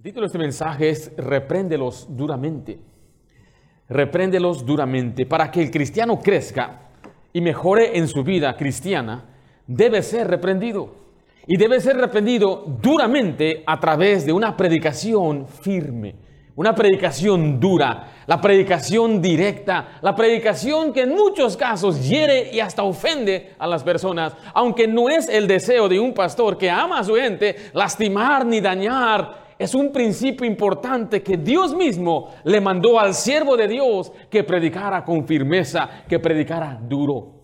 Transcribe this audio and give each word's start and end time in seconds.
El 0.00 0.04
título 0.04 0.22
de 0.22 0.26
este 0.28 0.38
mensaje 0.38 0.88
es 0.88 1.12
Repréndelos 1.18 2.06
duramente. 2.08 2.78
Repréndelos 3.86 4.64
duramente. 4.64 5.26
Para 5.26 5.50
que 5.50 5.60
el 5.60 5.70
cristiano 5.70 6.18
crezca 6.18 6.88
y 7.34 7.42
mejore 7.42 7.98
en 7.98 8.08
su 8.08 8.24
vida 8.24 8.56
cristiana, 8.56 9.26
debe 9.66 10.00
ser 10.00 10.26
reprendido. 10.26 10.94
Y 11.46 11.58
debe 11.58 11.80
ser 11.80 11.98
reprendido 11.98 12.64
duramente 12.80 13.62
a 13.66 13.78
través 13.78 14.24
de 14.24 14.32
una 14.32 14.56
predicación 14.56 15.46
firme, 15.46 16.14
una 16.56 16.74
predicación 16.74 17.60
dura, 17.60 18.22
la 18.26 18.40
predicación 18.40 19.20
directa, 19.20 19.98
la 20.00 20.16
predicación 20.16 20.94
que 20.94 21.02
en 21.02 21.10
muchos 21.10 21.58
casos 21.58 22.08
hiere 22.08 22.50
y 22.54 22.60
hasta 22.60 22.84
ofende 22.84 23.52
a 23.58 23.66
las 23.66 23.84
personas, 23.84 24.32
aunque 24.54 24.88
no 24.88 25.10
es 25.10 25.28
el 25.28 25.46
deseo 25.46 25.90
de 25.90 26.00
un 26.00 26.14
pastor 26.14 26.56
que 26.56 26.70
ama 26.70 27.00
a 27.00 27.04
su 27.04 27.16
gente 27.16 27.54
lastimar 27.74 28.46
ni 28.46 28.62
dañar 28.62 29.49
es 29.60 29.74
un 29.74 29.92
principio 29.92 30.46
importante 30.46 31.22
que 31.22 31.36
Dios 31.36 31.74
mismo 31.74 32.30
le 32.44 32.62
mandó 32.62 32.98
al 32.98 33.12
siervo 33.12 33.58
de 33.58 33.68
Dios 33.68 34.10
que 34.30 34.42
predicara 34.42 35.04
con 35.04 35.26
firmeza, 35.26 36.02
que 36.08 36.18
predicara 36.18 36.80
duro. 36.82 37.39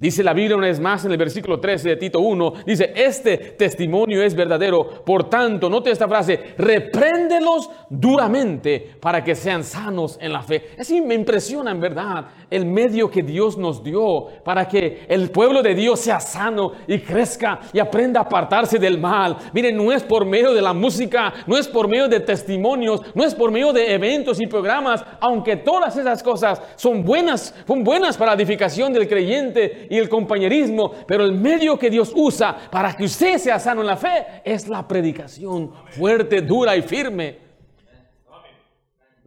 Dice 0.00 0.22
la 0.22 0.32
Biblia 0.32 0.56
una 0.56 0.68
vez 0.68 0.78
más 0.78 1.04
en 1.04 1.10
el 1.10 1.16
versículo 1.16 1.58
13 1.58 1.88
de 1.88 1.96
Tito 1.96 2.20
1, 2.20 2.52
dice, 2.64 2.92
este 2.94 3.36
testimonio 3.36 4.22
es 4.22 4.32
verdadero, 4.32 5.02
por 5.04 5.28
tanto, 5.28 5.68
note 5.68 5.90
esta 5.90 6.06
frase, 6.06 6.54
repréndelos 6.56 7.68
duramente 7.90 8.94
para 9.00 9.24
que 9.24 9.34
sean 9.34 9.64
sanos 9.64 10.16
en 10.20 10.32
la 10.32 10.42
fe. 10.42 10.68
Así 10.78 11.00
me 11.00 11.16
impresiona 11.16 11.72
en 11.72 11.80
verdad 11.80 12.26
el 12.48 12.64
medio 12.64 13.10
que 13.10 13.24
Dios 13.24 13.58
nos 13.58 13.82
dio 13.82 14.28
para 14.44 14.68
que 14.68 15.04
el 15.08 15.32
pueblo 15.32 15.64
de 15.64 15.74
Dios 15.74 15.98
sea 15.98 16.20
sano 16.20 16.74
y 16.86 17.00
crezca 17.00 17.58
y 17.72 17.80
aprenda 17.80 18.20
a 18.20 18.22
apartarse 18.22 18.78
del 18.78 18.98
mal. 19.00 19.36
Miren, 19.52 19.76
no 19.76 19.90
es 19.90 20.04
por 20.04 20.24
medio 20.24 20.54
de 20.54 20.62
la 20.62 20.74
música, 20.74 21.34
no 21.48 21.58
es 21.58 21.66
por 21.66 21.88
medio 21.88 22.06
de 22.06 22.20
testimonios, 22.20 23.02
no 23.16 23.24
es 23.24 23.34
por 23.34 23.50
medio 23.50 23.72
de 23.72 23.92
eventos 23.94 24.40
y 24.40 24.46
programas, 24.46 25.04
aunque 25.18 25.56
todas 25.56 25.96
esas 25.96 26.22
cosas 26.22 26.62
son 26.76 27.02
buenas, 27.04 27.52
son 27.66 27.82
buenas 27.82 28.16
para 28.16 28.30
la 28.30 28.40
edificación 28.40 28.92
del 28.92 29.08
creyente 29.08 29.87
y 29.90 29.98
el 29.98 30.08
compañerismo, 30.08 30.92
pero 31.06 31.24
el 31.24 31.32
medio 31.32 31.78
que 31.78 31.90
Dios 31.90 32.12
usa 32.14 32.56
para 32.70 32.94
que 32.94 33.04
usted 33.04 33.38
sea 33.38 33.58
sano 33.58 33.80
en 33.80 33.86
la 33.86 33.96
fe 33.96 34.42
es 34.44 34.68
la 34.68 34.86
predicación 34.86 35.72
fuerte, 35.90 36.42
dura 36.42 36.76
y 36.76 36.82
firme. 36.82 37.38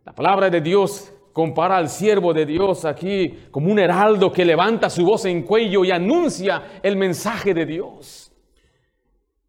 La 0.03 0.13
palabra 0.13 0.49
de 0.49 0.61
Dios 0.61 1.13
compara 1.31 1.77
al 1.77 1.89
siervo 1.89 2.33
de 2.33 2.45
Dios 2.45 2.85
aquí 2.85 3.45
como 3.51 3.71
un 3.71 3.79
heraldo 3.79 4.31
que 4.31 4.45
levanta 4.45 4.89
su 4.89 5.05
voz 5.05 5.25
en 5.25 5.43
cuello 5.43 5.85
y 5.85 5.91
anuncia 5.91 6.79
el 6.83 6.95
mensaje 6.95 7.53
de 7.53 7.65
Dios. 7.65 8.31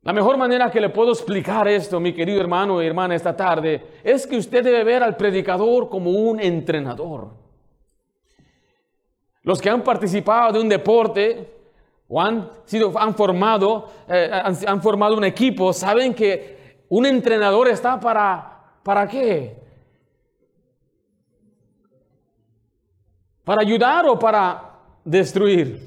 La 0.03 0.13
mejor 0.13 0.37
manera 0.37 0.71
que 0.71 0.81
le 0.81 0.91
puedo 0.91 1.13
explicar 1.13 1.69
esto, 1.69 2.01
mi 2.01 2.13
querido 2.13 2.41
hermano 2.41 2.83
y 2.83 2.87
hermana, 2.87 3.15
esta 3.15 3.37
tarde, 3.37 4.01
es 4.03 4.27
que 4.27 4.37
usted 4.37 4.65
debe 4.65 4.83
ver 4.83 5.03
al 5.03 5.17
predicador 5.17 5.89
como 5.89 6.11
un 6.11 6.41
entrenador. 6.41 7.42
Los 9.43 9.61
que 9.61 9.69
han 9.69 9.83
participado 9.83 10.53
de 10.53 10.61
un 10.61 10.69
deporte 10.69 11.49
o 12.09 12.21
han, 12.21 12.49
sido, 12.65 12.97
han, 12.99 13.15
formado, 13.15 13.89
eh, 14.09 14.31
han, 14.67 14.83
formado 14.83 15.17
un 15.17 15.25
equipo 15.25 15.73
saben 15.73 16.15
que 16.15 16.85
un 16.89 17.07
entrenador 17.07 17.69
está 17.69 17.99
para, 17.99 18.79
¿para 18.83 19.09
qué? 19.09 19.61
¿Para 23.45 23.63
ayudar 23.63 24.07
o 24.07 24.19
para 24.19 24.79
destruir? 25.05 25.81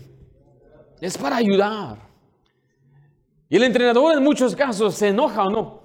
Es 0.99 1.17
para 1.17 1.37
ayudar. 1.37 1.97
Y 3.47 3.55
el 3.55 3.63
entrenador 3.63 4.17
en 4.17 4.23
muchos 4.23 4.55
casos 4.55 4.95
se 4.95 5.09
enoja 5.09 5.43
o 5.43 5.49
no. 5.49 5.81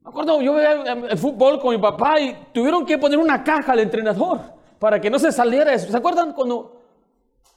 Me 0.00 0.08
acuerdo, 0.08 0.40
yo 0.40 0.54
veía 0.54 0.92
el 1.10 1.18
fútbol 1.18 1.60
con 1.60 1.74
mi 1.74 1.82
papá 1.82 2.18
y 2.20 2.34
tuvieron 2.54 2.86
que 2.86 2.96
poner 2.96 3.18
una 3.18 3.44
caja 3.44 3.72
al 3.72 3.80
entrenador 3.80 4.55
para 4.78 5.00
que 5.00 5.10
no 5.10 5.18
se 5.18 5.32
saliera 5.32 5.72
eso. 5.72 5.90
¿Se 5.90 5.96
acuerdan 5.96 6.32
cuando? 6.32 6.82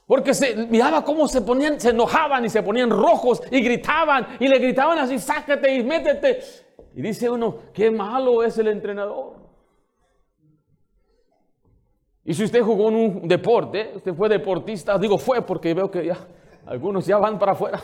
Porque 0.06 0.34
se 0.34 0.56
miraba 0.66 1.04
cómo 1.04 1.28
se 1.28 1.40
ponían, 1.40 1.78
se 1.80 1.90
enojaban 1.90 2.44
y 2.44 2.48
se 2.48 2.62
ponían 2.62 2.90
rojos 2.90 3.42
y 3.50 3.60
gritaban 3.60 4.26
y 4.40 4.48
le 4.48 4.58
gritaban 4.58 4.98
así, 4.98 5.18
sácate 5.18 5.72
y 5.72 5.84
métete. 5.84 6.40
Y 6.96 7.02
dice 7.02 7.30
uno, 7.30 7.58
qué 7.72 7.90
malo 7.90 8.42
es 8.42 8.58
el 8.58 8.68
entrenador. 8.68 9.34
Y 12.24 12.34
si 12.34 12.44
usted 12.44 12.62
jugó 12.62 12.88
en 12.88 12.96
un 12.96 13.28
deporte, 13.28 13.92
usted 13.94 14.14
fue 14.14 14.28
deportista, 14.28 14.98
digo 14.98 15.16
fue 15.16 15.42
porque 15.42 15.74
veo 15.74 15.90
que 15.90 16.06
ya 16.06 16.18
algunos 16.66 17.06
ya 17.06 17.18
van 17.18 17.38
para 17.38 17.52
afuera. 17.52 17.80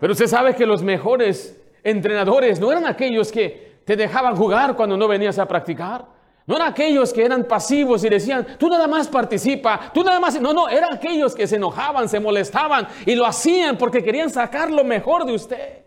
Pero 0.00 0.12
usted 0.12 0.26
sabe 0.26 0.54
que 0.54 0.66
los 0.66 0.82
mejores 0.82 1.62
entrenadores 1.82 2.60
no 2.60 2.70
eran 2.70 2.86
aquellos 2.86 3.30
que 3.30 3.80
te 3.84 3.96
dejaban 3.96 4.34
jugar 4.34 4.74
cuando 4.74 4.96
no 4.96 5.06
venías 5.06 5.38
a 5.38 5.46
practicar. 5.46 6.15
No 6.46 6.54
eran 6.54 6.68
aquellos 6.68 7.12
que 7.12 7.24
eran 7.24 7.44
pasivos 7.44 8.04
y 8.04 8.08
decían, 8.08 8.46
tú 8.56 8.68
nada 8.68 8.86
más 8.86 9.08
participa, 9.08 9.90
tú 9.92 10.04
nada 10.04 10.20
más... 10.20 10.40
No, 10.40 10.52
no, 10.52 10.68
eran 10.68 10.94
aquellos 10.94 11.34
que 11.34 11.48
se 11.48 11.56
enojaban, 11.56 12.08
se 12.08 12.20
molestaban 12.20 12.86
y 13.04 13.16
lo 13.16 13.26
hacían 13.26 13.76
porque 13.76 14.02
querían 14.02 14.30
sacar 14.30 14.70
lo 14.70 14.84
mejor 14.84 15.24
de 15.24 15.34
usted. 15.34 15.84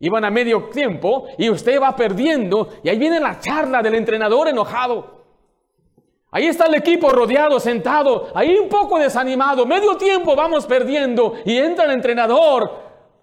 Iban 0.00 0.24
a 0.26 0.30
medio 0.30 0.64
tiempo 0.64 1.28
y 1.38 1.48
usted 1.48 1.80
va 1.80 1.96
perdiendo 1.96 2.68
y 2.82 2.90
ahí 2.90 2.98
viene 2.98 3.20
la 3.20 3.40
charla 3.40 3.80
del 3.80 3.94
entrenador 3.94 4.48
enojado. 4.48 5.18
Ahí 6.30 6.46
está 6.46 6.66
el 6.66 6.74
equipo 6.74 7.08
rodeado, 7.08 7.58
sentado, 7.58 8.30
ahí 8.34 8.58
un 8.58 8.68
poco 8.68 8.98
desanimado, 8.98 9.64
medio 9.64 9.96
tiempo 9.96 10.36
vamos 10.36 10.66
perdiendo 10.66 11.36
y 11.46 11.56
entra 11.56 11.86
el 11.86 11.92
entrenador 11.92 12.70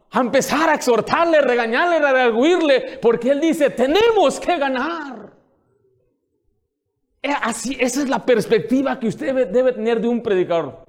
a 0.09 0.19
empezar 0.22 0.69
a 0.69 0.74
exhortarle, 0.74 1.40
regañarle, 1.41 2.00
redarguirle, 2.00 3.00
porque 3.00 3.30
él 3.30 3.40
dice, 3.40 3.69
tenemos 3.69 4.40
que 4.40 4.58
ganar. 4.58 5.34
Eh, 7.25 7.36
así, 7.41 7.75
esa 7.80 8.03
es 8.03 8.08
la 8.08 8.24
perspectiva 8.24 9.00
que 9.00 9.08
usted 9.08 9.47
debe, 9.47 9.74
tener 9.74 10.00
de 10.00 10.08
un 10.08 10.22
predicador. 10.22 10.86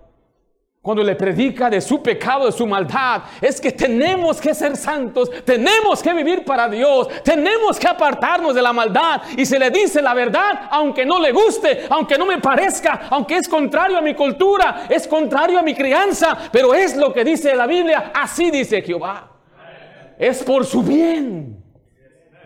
Cuando 0.82 1.02
le 1.02 1.16
predica 1.16 1.70
de 1.70 1.80
su 1.80 2.02
pecado, 2.02 2.44
de 2.44 2.52
su 2.52 2.66
maldad, 2.66 3.22
es 3.41 3.58
que 3.58 3.72
tenemos 3.72 4.38
que 4.38 4.54
ser 4.54 4.76
santos, 4.76 5.30
tenemos 5.46 6.02
que 6.02 6.12
vivir 6.12 6.44
para 6.44 6.69
Dios, 6.69 7.08
tenemos 7.25 7.78
que 7.78 7.88
apartarnos 7.88 8.54
de 8.54 8.60
la 8.60 8.75
maldad 8.75 9.22
y 9.34 9.46
se 9.46 9.58
le 9.58 9.70
dice 9.70 10.02
la 10.02 10.12
verdad, 10.12 10.69
aunque 10.70 11.06
no 11.06 11.19
le 11.19 11.32
guste, 11.32 11.86
aunque 11.88 12.19
no 12.19 12.26
me 12.26 12.38
parezca, 12.38 13.08
aunque 13.10 13.38
es 13.38 13.48
contrario 13.48 13.96
a 13.96 14.02
mi 14.02 14.14
cultura, 14.14 14.86
es 14.91 15.08
contrario 15.08 15.58
a 15.58 15.62
mi 15.62 15.75
crianza, 15.75 16.36
pero 16.52 16.75
es 16.75 16.94
lo 16.98 17.14
que 17.14 17.25
dice 17.25 17.56
la 17.56 17.66
Biblia, 17.66 18.12
así 18.14 18.50
dice 18.50 18.82
Jehová. 18.82 19.30
Es 20.19 20.42
por 20.42 20.66
su 20.66 20.82
bien. 20.82 21.66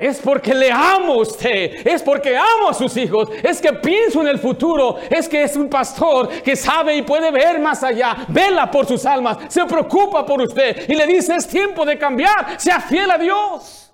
Es 0.01 0.19
porque 0.19 0.55
le 0.55 0.73
amo 0.73 1.13
a 1.13 1.17
usted, 1.19 1.87
es 1.87 2.03
porque 2.03 2.35
amo 2.35 2.71
a 2.71 2.75
sus 2.75 2.97
hijos, 2.97 3.29
es 3.43 3.61
que 3.61 3.75
pienso 3.75 4.23
en 4.23 4.29
el 4.29 4.39
futuro, 4.39 4.97
es 5.11 5.29
que 5.29 5.43
es 5.43 5.57
un 5.57 5.69
pastor 5.69 6.29
que 6.43 6.57
sabe 6.57 6.97
y 6.97 7.03
puede 7.03 7.31
ver 7.31 7.61
más 7.61 7.85
allá, 7.85 8.25
vela 8.29 8.71
por 8.71 8.87
sus 8.87 9.05
almas, 9.05 9.37
se 9.49 9.65
preocupa 9.67 10.25
por 10.25 10.41
usted 10.41 10.89
y 10.89 10.95
le 10.95 11.07
dice 11.07 11.37
es 11.37 11.47
tiempo 11.47 11.85
de 11.85 11.99
cambiar, 11.99 12.59
sea 12.59 12.81
fiel 12.81 13.11
a 13.11 13.19
Dios. 13.19 13.93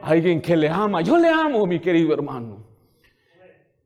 Alguien 0.00 0.40
que 0.40 0.56
le 0.56 0.68
ama, 0.68 1.00
yo 1.00 1.16
le 1.18 1.28
amo, 1.28 1.66
mi 1.66 1.80
querido 1.80 2.14
hermano. 2.14 2.69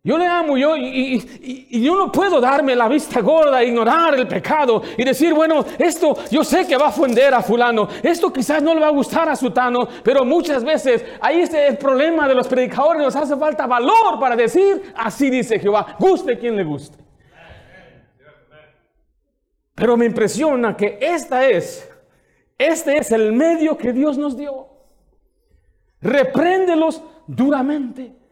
Yo 0.07 0.19
le 0.19 0.27
amo, 0.27 0.59
yo, 0.59 0.77
y, 0.77 1.81
yo 1.83 1.97
no 1.97 2.13
puedo 2.13 2.39
darme 2.39 2.77
la 2.77 2.89
vista 2.89 3.23
gorda, 3.23 3.65
ignorar 3.65 4.15
el 4.15 4.29
pecado 4.29 4.83
y 4.99 5.03
decir, 5.03 5.33
bueno, 5.33 5.65
esto 5.79 6.15
yo 6.31 6.45
sé 6.45 6.67
que 6.67 6.77
va 6.77 6.87
a 6.87 6.89
ofender 6.91 7.33
a 7.33 7.41
fulano, 7.41 7.89
esto 8.03 8.31
quizás 8.31 8.63
no 8.63 8.75
le 8.75 8.83
va 8.83 8.89
a 8.89 8.91
gustar 8.91 9.31
a 9.31 9.35
sutano, 9.35 9.89
pero 10.03 10.23
muchas 10.27 10.63
veces 10.63 11.03
ahí 11.23 11.41
está 11.41 11.67
el 11.67 11.79
problema 11.79 12.29
de 12.29 12.35
los 12.35 12.47
predicadores, 12.47 13.01
nos 13.01 13.17
hace 13.17 13.35
falta 13.35 13.67
valor 13.67 14.21
para 14.21 14.37
decir, 14.37 14.93
así 14.95 15.31
dice 15.31 15.59
Jehová, 15.59 15.97
guste 15.99 16.39
quien 16.39 16.55
le 16.55 16.65
guste. 16.65 16.99
Pero 19.75 19.97
me 19.97 20.05
impresiona 20.05 20.77
que 20.77 20.99
esta 21.01 21.49
es, 21.49 21.91
este 22.59 22.99
es 22.99 23.11
el 23.11 23.33
medio 23.33 23.79
que 23.79 23.95
Dios 23.95 24.19
nos 24.19 24.37
dio. 24.37 24.69
Repréndelos 26.03 27.03
duramente. 27.27 28.24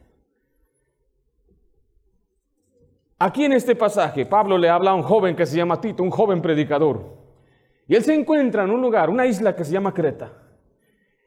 Aquí 3.24 3.44
en 3.44 3.52
este 3.52 3.76
pasaje, 3.76 4.26
Pablo 4.26 4.58
le 4.58 4.68
habla 4.68 4.90
a 4.90 4.94
un 4.94 5.02
joven 5.02 5.36
que 5.36 5.46
se 5.46 5.56
llama 5.56 5.80
Tito, 5.80 6.02
un 6.02 6.10
joven 6.10 6.42
predicador. 6.42 7.04
Y 7.86 7.94
él 7.94 8.02
se 8.02 8.12
encuentra 8.12 8.64
en 8.64 8.70
un 8.70 8.82
lugar, 8.82 9.10
una 9.10 9.26
isla 9.26 9.54
que 9.54 9.64
se 9.64 9.70
llama 9.70 9.94
Creta. 9.94 10.32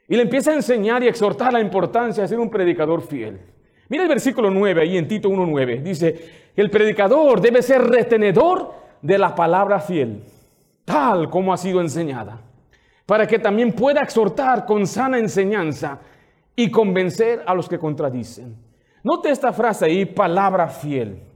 Y 0.09 0.17
le 0.17 0.23
empieza 0.23 0.51
a 0.51 0.55
enseñar 0.55 1.03
y 1.03 1.07
exhortar 1.07 1.53
la 1.53 1.61
importancia 1.61 2.23
de 2.23 2.27
ser 2.27 2.37
un 2.37 2.49
predicador 2.49 3.01
fiel. 3.01 3.39
Mira 3.87 4.03
el 4.03 4.09
versículo 4.09 4.51
9 4.51 4.81
ahí 4.81 4.97
en 4.97 5.07
Tito 5.07 5.29
1.9. 5.29 5.83
Dice, 5.83 6.51
el 6.53 6.69
predicador 6.69 7.39
debe 7.39 7.61
ser 7.61 7.81
retenedor 7.83 8.73
de 9.01 9.17
la 9.17 9.33
palabra 9.33 9.79
fiel, 9.79 10.21
tal 10.83 11.29
como 11.29 11.53
ha 11.53 11.57
sido 11.57 11.79
enseñada, 11.79 12.41
para 13.05 13.25
que 13.25 13.39
también 13.39 13.71
pueda 13.71 14.01
exhortar 14.01 14.65
con 14.65 14.85
sana 14.85 15.17
enseñanza 15.17 16.01
y 16.57 16.69
convencer 16.69 17.41
a 17.47 17.55
los 17.55 17.69
que 17.69 17.79
contradicen. 17.79 18.53
Note 19.01 19.29
esta 19.29 19.53
frase 19.53 19.85
ahí, 19.85 20.03
palabra 20.03 20.67
fiel. 20.67 21.34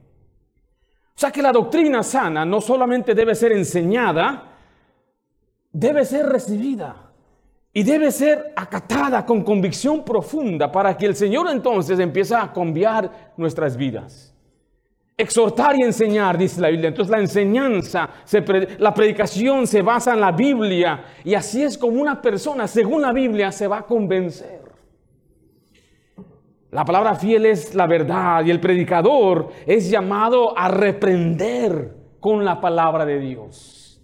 O 1.20 1.26
sea 1.26 1.30
que 1.30 1.42
la 1.42 1.52
doctrina 1.52 2.02
sana 2.02 2.46
no 2.46 2.62
solamente 2.62 3.14
debe 3.14 3.34
ser 3.34 3.52
enseñada, 3.52 4.42
debe 5.70 6.02
ser 6.06 6.24
recibida. 6.24 6.96
Y 7.74 7.82
debe 7.82 8.10
ser 8.10 8.54
acatada 8.56 9.26
con 9.26 9.44
convicción 9.44 10.02
profunda 10.02 10.72
para 10.72 10.96
que 10.96 11.04
el 11.04 11.14
Señor 11.14 11.50
entonces 11.50 11.98
empiece 11.98 12.34
a 12.34 12.50
cambiar 12.50 13.34
nuestras 13.36 13.76
vidas. 13.76 14.34
Exhortar 15.14 15.76
y 15.78 15.84
enseñar, 15.84 16.38
dice 16.38 16.58
la 16.58 16.70
Biblia. 16.70 16.88
Entonces 16.88 17.10
la 17.10 17.20
enseñanza, 17.20 18.08
la 18.78 18.94
predicación 18.94 19.66
se 19.66 19.82
basa 19.82 20.14
en 20.14 20.20
la 20.20 20.32
Biblia 20.32 21.04
y 21.22 21.34
así 21.34 21.62
es 21.62 21.76
como 21.76 22.00
una 22.00 22.22
persona, 22.22 22.66
según 22.66 23.02
la 23.02 23.12
Biblia, 23.12 23.52
se 23.52 23.66
va 23.66 23.80
a 23.80 23.82
convencer. 23.82 24.59
La 26.72 26.84
palabra 26.84 27.16
fiel 27.16 27.46
es 27.46 27.74
la 27.74 27.86
verdad 27.86 28.44
y 28.44 28.50
el 28.50 28.60
predicador 28.60 29.48
es 29.66 29.90
llamado 29.90 30.56
a 30.56 30.68
reprender 30.68 31.96
con 32.20 32.44
la 32.44 32.60
palabra 32.60 33.04
de 33.04 33.18
Dios. 33.18 34.00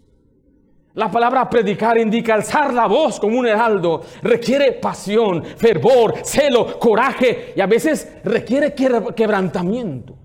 La 0.94 1.10
palabra 1.10 1.48
predicar 1.48 1.98
indica 1.98 2.34
alzar 2.34 2.72
la 2.72 2.86
voz 2.86 3.20
como 3.20 3.38
un 3.38 3.46
heraldo. 3.46 4.02
Requiere 4.22 4.72
pasión, 4.72 5.44
fervor, 5.44 6.14
celo, 6.24 6.78
coraje 6.78 7.52
y 7.54 7.60
a 7.60 7.66
veces 7.66 8.16
requiere 8.24 8.74
quebrantamiento. 8.74 10.16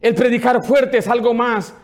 El 0.00 0.14
predicar 0.14 0.62
fuerte 0.62 0.98
es 0.98 1.08
algo 1.08 1.34
más 1.34 1.74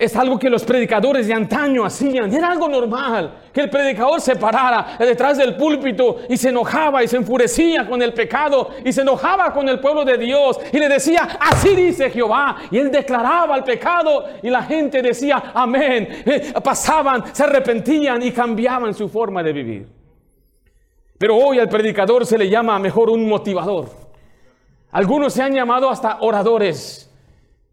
es 0.00 0.16
algo 0.16 0.38
que 0.38 0.48
los 0.48 0.64
predicadores 0.64 1.26
de 1.26 1.34
antaño 1.34 1.84
hacían. 1.84 2.32
Era 2.32 2.50
algo 2.50 2.68
normal 2.68 3.34
que 3.52 3.60
el 3.60 3.68
predicador 3.68 4.18
se 4.18 4.34
parara 4.34 4.96
detrás 4.98 5.36
del 5.36 5.56
púlpito 5.56 6.20
y 6.26 6.38
se 6.38 6.48
enojaba 6.48 7.04
y 7.04 7.08
se 7.08 7.18
enfurecía 7.18 7.86
con 7.86 8.00
el 8.00 8.14
pecado 8.14 8.70
y 8.82 8.94
se 8.94 9.02
enojaba 9.02 9.52
con 9.52 9.68
el 9.68 9.78
pueblo 9.78 10.02
de 10.06 10.16
Dios 10.16 10.58
y 10.72 10.78
le 10.78 10.88
decía, 10.88 11.38
así 11.38 11.76
dice 11.76 12.08
Jehová. 12.08 12.56
Y 12.70 12.78
él 12.78 12.90
declaraba 12.90 13.56
el 13.56 13.62
pecado 13.62 14.24
y 14.42 14.48
la 14.48 14.62
gente 14.62 15.02
decía, 15.02 15.52
amén. 15.52 16.08
Eh, 16.24 16.54
pasaban, 16.64 17.34
se 17.34 17.44
arrepentían 17.44 18.22
y 18.22 18.32
cambiaban 18.32 18.94
su 18.94 19.06
forma 19.06 19.42
de 19.42 19.52
vivir. 19.52 19.88
Pero 21.18 21.36
hoy 21.36 21.58
al 21.58 21.68
predicador 21.68 22.24
se 22.24 22.38
le 22.38 22.48
llama 22.48 22.78
mejor 22.78 23.10
un 23.10 23.28
motivador. 23.28 23.90
Algunos 24.92 25.34
se 25.34 25.42
han 25.42 25.52
llamado 25.52 25.90
hasta 25.90 26.20
oradores. 26.22 27.09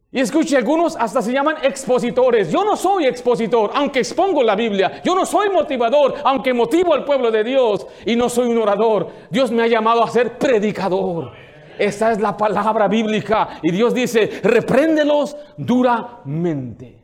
Y 0.09 0.21
escuche, 0.21 0.55
algunos 0.55 0.95
hasta 0.95 1.21
se 1.21 1.33
llaman 1.33 1.57
expositores. 1.63 2.49
Yo 2.49 2.63
no 2.63 2.77
soy 2.77 3.05
expositor, 3.05 3.71
aunque 3.73 3.99
expongo 3.99 4.41
la 4.41 4.55
Biblia. 4.55 5.01
Yo 5.03 5.13
no 5.13 5.25
soy 5.25 5.49
motivador, 5.49 6.15
aunque 6.23 6.53
motivo 6.53 6.93
al 6.93 7.03
pueblo 7.03 7.29
de 7.29 7.43
Dios. 7.43 7.85
Y 8.05 8.15
no 8.15 8.29
soy 8.29 8.47
un 8.47 8.57
orador. 8.57 9.09
Dios 9.29 9.51
me 9.51 9.63
ha 9.63 9.67
llamado 9.67 10.03
a 10.03 10.09
ser 10.09 10.37
predicador. 10.37 11.33
Esa 11.77 12.11
es 12.11 12.21
la 12.21 12.37
palabra 12.37 12.87
bíblica. 12.87 13.59
Y 13.61 13.71
Dios 13.71 13.93
dice, 13.93 14.39
repréndelos 14.43 15.35
duramente. 15.57 17.03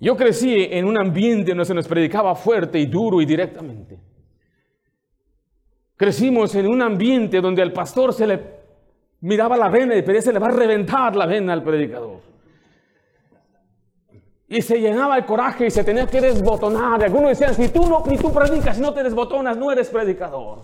Yo 0.00 0.16
crecí 0.16 0.68
en 0.70 0.84
un 0.86 0.98
ambiente 0.98 1.52
donde 1.52 1.64
se 1.64 1.74
nos 1.74 1.86
predicaba 1.86 2.34
fuerte 2.34 2.78
y 2.78 2.86
duro 2.86 3.20
y 3.20 3.26
directamente. 3.26 3.98
Crecimos 5.96 6.54
en 6.54 6.66
un 6.66 6.82
ambiente 6.82 7.40
donde 7.40 7.62
al 7.62 7.72
pastor 7.72 8.12
se 8.12 8.26
le 8.26 8.55
miraba 9.26 9.56
la 9.56 9.68
vena 9.68 9.96
y 9.96 10.02
pedía, 10.02 10.22
se 10.22 10.32
le 10.32 10.38
va 10.38 10.46
a 10.46 10.52
reventar 10.52 11.16
la 11.16 11.26
vena 11.26 11.52
al 11.52 11.62
predicador. 11.62 12.20
Y 14.48 14.62
se 14.62 14.80
llenaba 14.80 15.18
el 15.18 15.24
coraje 15.24 15.66
y 15.66 15.70
se 15.70 15.82
tenía 15.82 16.06
que 16.06 16.20
desbotonar. 16.20 17.02
Algunos 17.02 17.30
decían, 17.30 17.52
si 17.52 17.68
tú 17.68 17.88
no, 17.88 18.04
ni 18.06 18.16
tú 18.16 18.32
predicas, 18.32 18.76
si 18.76 18.82
no 18.82 18.94
te 18.94 19.02
desbotonas, 19.02 19.56
no 19.56 19.72
eres 19.72 19.88
predicador. 19.88 20.60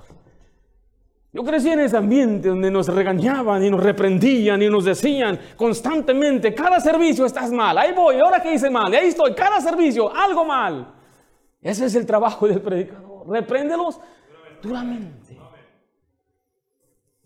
Yo 1.32 1.42
crecí 1.42 1.70
en 1.70 1.80
ese 1.80 1.96
ambiente 1.96 2.50
donde 2.50 2.70
nos 2.70 2.86
regañaban 2.86 3.64
y 3.64 3.70
nos 3.70 3.82
reprendían 3.82 4.62
y 4.62 4.68
nos 4.68 4.84
decían 4.84 5.40
constantemente, 5.56 6.54
cada 6.54 6.78
servicio 6.78 7.26
estás 7.26 7.50
mal, 7.50 7.76
ahí 7.78 7.92
voy, 7.92 8.16
ahora 8.20 8.40
que 8.40 8.52
hice 8.52 8.68
mal, 8.68 8.92
ahí 8.92 9.08
estoy, 9.08 9.34
cada 9.34 9.60
servicio, 9.60 10.14
algo 10.14 10.44
mal. 10.44 10.92
Ese 11.60 11.86
es 11.86 11.94
el 11.94 12.04
trabajo 12.04 12.46
del 12.46 12.60
predicador, 12.60 13.26
repréndelos 13.28 13.98
duramente. 14.62 15.41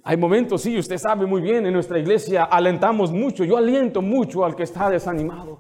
Hay 0.09 0.17
momentos, 0.17 0.63
sí, 0.63 0.79
usted 0.79 0.99
sabe 0.99 1.27
muy 1.27 1.43
bien, 1.43 1.67
en 1.67 1.73
nuestra 1.73 1.99
iglesia 1.99 2.45
alentamos 2.45 3.11
mucho, 3.11 3.43
yo 3.43 3.57
aliento 3.57 4.01
mucho 4.01 4.45
al 4.45 4.55
que 4.55 4.63
está 4.63 4.89
desanimado. 4.89 5.59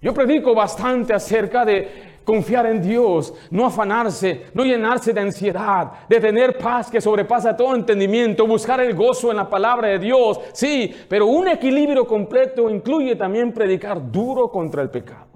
Yo 0.00 0.14
predico 0.14 0.54
bastante 0.54 1.12
acerca 1.12 1.66
de 1.66 2.14
confiar 2.24 2.64
en 2.64 2.80
Dios, 2.80 3.34
no 3.50 3.66
afanarse, 3.66 4.46
no 4.54 4.64
llenarse 4.64 5.12
de 5.12 5.20
ansiedad, 5.20 5.92
de 6.08 6.18
tener 6.18 6.56
paz 6.56 6.90
que 6.90 6.98
sobrepasa 6.98 7.54
todo 7.54 7.74
entendimiento, 7.74 8.46
buscar 8.46 8.80
el 8.80 8.94
gozo 8.94 9.30
en 9.30 9.36
la 9.36 9.50
palabra 9.50 9.88
de 9.88 9.98
Dios, 9.98 10.40
sí, 10.54 10.90
pero 11.06 11.26
un 11.26 11.48
equilibrio 11.48 12.06
completo 12.06 12.70
incluye 12.70 13.16
también 13.16 13.52
predicar 13.52 14.10
duro 14.10 14.50
contra 14.50 14.80
el 14.80 14.88
pecado. 14.88 15.26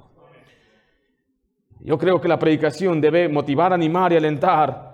Yo 1.80 1.98
creo 1.98 2.18
que 2.18 2.28
la 2.28 2.38
predicación 2.38 2.98
debe 2.98 3.28
motivar, 3.28 3.74
animar 3.74 4.10
y 4.14 4.16
alentar 4.16 4.87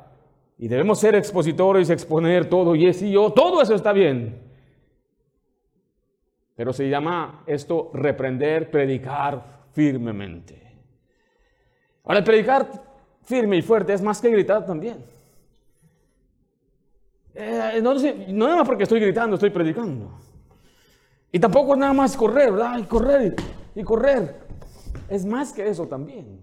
y 0.57 0.69
debemos 0.69 1.01
ser 1.01 1.15
expositores, 1.15 1.91
exponer 1.91 2.49
todo, 2.49 2.75
y 2.75 2.87
es 2.87 3.03
y 3.03 3.13
yo, 3.13 3.31
todo 3.31 3.61
eso 3.61 3.75
está 3.75 3.93
bien. 3.93 4.41
Pero 6.57 6.73
se 6.73 6.89
llama 6.89 7.43
esto 7.47 7.91
reprender, 7.93 8.71
predicar 8.71 9.65
firmemente. 9.73 10.63
Ahora, 12.05 12.23
predicar 12.23 12.69
firme 13.23 13.57
y 13.57 13.63
fuerte 13.63 13.93
es 13.93 14.03
más 14.03 14.21
que 14.21 14.31
gritar 14.31 14.65
también. 14.65 15.05
Eh, 17.35 17.81
no, 17.83 17.95
no 17.95 18.47
nada 18.47 18.59
más 18.59 18.67
porque 18.67 18.85
estoy 18.85 19.01
gritando, 19.01 19.35
estoy 19.35 19.51
predicando. 19.51 20.13
Y 21.33 21.41
tampoco 21.41 21.75
nada 21.75 21.93
más 21.93 22.17
correr, 22.17 22.53
¿verdad? 22.53 22.79
Y 22.79 22.85
correr 22.85 23.35
y 23.75 23.83
correr. 23.83 24.41
Es 25.09 25.27
más 25.27 25.53
que 25.53 25.69
eso 25.69 25.89
también. 25.89 26.41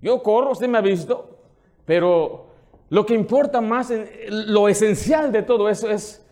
Yo 0.00 0.22
corro, 0.22 0.52
usted 0.52 0.68
me 0.68 0.78
ha 0.78 0.80
visto, 0.82 1.38
pero 1.84 2.45
lo 2.88 3.04
que 3.04 3.14
importa 3.14 3.60
más, 3.60 3.92
lo 4.28 4.68
esencial 4.68 5.32
de 5.32 5.42
todo 5.42 5.68
eso 5.68 5.90
es 5.90 6.24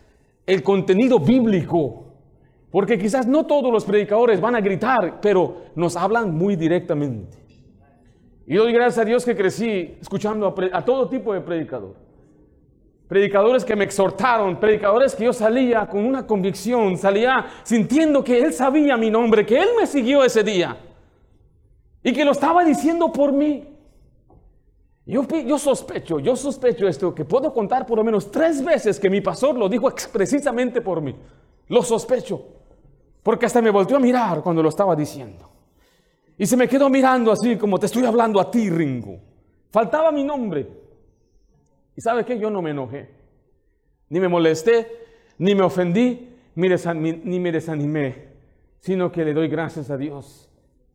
el 0.45 0.63
contenido 0.63 1.19
bíblico. 1.19 2.05
Porque 2.71 2.97
quizás 2.97 3.25
no 3.25 3.45
todos 3.45 3.71
los 3.71 3.85
predicadores 3.85 4.41
van 4.41 4.55
a 4.55 4.61
gritar, 4.61 5.19
pero 5.21 5.63
nos 5.75 5.95
hablan 5.95 6.35
muy 6.35 6.55
directamente. 6.55 7.37
Y 8.47 8.55
doy 8.55 8.73
gracias 8.73 8.99
a 8.99 9.05
Dios 9.05 9.25
que 9.25 9.35
crecí 9.35 9.97
escuchando 10.01 10.47
a, 10.47 10.77
a 10.77 10.83
todo 10.83 11.07
tipo 11.07 11.33
de 11.33 11.41
predicador. 11.41 11.95
Predicadores 13.07 13.63
que 13.63 13.75
me 13.75 13.85
exhortaron, 13.85 14.59
predicadores 14.59 15.15
que 15.15 15.25
yo 15.25 15.33
salía 15.33 15.87
con 15.87 16.05
una 16.05 16.25
convicción, 16.25 16.97
salía 16.97 17.45
sintiendo 17.63 18.23
que 18.23 18.39
Él 18.39 18.51
sabía 18.51 18.97
mi 18.97 19.09
nombre, 19.09 19.45
que 19.45 19.57
Él 19.57 19.69
me 19.79 19.85
siguió 19.85 20.23
ese 20.23 20.43
día 20.43 20.75
y 22.03 22.13
que 22.13 22.25
lo 22.25 22.31
estaba 22.31 22.63
diciendo 22.63 23.11
por 23.11 23.31
mí. 23.31 23.74
Yo, 25.05 25.59
sospecho, 25.59 26.19
yo 26.19 26.35
sospecho 26.35 26.87
esto, 26.87 27.13
que 27.13 27.25
puedo 27.25 27.53
contar 27.53 27.85
por 27.85 27.97
lo 27.97 28.03
menos 28.03 28.31
tres 28.31 28.63
veces 28.63 28.99
que 28.99 29.09
mi 29.09 29.21
pastor 29.21 29.55
lo 29.55 29.69
dijo 29.69 29.89
precisamente 30.11 30.81
por 30.81 30.99
mí. 30.99 31.15
Lo 31.67 31.83
sospecho, 31.83 32.43
porque 33.21 33.45
hasta 33.45 33.61
me 33.61 33.69
volteó 33.69 33.97
a 33.97 33.99
mirar 33.99 34.41
cuando 34.41 34.63
lo 34.63 34.69
estaba 34.69 34.95
diciendo. 34.95 35.47
Y 36.37 36.47
se 36.47 36.57
me 36.57 36.67
quedó 36.67 36.89
mirando 36.89 37.31
así 37.31 37.55
como 37.55 37.77
te 37.79 37.85
estoy 37.85 38.03
hablando 38.05 38.39
a 38.39 38.49
ti, 38.49 38.69
Ringo. 38.69 39.19
Faltaba 39.69 40.11
mi 40.11 40.23
nombre. 40.23 40.67
¿Y 41.95 42.01
sabe 42.01 42.25
qué? 42.25 42.39
Yo 42.39 42.49
no 42.49 42.61
me 42.61 42.71
enojé, 42.71 43.09
ni 44.09 44.19
me 44.19 44.27
molesté, 44.27 44.87
ni 45.37 45.53
me 45.53 45.63
ofendí, 45.63 46.35
ni 46.55 47.39
me 47.39 47.51
desanimé, 47.51 48.29
sino 48.79 49.11
que 49.11 49.23
le 49.23 49.33
doy 49.33 49.47
gracias 49.47 49.89
a 49.91 49.97
Dios 49.97 50.44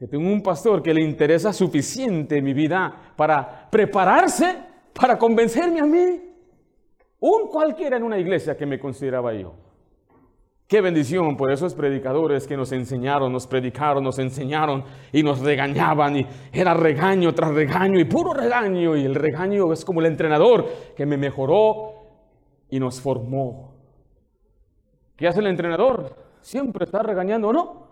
que 0.01 0.09
tengo 0.09 0.33
un 0.33 0.43
pastor 0.43 0.83
que 0.83 0.95
le 0.95 1.05
interesa 1.05 1.53
suficiente 1.53 2.41
mi 2.41 2.55
vida 2.55 3.13
para 3.15 3.69
prepararse, 3.71 4.57
para 4.95 5.19
convencerme 5.19 5.79
a 5.79 5.85
mí. 5.85 6.23
Un 7.19 7.49
cualquiera 7.49 7.99
en 7.99 8.05
una 8.05 8.19
iglesia 8.19 8.57
que 8.57 8.65
me 8.65 8.81
consideraba 8.81 9.35
yo. 9.35 9.53
Qué 10.67 10.81
bendición 10.81 11.37
por 11.37 11.53
esos 11.53 11.75
predicadores 11.75 12.47
que 12.47 12.57
nos 12.57 12.73
enseñaron, 12.73 13.31
nos 13.31 13.47
predicaron, 13.47 14.03
nos 14.03 14.19
enseñaron 14.19 14.85
y 15.13 15.23
nos 15.23 15.41
regañaban 15.41 16.17
y 16.17 16.27
era 16.51 16.73
regaño 16.73 17.35
tras 17.35 17.53
regaño 17.53 18.01
y 18.01 18.05
puro 18.07 18.33
regaño 18.33 18.97
y 18.97 19.05
el 19.05 19.15
regaño 19.15 19.71
es 19.71 19.85
como 19.85 20.01
el 20.01 20.07
entrenador 20.07 20.67
que 20.97 21.05
me 21.05 21.19
mejoró 21.19 22.07
y 22.71 22.81
nos 22.81 23.03
formó. 23.03 23.75
¿Qué 25.15 25.29
hace 25.29 25.41
el 25.41 25.49
entrenador? 25.49 26.17
Siempre 26.41 26.87
está 26.87 27.03
regañando, 27.03 27.53
¿no? 27.53 27.87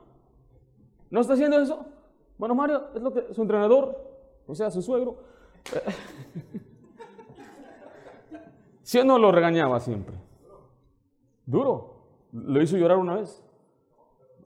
¿No 1.10 1.20
está 1.20 1.34
haciendo 1.34 1.60
eso? 1.60 1.97
Bueno, 2.38 2.54
Mario 2.54 2.84
es 2.94 3.02
lo 3.02 3.12
que 3.12 3.34
su 3.34 3.42
entrenador, 3.42 4.00
o 4.46 4.54
sea, 4.54 4.70
su 4.70 4.80
suegro, 4.80 5.18
¿sí 8.82 8.98
o 8.98 9.04
no 9.04 9.18
lo 9.18 9.32
regañaba 9.32 9.80
siempre? 9.80 10.14
Duro. 11.44 11.98
Lo 12.32 12.62
hizo 12.62 12.76
llorar 12.76 12.98
una 12.98 13.16
vez, 13.16 13.42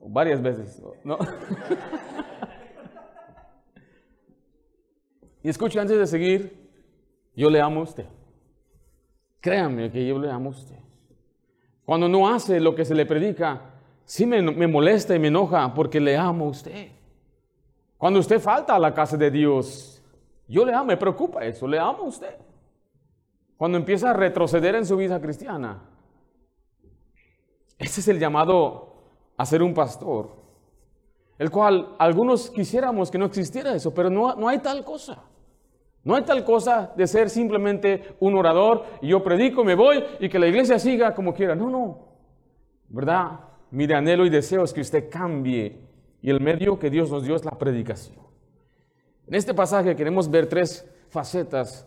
varias 0.01 0.41
veces, 0.41 0.81
¿no? 1.05 1.19
y 5.43 5.49
escuche, 5.49 5.81
antes 5.81 5.99
de 5.99 6.07
seguir, 6.07 6.71
yo 7.35 7.51
le 7.51 7.61
amo 7.61 7.81
a 7.81 7.83
usted. 7.83 8.07
Créame 9.41 9.91
que 9.91 10.07
yo 10.07 10.17
le 10.19 10.31
amo 10.31 10.51
a 10.51 10.53
usted. 10.53 10.79
Cuando 11.85 12.09
no 12.09 12.29
hace 12.29 12.61
lo 12.61 12.77
que 12.77 12.85
se 12.85 12.95
le 12.95 13.05
predica, 13.05 13.73
sí 14.05 14.25
me, 14.25 14.41
me 14.41 14.69
molesta 14.69 15.17
y 15.17 15.19
me 15.19 15.27
enoja 15.29 15.75
porque 15.75 16.01
le 16.01 16.17
amo 16.17 16.47
a 16.47 16.51
usted. 16.51 17.02
Cuando 18.03 18.19
usted 18.19 18.41
falta 18.41 18.75
a 18.75 18.81
la 18.81 18.93
casa 18.93 19.17
de 19.17 19.31
Dios, 19.31 20.03
Yo 20.49 20.65
le 20.65 20.75
amo, 20.75 20.87
me 20.87 20.97
preocupa 20.97 21.45
eso, 21.45 21.69
le 21.69 21.79
amo 21.79 22.03
a 22.03 22.09
usted. 22.09 22.35
Cuando 23.57 23.79
empieza 23.79 24.11
a 24.11 24.13
retroceder 24.13 24.75
en 24.75 24.85
su 24.85 24.97
vida 24.97 25.21
cristiana, 25.21 25.85
ese 27.79 28.01
es 28.01 28.09
el 28.09 28.19
llamado 28.19 28.93
a 29.37 29.47
ser 29.47 29.63
un 29.63 29.73
pastor, 29.73 30.31
el 31.39 31.49
cual 31.53 31.95
algunos 31.97 32.51
quisiéramos 32.51 33.09
que 33.09 33.19
no 33.19 33.27
existiera 33.27 33.73
eso, 33.73 33.95
pero 33.95 34.11
no, 34.11 34.35
no 34.35 34.49
hay 34.49 34.59
tal 34.59 34.85
cosa. 34.85 35.23
No 36.03 36.17
hay 36.17 36.25
tal 36.25 36.45
cosa 36.45 36.93
de 36.97 37.07
ser 37.07 37.31
simplemente 37.31 38.17
un 38.19 38.35
orador 38.35 38.85
y 39.01 39.11
yo 39.11 39.23
predico, 39.23 39.63
me 39.63 39.77
voy 39.77 40.03
y 40.19 40.29
que 40.29 40.41
la 40.41 40.49
iglesia 40.49 40.81
siga 40.81 41.15
como 41.15 41.33
quiera. 41.33 41.55
No, 41.55 41.71
no. 41.71 41.99
¿Verdad? 42.89 43.39
Mi 43.71 43.85
anhelo 43.93 44.27
y 44.27 44.29
deseo 44.29 44.65
es 44.65 44.73
que 44.73 44.81
usted 44.81 45.09
cambie 45.09 45.92
y 46.23 46.31
el 46.31 46.41
medio 46.41 46.79
que 46.79 46.89
Dios 46.89 47.11
nos 47.11 47.25
dio 47.25 47.35
es 47.35 47.45
la 47.45 47.59
predicación. 47.59 48.17
En 49.27 49.35
este 49.35 49.53
pasaje 49.53 49.97
queremos 49.97 50.31
ver 50.31 50.47
tres 50.47 50.89
facetas 51.11 51.87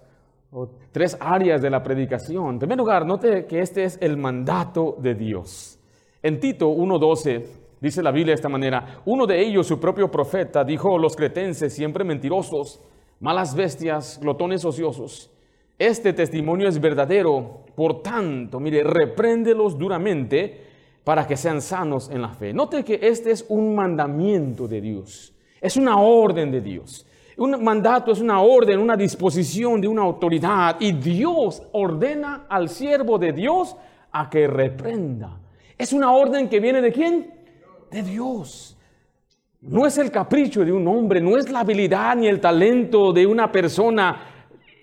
o 0.52 0.70
tres 0.92 1.18
áreas 1.20 1.62
de 1.62 1.70
la 1.70 1.82
predicación. 1.82 2.54
En 2.54 2.60
primer 2.60 2.78
lugar, 2.78 3.06
note 3.06 3.46
que 3.46 3.62
este 3.62 3.86
es 3.86 3.98
el 4.02 4.18
mandato 4.18 4.98
de 5.00 5.16
Dios. 5.16 5.80
En 6.22 6.40
Tito 6.40 6.70
1.12 6.70 7.46
dice 7.80 8.04
la 8.04 8.12
Biblia 8.12 8.32
de 8.32 8.36
esta 8.36 8.50
manera, 8.50 9.02
uno 9.06 9.26
de 9.26 9.42
ellos, 9.42 9.68
su 9.68 9.80
propio 9.80 10.12
profeta, 10.12 10.64
dijo, 10.64 10.98
los 10.98 11.16
cretenses 11.16 11.74
siempre 11.74 12.04
mentirosos, 12.04 12.82
malas 13.20 13.56
bestias, 13.56 14.20
glotones 14.22 14.66
ociosos. 14.66 15.32
Este 15.78 16.14
testimonio 16.14 16.68
es 16.68 16.80
verdadero, 16.80 17.66
por 17.76 18.02
tanto, 18.02 18.60
mire, 18.60 18.84
repréndelos 18.84 19.78
duramente 19.78 20.65
para 21.06 21.26
que 21.26 21.38
sean 21.38 21.62
sanos 21.62 22.10
en 22.10 22.22
la 22.22 22.30
fe. 22.30 22.52
Note 22.52 22.84
que 22.84 23.00
este 23.02 23.32
es 23.32 23.46
un 23.48 23.76
mandamiento 23.76 24.68
de 24.68 24.82
Dios, 24.82 25.34
es 25.62 25.78
una 25.78 25.98
orden 26.00 26.52
de 26.52 26.60
Dios. 26.60 27.06
Un 27.38 27.64
mandato 27.64 28.14
es 28.14 28.22
una 28.22 28.42
orden, 28.42 28.80
una 28.80 28.96
disposición 28.96 29.82
de 29.82 29.90
una 29.90 30.04
autoridad 30.04 30.78
y 30.80 30.94
Dios 30.94 31.62
ordena 31.74 32.46
al 32.50 32.70
siervo 32.70 33.18
de 33.20 33.34
Dios 33.34 33.76
a 34.12 34.30
que 34.30 34.48
reprenda. 34.48 35.38
Es 35.78 35.92
una 35.92 36.14
orden 36.14 36.48
que 36.48 36.62
viene 36.62 36.82
de 36.82 36.94
quién? 36.94 37.34
De 37.92 38.02
Dios. 38.02 38.78
No 39.62 39.86
es 39.86 39.98
el 39.98 40.12
capricho 40.12 40.64
de 40.64 40.72
un 40.72 40.88
hombre, 40.88 41.20
no 41.20 41.38
es 41.38 41.52
la 41.52 41.60
habilidad 41.60 42.16
ni 42.16 42.28
el 42.28 42.40
talento 42.40 43.12
de 43.12 43.28
una 43.28 43.52
persona, 43.52 44.22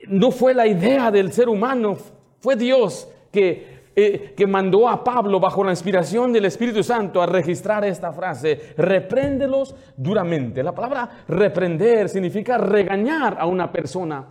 no 0.09 0.31
fue 0.31 0.53
la 0.53 0.67
idea 0.67 1.11
del 1.11 1.33
ser 1.33 1.49
humano, 1.49 1.97
fue 2.41 2.55
Dios 2.55 3.09
que 3.31 3.72
eh, 3.95 4.33
que 4.35 4.47
mandó 4.47 4.89
a 4.89 5.05
Pablo 5.05 5.39
bajo 5.39 5.63
la 5.63 5.71
inspiración 5.71 6.33
del 6.33 6.47
Espíritu 6.47 6.83
Santo 6.83 7.21
a 7.21 7.27
registrar 7.27 7.85
esta 7.85 8.13
frase, 8.13 8.75
repréndelos 8.77 9.75
duramente. 9.97 10.63
La 10.63 10.75
palabra 10.75 11.25
reprender 11.29 12.09
significa 12.09 12.57
regañar 12.57 13.37
a 13.39 13.47
una 13.47 13.71
persona 13.71 14.27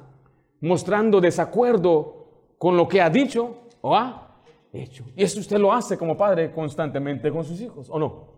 mostrando 0.62 1.22
desacuerdo 1.22 2.25
con 2.58 2.75
lo 2.75 2.88
que 2.88 3.01
ha 3.01 3.10
dicho 3.10 3.68
o 3.82 3.96
ha 3.96 4.38
hecho. 4.74 5.06
Y 5.15 5.24
eso 5.24 5.39
usted 5.39 5.58
lo 5.58 5.72
hace 5.72 5.98
como 5.98 6.18
padre 6.18 6.51
constantemente 6.51 7.32
con 7.32 7.44
sus 7.44 7.60
hijos, 7.62 7.88
¿o 7.89 8.00
no? 8.00 8.32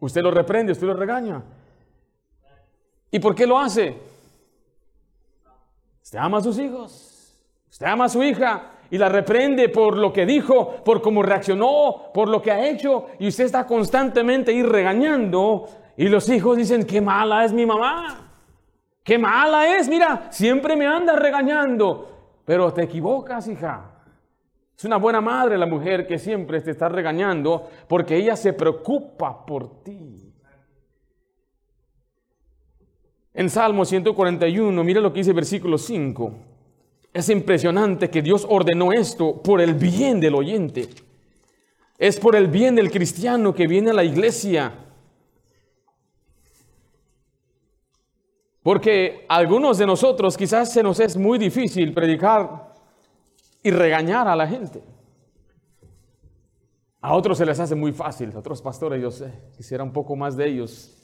Usted 0.00 0.22
lo 0.22 0.30
reprende, 0.30 0.72
usted 0.72 0.86
lo 0.86 0.94
regaña. 0.94 1.42
¿Y 3.10 3.18
por 3.18 3.34
qué 3.34 3.46
lo 3.46 3.58
hace? 3.58 3.96
Usted 6.02 6.18
ama 6.18 6.38
a 6.38 6.40
sus 6.40 6.58
hijos, 6.58 7.36
usted 7.70 7.86
ama 7.86 8.06
a 8.06 8.08
su 8.08 8.22
hija, 8.22 8.72
y 8.90 8.98
la 8.98 9.08
reprende 9.08 9.68
por 9.68 9.96
lo 9.96 10.12
que 10.12 10.26
dijo, 10.26 10.82
por 10.84 11.00
cómo 11.00 11.22
reaccionó, 11.22 12.10
por 12.12 12.28
lo 12.28 12.42
que 12.42 12.50
ha 12.50 12.68
hecho, 12.68 13.06
y 13.18 13.28
usted 13.28 13.44
está 13.44 13.66
constantemente 13.66 14.50
ahí 14.50 14.62
regañando, 14.62 15.66
y 15.96 16.08
los 16.08 16.28
hijos 16.28 16.56
dicen, 16.56 16.84
qué 16.84 17.00
mala 17.00 17.44
es 17.44 17.52
mi 17.52 17.66
mamá, 17.66 18.32
qué 19.04 19.18
mala 19.18 19.76
es, 19.76 19.88
mira, 19.88 20.28
siempre 20.30 20.76
me 20.76 20.86
anda 20.86 21.14
regañando, 21.14 22.40
pero 22.44 22.72
te 22.72 22.82
equivocas, 22.82 23.46
hija. 23.48 23.96
Es 24.76 24.84
una 24.86 24.96
buena 24.96 25.20
madre 25.20 25.58
la 25.58 25.66
mujer 25.66 26.06
que 26.06 26.18
siempre 26.18 26.60
te 26.62 26.70
está 26.70 26.88
regañando 26.88 27.68
porque 27.86 28.16
ella 28.16 28.34
se 28.34 28.54
preocupa 28.54 29.44
por 29.44 29.82
ti. 29.82 30.32
En 33.34 33.50
Salmo 33.50 33.84
141, 33.84 34.82
mira 34.82 35.00
lo 35.02 35.12
que 35.12 35.18
dice 35.18 35.34
versículo 35.34 35.76
5. 35.76 36.49
Es 37.12 37.28
impresionante 37.28 38.08
que 38.08 38.22
Dios 38.22 38.46
ordenó 38.48 38.92
esto 38.92 39.42
por 39.42 39.60
el 39.60 39.74
bien 39.74 40.20
del 40.20 40.34
oyente. 40.34 40.88
Es 41.98 42.18
por 42.20 42.36
el 42.36 42.48
bien 42.48 42.76
del 42.76 42.90
cristiano 42.90 43.54
que 43.54 43.66
viene 43.66 43.90
a 43.90 43.94
la 43.94 44.04
iglesia. 44.04 44.72
Porque 48.62 49.26
a 49.28 49.36
algunos 49.36 49.78
de 49.78 49.86
nosotros 49.86 50.36
quizás 50.36 50.72
se 50.72 50.82
nos 50.82 51.00
es 51.00 51.16
muy 51.16 51.38
difícil 51.38 51.92
predicar 51.92 52.72
y 53.62 53.70
regañar 53.70 54.28
a 54.28 54.36
la 54.36 54.46
gente. 54.46 54.82
A 57.00 57.14
otros 57.14 57.38
se 57.38 57.46
les 57.46 57.58
hace 57.58 57.74
muy 57.74 57.92
fácil, 57.92 58.30
a 58.34 58.38
otros 58.38 58.60
pastores 58.60 59.00
yo 59.00 59.10
sé, 59.10 59.32
quisiera 59.56 59.82
un 59.82 59.92
poco 59.92 60.14
más 60.14 60.36
de 60.36 60.48
ellos. 60.48 60.99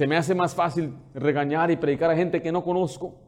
Se 0.00 0.06
me 0.06 0.16
hace 0.16 0.34
más 0.34 0.54
fácil 0.54 0.94
regañar 1.12 1.70
y 1.70 1.76
predicar 1.76 2.10
a 2.10 2.16
gente 2.16 2.40
que 2.40 2.50
no 2.50 2.64
conozco. 2.64 3.20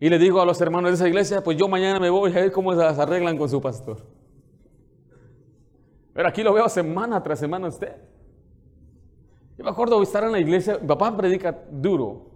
Y 0.00 0.08
le 0.08 0.18
digo 0.18 0.40
a 0.40 0.44
los 0.44 0.60
hermanos 0.60 0.90
de 0.90 0.94
esa 0.96 1.06
iglesia, 1.06 1.44
pues 1.44 1.56
yo 1.56 1.68
mañana 1.68 2.00
me 2.00 2.10
voy 2.10 2.32
a 2.32 2.34
ver 2.34 2.50
cómo 2.50 2.74
se 2.74 2.82
arreglan 2.82 3.38
con 3.38 3.48
su 3.48 3.60
pastor. 3.60 4.04
Pero 6.12 6.28
aquí 6.28 6.42
lo 6.42 6.52
veo 6.52 6.68
semana 6.68 7.22
tras 7.22 7.38
semana 7.38 7.68
usted. 7.68 7.94
Yo 9.56 9.62
me 9.62 9.70
acuerdo 9.70 9.96
de 9.98 10.02
estar 10.02 10.24
en 10.24 10.32
la 10.32 10.40
iglesia, 10.40 10.76
mi 10.82 10.88
papá 10.88 11.16
predica 11.16 11.56
duro. 11.70 12.32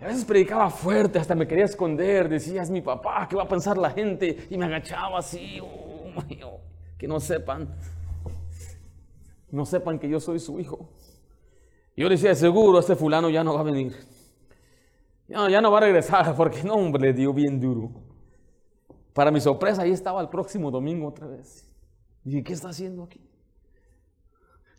a 0.00 0.06
veces 0.06 0.24
predicaba 0.24 0.70
fuerte, 0.70 1.18
hasta 1.18 1.34
me 1.34 1.48
quería 1.48 1.64
esconder, 1.64 2.28
decía, 2.28 2.62
es 2.62 2.70
mi 2.70 2.82
papá, 2.82 3.26
¿qué 3.28 3.34
va 3.34 3.42
a 3.42 3.48
pensar 3.48 3.76
la 3.76 3.90
gente? 3.90 4.46
Y 4.48 4.56
me 4.56 4.66
agachaba 4.66 5.18
así, 5.18 5.58
oh, 5.60 6.22
que 6.96 7.08
no 7.08 7.18
sepan 7.18 7.68
no 9.54 9.64
sepan 9.64 9.98
que 9.98 10.08
yo 10.08 10.18
soy 10.18 10.40
su 10.40 10.58
hijo. 10.58 10.88
Y 11.94 12.02
yo 12.02 12.08
le 12.08 12.16
decía, 12.16 12.34
seguro, 12.34 12.80
este 12.80 12.96
fulano 12.96 13.30
ya 13.30 13.44
no 13.44 13.54
va 13.54 13.60
a 13.60 13.64
venir. 13.64 13.94
Ya, 15.28 15.48
ya 15.48 15.60
no 15.60 15.70
va 15.70 15.78
a 15.78 15.82
regresar 15.82 16.34
porque 16.36 16.64
no, 16.64 16.74
hombre, 16.74 17.02
le 17.02 17.12
dio 17.12 17.32
bien 17.32 17.60
duro. 17.60 17.92
Para 19.12 19.30
mi 19.30 19.40
sorpresa, 19.40 19.82
ahí 19.82 19.92
estaba 19.92 20.20
el 20.20 20.28
próximo 20.28 20.72
domingo 20.72 21.06
otra 21.06 21.28
vez. 21.28 21.70
Dije, 22.24 22.42
¿qué 22.42 22.52
está 22.52 22.70
haciendo 22.70 23.04
aquí? 23.04 23.20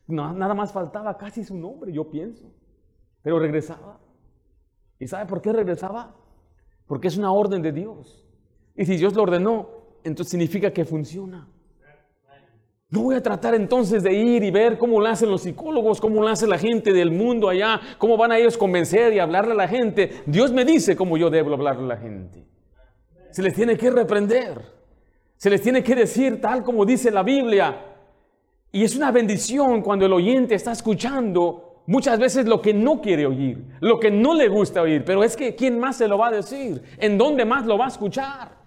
No, 0.07 0.33
nada 0.33 0.53
más 0.53 0.73
faltaba 0.73 1.17
casi 1.17 1.43
su 1.45 1.55
nombre, 1.55 1.93
yo 1.93 2.09
pienso. 2.09 2.51
Pero 3.21 3.39
regresaba. 3.39 3.99
¿Y 4.99 5.07
sabe 5.07 5.25
por 5.25 5.41
qué 5.41 5.53
regresaba? 5.53 6.15
Porque 6.85 7.07
es 7.07 7.17
una 7.17 7.31
orden 7.31 7.61
de 7.61 7.71
Dios. 7.71 8.25
Y 8.75 8.85
si 8.85 8.97
Dios 8.97 9.13
lo 9.15 9.23
ordenó, 9.23 9.69
entonces 10.03 10.31
significa 10.31 10.71
que 10.71 10.83
funciona. 10.83 11.47
No 12.95 13.01
voy 13.01 13.15
a 13.15 13.21
tratar 13.21 13.53
entonces 13.55 14.03
de 14.03 14.13
ir 14.13 14.41
y 14.41 14.51
ver 14.51 14.77
cómo 14.77 15.01
lo 15.01 15.07
hacen 15.07 15.29
los 15.29 15.41
psicólogos, 15.41 15.99
cómo 15.99 16.21
lo 16.21 16.29
hace 16.29 16.47
la 16.47 16.57
gente 16.57 16.93
del 16.93 17.11
mundo 17.11 17.49
allá, 17.49 17.81
cómo 17.97 18.15
van 18.15 18.31
a 18.31 18.37
ellos 18.37 18.57
convencer 18.57 19.11
y 19.11 19.19
hablarle 19.19 19.51
a 19.51 19.55
la 19.55 19.67
gente. 19.67 20.21
Dios 20.25 20.53
me 20.53 20.63
dice 20.63 20.95
cómo 20.95 21.17
yo 21.17 21.29
debo 21.29 21.53
hablarle 21.53 21.83
a 21.83 21.87
la 21.87 21.97
gente. 21.97 22.45
Se 23.31 23.43
les 23.43 23.53
tiene 23.53 23.75
que 23.75 23.91
reprender, 23.91 24.61
se 25.35 25.49
les 25.49 25.61
tiene 25.61 25.83
que 25.83 25.93
decir 25.93 26.39
tal 26.39 26.63
como 26.63 26.85
dice 26.85 27.11
la 27.11 27.21
Biblia. 27.21 27.81
Y 28.71 28.85
es 28.85 28.95
una 28.95 29.11
bendición 29.11 29.81
cuando 29.81 30.05
el 30.05 30.13
oyente 30.13 30.55
está 30.55 30.71
escuchando 30.71 31.81
muchas 31.87 32.17
veces 32.17 32.45
lo 32.45 32.61
que 32.61 32.73
no 32.73 33.01
quiere 33.01 33.25
oír, 33.25 33.61
lo 33.81 33.99
que 33.99 34.09
no 34.09 34.33
le 34.33 34.47
gusta 34.47 34.81
oír, 34.81 35.03
pero 35.03 35.21
es 35.21 35.35
que 35.35 35.53
¿quién 35.53 35.79
más 35.79 35.97
se 35.97 36.07
lo 36.07 36.17
va 36.17 36.29
a 36.29 36.31
decir? 36.31 36.81
¿En 36.97 37.17
dónde 37.17 37.43
más 37.43 37.65
lo 37.65 37.77
va 37.77 37.85
a 37.85 37.89
escuchar? 37.89 38.64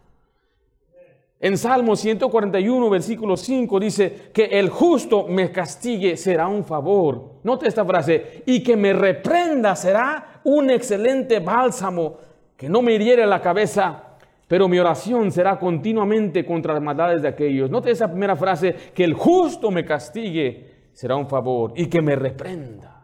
En 1.40 1.56
Salmo 1.56 1.94
141, 1.94 2.90
versículo 2.90 3.36
5 3.36 3.78
dice 3.78 4.30
que 4.32 4.46
el 4.46 4.70
justo 4.70 5.26
me 5.28 5.52
castigue 5.52 6.16
será 6.16 6.48
un 6.48 6.64
favor. 6.64 7.34
Note 7.44 7.68
esta 7.68 7.84
frase, 7.84 8.42
y 8.44 8.60
que 8.60 8.76
me 8.76 8.92
reprenda 8.92 9.76
será 9.76 10.40
un 10.42 10.68
excelente 10.68 11.38
bálsamo, 11.38 12.16
que 12.56 12.68
no 12.68 12.82
me 12.82 12.94
hiriere 12.94 13.24
la 13.24 13.40
cabeza, 13.40 14.16
pero 14.48 14.66
mi 14.66 14.80
oración 14.80 15.30
será 15.30 15.60
continuamente 15.60 16.44
contra 16.44 16.74
las 16.74 16.82
maldades 16.82 17.22
de 17.22 17.28
aquellos. 17.28 17.70
Note 17.70 17.92
esa 17.92 18.10
primera 18.10 18.34
frase, 18.34 18.74
que 18.92 19.04
el 19.04 19.14
justo 19.14 19.70
me 19.70 19.84
castigue 19.84 20.88
será 20.92 21.14
un 21.14 21.28
favor 21.28 21.72
y 21.76 21.86
que 21.86 22.02
me 22.02 22.16
reprenda. 22.16 22.97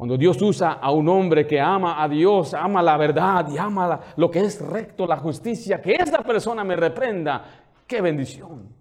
Cuando 0.00 0.16
Dios 0.16 0.40
usa 0.40 0.78
a 0.80 0.92
un 0.92 1.06
hombre 1.10 1.46
que 1.46 1.60
ama 1.60 2.02
a 2.02 2.08
Dios, 2.08 2.54
ama 2.54 2.82
la 2.82 2.96
verdad 2.96 3.46
y 3.50 3.58
ama 3.58 4.00
lo 4.16 4.30
que 4.30 4.40
es 4.40 4.58
recto, 4.58 5.06
la 5.06 5.18
justicia, 5.18 5.82
que 5.82 5.92
esa 5.92 6.22
persona 6.22 6.64
me 6.64 6.74
reprenda, 6.74 7.44
qué 7.86 8.00
bendición. 8.00 8.74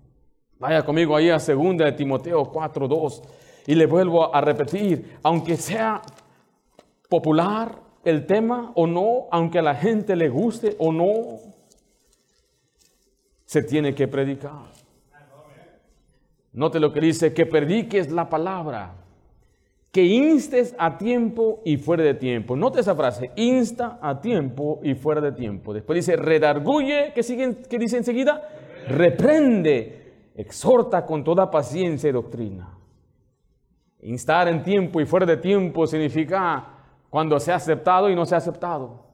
Vaya 0.60 0.86
conmigo 0.86 1.18
ahí 1.18 1.30
a 1.30 1.38
2 1.38 1.78
de 1.78 1.92
Timoteo 1.92 2.50
4:2 2.50 3.22
y 3.68 3.76
le 3.76 3.86
vuelvo 3.86 4.34
a 4.34 4.40
repetir, 4.40 5.18
aunque 5.22 5.58
sea 5.58 6.02
popular 7.10 7.78
el 8.06 8.26
tema 8.26 8.72
o 8.76 8.88
no, 8.88 9.28
aunque 9.30 9.60
a 9.60 9.64
la 9.64 9.76
gente 9.76 10.16
le 10.16 10.30
guste 10.30 10.78
o 10.80 10.94
no, 10.94 11.12
se 13.44 13.62
tiene 13.64 13.94
que 13.94 14.08
predicar. 14.08 14.72
Note 16.54 16.80
lo 16.80 16.94
que 16.94 17.02
dice, 17.02 17.34
que 17.34 17.46
prediques 17.46 18.10
la 18.10 18.30
palabra 18.30 19.09
que 19.92 20.04
instes 20.04 20.76
a 20.78 20.98
tiempo 20.98 21.62
y 21.66 21.78
fuera 21.78 22.04
de 22.04 22.14
tiempo. 22.14 22.56
Note 22.56 22.82
esa 22.82 22.96
frase, 22.96 23.32
insta 23.36 23.98
a 24.02 24.22
tiempo 24.22 24.80
y 24.84 24.94
fuera 24.94 25.20
de 25.22 25.32
tiempo. 25.32 25.74
Después 25.74 25.96
dice, 25.96 26.16
redarguye, 26.16 27.12
¿qué, 27.16 27.24
sigue, 27.24 27.58
qué 27.68 27.80
dice 27.80 27.98
enseguida? 27.98 28.48
Reprende, 28.88 30.32
exhorta 30.36 31.06
con 31.06 31.24
toda 31.24 31.50
paciencia 31.50 32.10
y 32.10 32.14
doctrina. 32.14 32.78
Instar 34.02 34.48
en 34.48 34.64
tiempo 34.64 35.02
y 35.02 35.06
fuera 35.06 35.26
de 35.26 35.38
tiempo 35.38 35.88
significa 35.88 36.68
cuando 37.10 37.40
se 37.40 37.52
ha 37.52 37.56
aceptado 37.56 38.10
y 38.10 38.16
no 38.16 38.26
se 38.26 38.36
ha 38.36 38.38
aceptado. 38.38 39.06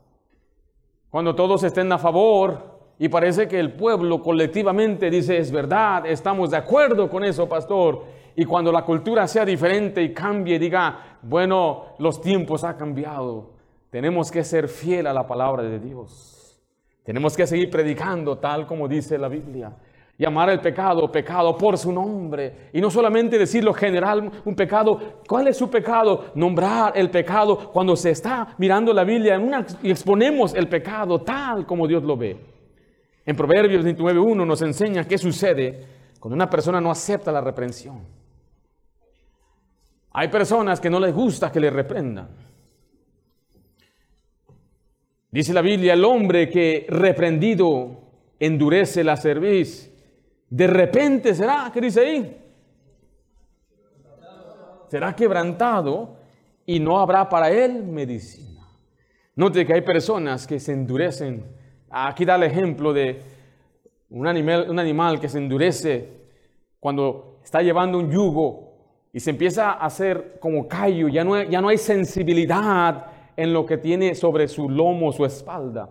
Cuando 1.10 1.34
todos 1.34 1.64
estén 1.64 1.92
a 1.94 1.98
favor 1.98 2.76
y 3.00 3.08
parece 3.08 3.48
que 3.48 3.60
el 3.60 3.74
pueblo 3.74 4.22
colectivamente 4.22 5.10
dice 5.10 5.38
es 5.38 5.52
verdad, 5.52 6.06
estamos 6.06 6.52
de 6.52 6.58
acuerdo 6.58 7.10
con 7.10 7.24
eso, 7.24 7.48
pastor. 7.48 8.04
Y 8.36 8.46
cuando 8.46 8.72
la 8.72 8.84
cultura 8.84 9.28
sea 9.28 9.46
diferente 9.46 10.02
y 10.02 10.14
cambie 10.14 10.60
diga, 10.60 11.18
bueno, 11.22 11.96
los 12.00 12.20
tiempos 12.20 12.64
han 12.64 12.76
cambiado, 12.76 13.52
tenemos 13.90 14.30
que 14.30 14.44
ser 14.44 14.68
fiel 14.68 15.08
a 15.08 15.14
la 15.14 15.26
palabra 15.26 15.64
de 15.64 15.80
Dios. 15.80 16.62
Tenemos 17.04 17.38
que 17.38 17.48
seguir 17.48 17.70
predicando 17.70 18.38
tal 18.38 18.66
como 18.66 18.88
dice 18.88 19.18
la 19.18 19.30
Biblia. 19.30 19.72
Llamar 20.18 20.50
el 20.50 20.60
pecado 20.60 21.12
pecado 21.12 21.58
por 21.58 21.78
su 21.78 21.92
nombre. 21.92 22.70
Y 22.74 22.82
no 22.82 22.90
solamente 22.90 23.38
decirlo 23.38 23.74
general, 23.74 24.32
un 24.44 24.56
pecado. 24.56 25.22
¿Cuál 25.28 25.48
es 25.48 25.58
su 25.58 25.70
pecado? 25.70 26.32
Nombrar 26.36 26.94
el 26.98 27.10
pecado 27.10 27.72
cuando 27.72 27.96
se 27.96 28.12
está 28.12 28.56
mirando 28.58 28.92
la 28.92 29.04
Biblia 29.04 29.40
y 29.84 29.92
exponemos 29.92 30.56
el 30.56 30.68
pecado 30.68 31.22
tal 31.22 31.66
como 31.66 31.88
Dios 31.88 32.04
lo 32.04 32.18
ve. 32.18 32.38
En 33.26 33.36
Proverbios 33.36 33.86
29.1 33.86 34.46
nos 34.46 34.62
enseña 34.62 35.06
qué 35.06 35.18
sucede 35.18 35.86
cuando 36.20 36.36
una 36.36 36.50
persona 36.50 36.82
no 36.82 36.92
acepta 36.92 37.32
la 37.32 37.42
reprensión. 37.42 38.25
Hay 40.18 40.30
personas 40.30 40.80
que 40.80 40.90
no 40.90 40.98
les 40.98 41.14
gusta 41.14 41.52
que 41.52 41.60
le 41.60 41.70
reprendan. 41.70 42.30
Dice 45.30 45.54
la 45.54 45.62
Biblia, 45.62 45.92
el 45.92 46.06
hombre 46.06 46.50
que 46.50 46.86
reprendido 46.88 48.14
endurece 48.40 49.04
la 49.04 49.18
cerviz, 49.18 49.92
de 50.50 50.68
repente 50.68 51.36
será, 51.36 51.70
¿qué 51.74 51.82
dice 51.82 52.00
ahí? 52.00 52.42
Será 54.88 55.14
quebrantado 55.14 56.16
y 56.66 56.80
no 56.80 56.98
habrá 56.98 57.28
para 57.28 57.52
él 57.52 57.84
medicina. 57.84 58.66
Note 59.36 59.66
que 59.66 59.74
hay 59.74 59.82
personas 59.82 60.48
que 60.48 60.62
se 60.62 60.72
endurecen. 60.72 61.44
Aquí 61.90 62.24
da 62.24 62.36
el 62.36 62.44
ejemplo 62.44 62.94
de 62.94 63.22
un 64.12 64.28
animal, 64.28 64.70
un 64.70 64.80
animal 64.80 65.20
que 65.20 65.28
se 65.28 65.40
endurece 65.40 66.08
cuando 66.80 67.42
está 67.44 67.62
llevando 67.62 67.98
un 67.98 68.10
yugo 68.10 68.65
y 69.16 69.22
se 69.22 69.30
empieza 69.30 69.72
a 69.72 69.86
hacer 69.86 70.40
como 70.42 70.68
callo, 70.68 71.08
ya 71.08 71.24
no, 71.24 71.36
hay, 71.36 71.48
ya 71.48 71.62
no 71.62 71.70
hay 71.70 71.78
sensibilidad 71.78 73.06
en 73.38 73.54
lo 73.54 73.66
que 73.66 73.78
tiene 73.78 74.14
sobre 74.14 74.46
su 74.50 74.70
lomo, 74.70 75.14
su 75.14 75.24
espalda. 75.24 75.90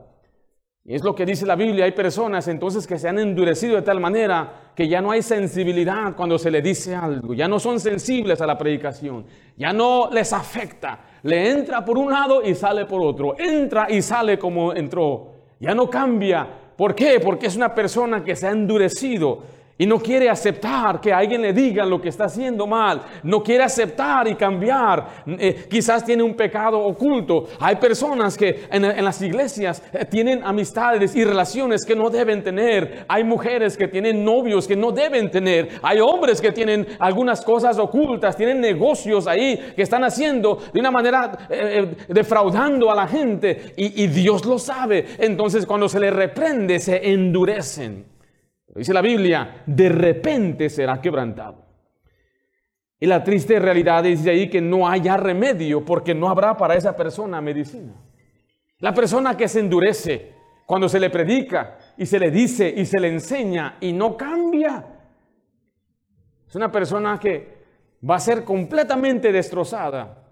Y 0.84 0.94
es 0.94 1.02
lo 1.02 1.14
que 1.14 1.24
dice 1.24 1.46
la 1.46 1.56
Biblia, 1.56 1.86
hay 1.86 1.92
personas 1.92 2.46
entonces 2.48 2.86
que 2.86 2.98
se 2.98 3.08
han 3.08 3.18
endurecido 3.18 3.76
de 3.76 3.80
tal 3.80 3.98
manera 3.98 4.72
que 4.76 4.88
ya 4.88 5.00
no 5.00 5.10
hay 5.10 5.22
sensibilidad 5.22 6.14
cuando 6.14 6.38
se 6.38 6.50
le 6.50 6.60
dice 6.60 6.94
algo, 6.94 7.32
ya 7.32 7.48
no 7.48 7.58
son 7.58 7.80
sensibles 7.80 8.42
a 8.42 8.46
la 8.46 8.58
predicación, 8.58 9.24
ya 9.56 9.72
no 9.72 10.10
les 10.12 10.30
afecta, 10.34 11.00
le 11.22 11.50
entra 11.50 11.82
por 11.82 11.96
un 11.96 12.12
lado 12.12 12.42
y 12.44 12.54
sale 12.54 12.84
por 12.84 13.00
otro, 13.00 13.36
entra 13.38 13.86
y 13.88 14.02
sale 14.02 14.38
como 14.38 14.74
entró, 14.74 15.32
ya 15.60 15.74
no 15.74 15.88
cambia. 15.88 16.46
¿Por 16.76 16.94
qué? 16.94 17.18
Porque 17.20 17.46
es 17.46 17.56
una 17.56 17.74
persona 17.74 18.22
que 18.22 18.36
se 18.36 18.48
ha 18.48 18.50
endurecido 18.50 19.63
y 19.76 19.86
no 19.86 19.98
quiere 19.98 20.30
aceptar 20.30 21.00
que 21.00 21.12
alguien 21.12 21.42
le 21.42 21.52
diga 21.52 21.84
lo 21.84 22.00
que 22.00 22.08
está 22.08 22.26
haciendo 22.26 22.66
mal. 22.66 23.02
No 23.24 23.42
quiere 23.42 23.64
aceptar 23.64 24.28
y 24.28 24.36
cambiar. 24.36 25.24
Eh, 25.26 25.66
quizás 25.68 26.04
tiene 26.04 26.22
un 26.22 26.34
pecado 26.34 26.78
oculto. 26.78 27.48
Hay 27.58 27.76
personas 27.76 28.36
que 28.36 28.66
en, 28.70 29.04
las 29.04 29.20
iglesias 29.20 29.82
eh, 29.92 30.04
tienen 30.04 30.44
amistades 30.44 31.16
y 31.16 31.24
relaciones 31.24 31.84
que 31.84 31.96
no 31.96 32.08
deben 32.08 32.44
tener. 32.44 33.04
Hay 33.08 33.24
mujeres 33.24 33.76
que 33.76 33.88
tienen 33.88 34.24
novios 34.24 34.68
que 34.68 34.76
no 34.76 34.92
deben 34.92 35.28
tener. 35.28 35.68
Hay 35.82 35.98
hombres 35.98 36.40
que 36.40 36.52
tienen 36.52 36.86
algunas 37.00 37.44
cosas 37.44 37.76
ocultas. 37.76 38.36
Tienen 38.36 38.60
negocios 38.60 39.26
ahí 39.26 39.72
que 39.74 39.82
están 39.82 40.04
haciendo 40.04 40.62
de 40.72 40.78
una 40.78 40.92
manera 40.92 41.46
eh, 41.50 41.96
defraudando 42.08 42.92
a 42.92 42.94
la 42.94 43.08
gente. 43.08 43.72
y 43.76 44.06
Dios 44.06 44.44
lo 44.44 44.58
sabe. 44.58 45.04
Entonces 45.18 45.66
cuando 45.66 45.88
se 45.88 45.98
le 45.98 46.12
reprende 46.12 46.78
se 46.78 47.10
endurecen. 47.10 48.13
Dice 48.74 48.92
la 48.92 49.02
Biblia, 49.02 49.62
de 49.66 49.88
repente 49.88 50.68
será 50.68 51.00
quebrantado. 51.00 51.64
Y 52.98 53.06
la 53.06 53.22
triste 53.22 53.58
realidad 53.58 54.02
dice 54.02 54.30
ahí 54.30 54.48
que 54.48 54.60
no 54.60 54.88
haya 54.88 55.16
remedio 55.16 55.84
porque 55.84 56.14
no 56.14 56.28
habrá 56.28 56.56
para 56.56 56.74
esa 56.74 56.96
persona 56.96 57.40
medicina. 57.40 57.94
La 58.78 58.92
persona 58.94 59.36
que 59.36 59.46
se 59.46 59.60
endurece 59.60 60.32
cuando 60.66 60.88
se 60.88 60.98
le 60.98 61.10
predica 61.10 61.78
y 61.96 62.06
se 62.06 62.18
le 62.18 62.30
dice 62.30 62.72
y 62.74 62.86
se 62.86 62.98
le 62.98 63.08
enseña 63.08 63.76
y 63.80 63.92
no 63.92 64.16
cambia, 64.16 64.86
es 66.48 66.54
una 66.56 66.70
persona 66.70 67.18
que 67.18 67.64
va 68.08 68.16
a 68.16 68.20
ser 68.20 68.44
completamente 68.44 69.32
destrozada. 69.32 70.22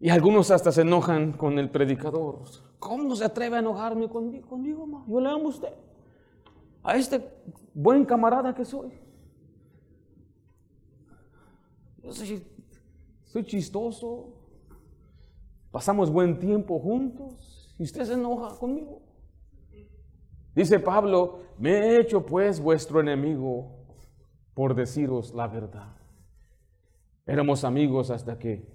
Y 0.00 0.10
algunos 0.10 0.50
hasta 0.50 0.72
se 0.72 0.82
enojan 0.82 1.32
con 1.32 1.58
el 1.58 1.70
predicador. 1.70 2.42
¿Cómo 2.86 3.16
se 3.16 3.24
atreve 3.24 3.56
a 3.56 3.58
enojarme 3.58 4.08
conmigo, 4.08 4.46
conmigo 4.46 5.04
Yo 5.08 5.20
le 5.20 5.28
amo 5.28 5.46
a 5.46 5.48
usted. 5.48 5.72
A 6.82 6.96
este 6.96 7.20
buen 7.74 8.04
camarada 8.04 8.54
que 8.54 8.64
soy. 8.64 8.92
Yo 12.02 12.12
soy, 12.12 13.44
chistoso. 13.44 14.32
Pasamos 15.72 16.10
buen 16.10 16.38
tiempo 16.38 16.78
juntos. 16.78 17.74
Y 17.78 17.82
usted 17.82 18.04
se 18.04 18.14
enoja 18.14 18.56
conmigo. 18.56 19.02
Dice 20.54 20.78
Pablo, 20.78 21.40
me 21.58 21.70
he 21.70 22.00
hecho 22.00 22.24
pues 22.24 22.60
vuestro 22.60 23.00
enemigo 23.00 23.84
por 24.54 24.74
deciros 24.74 25.34
la 25.34 25.48
verdad. 25.48 25.96
Éramos 27.26 27.64
amigos 27.64 28.10
hasta 28.10 28.38
que 28.38 28.72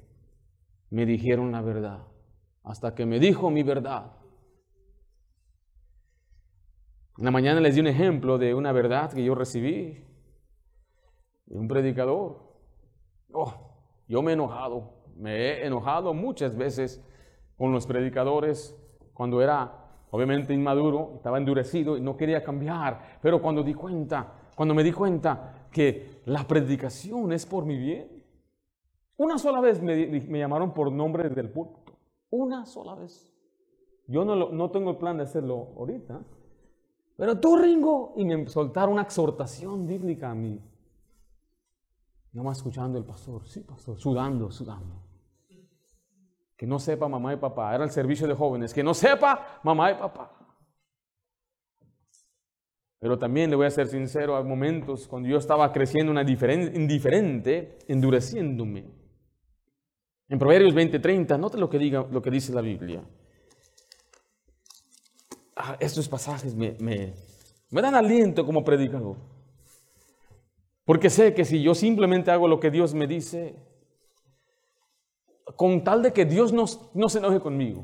me 0.90 1.06
dijeron 1.06 1.54
la 1.54 1.62
verdad 1.62 2.11
hasta 2.64 2.94
que 2.94 3.06
me 3.06 3.20
dijo 3.20 3.50
mi 3.50 3.64
verdad. 3.64 4.12
En 7.18 7.26
la 7.26 7.32
mañana 7.32 7.60
les 7.60 7.76
di 7.76 7.82
un 7.82 7.88
ejemplo 7.88 8.38
de 8.38 8.54
una 8.54 8.72
verdad 8.72 9.12
que 9.12 9.24
yo 9.24 9.36
recibí 9.36 10.04
de 11.46 11.60
un 11.60 11.68
predicador. 11.68 12.52
Oh, 13.34 13.54
yo 14.08 14.22
me 14.22 14.32
he 14.32 14.34
enojado, 14.34 15.06
me 15.16 15.36
he 15.36 15.66
enojado 15.66 16.14
muchas 16.14 16.56
veces 16.56 17.04
con 17.58 17.72
los 17.72 17.86
predicadores 17.86 18.76
cuando 19.14 19.42
era 19.42 19.82
obviamente 20.12 20.54
inmaduro, 20.54 21.14
estaba 21.16 21.38
endurecido 21.38 21.98
y 21.98 22.02
no 22.02 22.18
quería 22.18 22.44
cambiar, 22.44 23.20
pero 23.22 23.42
cuando 23.42 23.64
di 23.64 23.74
cuenta, 23.74 24.34
cuando 24.56 24.76
me 24.76 24.84
di 24.84 24.92
cuenta 24.92 25.68
que 25.72 26.22
la 26.26 26.46
predicación 26.46 27.32
es 27.32 27.46
por 27.46 27.66
mi 27.66 27.78
bien. 27.78 28.24
Una 29.18 29.38
sola 29.38 29.62
vez 29.62 29.82
me, 29.82 30.08
me 30.08 30.40
llamaron 30.40 30.74
por 30.74 30.92
nombre 30.92 31.30
del 31.30 31.50
púlpito. 31.50 31.81
Una 32.32 32.66
sola 32.66 32.96
vez. 32.96 33.32
Yo 34.08 34.26
no, 34.26 34.36
no 34.36 34.72
tengo 34.72 34.92
el 34.92 34.98
plan 34.98 35.18
de 35.18 35.24
hacerlo 35.24 35.74
ahorita. 35.78 36.22
Pero 37.18 37.40
tú, 37.40 37.56
Ringo, 37.56 38.14
y 38.18 38.26
me 38.26 38.48
soltaron 38.48 38.94
una 38.94 39.04
exhortación 39.04 39.86
bíblica 39.86 40.32
a 40.32 40.36
mí. 40.36 40.60
Yo 42.34 42.44
más 42.44 42.58
escuchando 42.58 42.98
el 42.98 43.06
pastor, 43.06 43.46
sí, 43.46 43.60
pastor, 43.62 44.00
sudando, 44.00 44.50
sudando. 44.50 45.04
Que 46.56 46.66
no 46.66 46.80
sepa 46.80 47.08
mamá 47.08 47.34
y 47.34 47.38
papá, 47.38 47.76
era 47.76 47.84
el 47.84 47.92
servicio 47.92 48.28
de 48.28 48.34
jóvenes, 48.34 48.74
que 48.74 48.84
no 48.84 48.94
sepa 48.94 49.60
mamá 49.64 49.92
y 49.92 49.96
papá. 49.96 50.32
Pero 53.00 53.18
también 53.18 53.50
le 53.50 53.56
voy 53.56 53.66
a 53.66 53.72
ser 53.72 53.88
sincero, 53.88 54.38
hay 54.38 54.44
momentos 54.44 55.08
cuando 55.08 55.28
yo 55.28 55.38
estaba 55.38 55.72
creciendo 55.74 56.12
una 56.12 56.22
indiferente, 56.22 57.80
endureciéndome. 57.88 59.01
En 60.32 60.40
Proverbios 60.40 60.74
20:30, 60.74 61.38
note 61.38 61.58
lo 61.58 61.70
que, 61.70 61.78
diga, 61.78 62.08
lo 62.10 62.22
que 62.22 62.32
dice 62.32 62.54
la 62.54 62.62
Biblia. 62.62 63.04
Ah, 65.58 65.76
estos 65.78 66.08
pasajes 66.08 66.56
me, 66.56 66.78
dan 67.70 67.96
aliento 67.96 68.46
como 68.46 68.64
predicador. 68.64 69.18
Porque 70.86 71.10
sé 71.10 71.34
que 71.34 71.44
si 71.44 71.62
yo 71.62 71.76
simplemente 71.76 72.32
hago 72.32 72.48
lo 72.48 72.62
que 72.62 72.72
Dios 72.72 72.94
me 72.94 73.08
dice, 73.08 73.58
con 75.58 75.84
tal 75.84 76.02
de 76.02 76.14
que 76.14 76.24
Dios 76.24 76.54
no, 76.54 76.64
no 76.94 77.10
se 77.10 77.20
enoje 77.20 77.42
conmigo. 77.42 77.84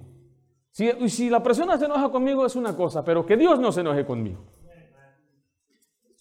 Si, 0.71 1.09
si, 1.09 1.29
la 1.29 1.43
persona 1.43 1.77
se 1.77 1.83
enoja 1.83 2.09
conmigo 2.09 2.45
es 2.45 2.55
una 2.55 2.77
cosa, 2.77 3.03
pero 3.03 3.25
que 3.25 3.35
Dios 3.35 3.59
no 3.59 3.73
se 3.73 3.81
enoje 3.81 4.05
conmigo. 4.05 4.45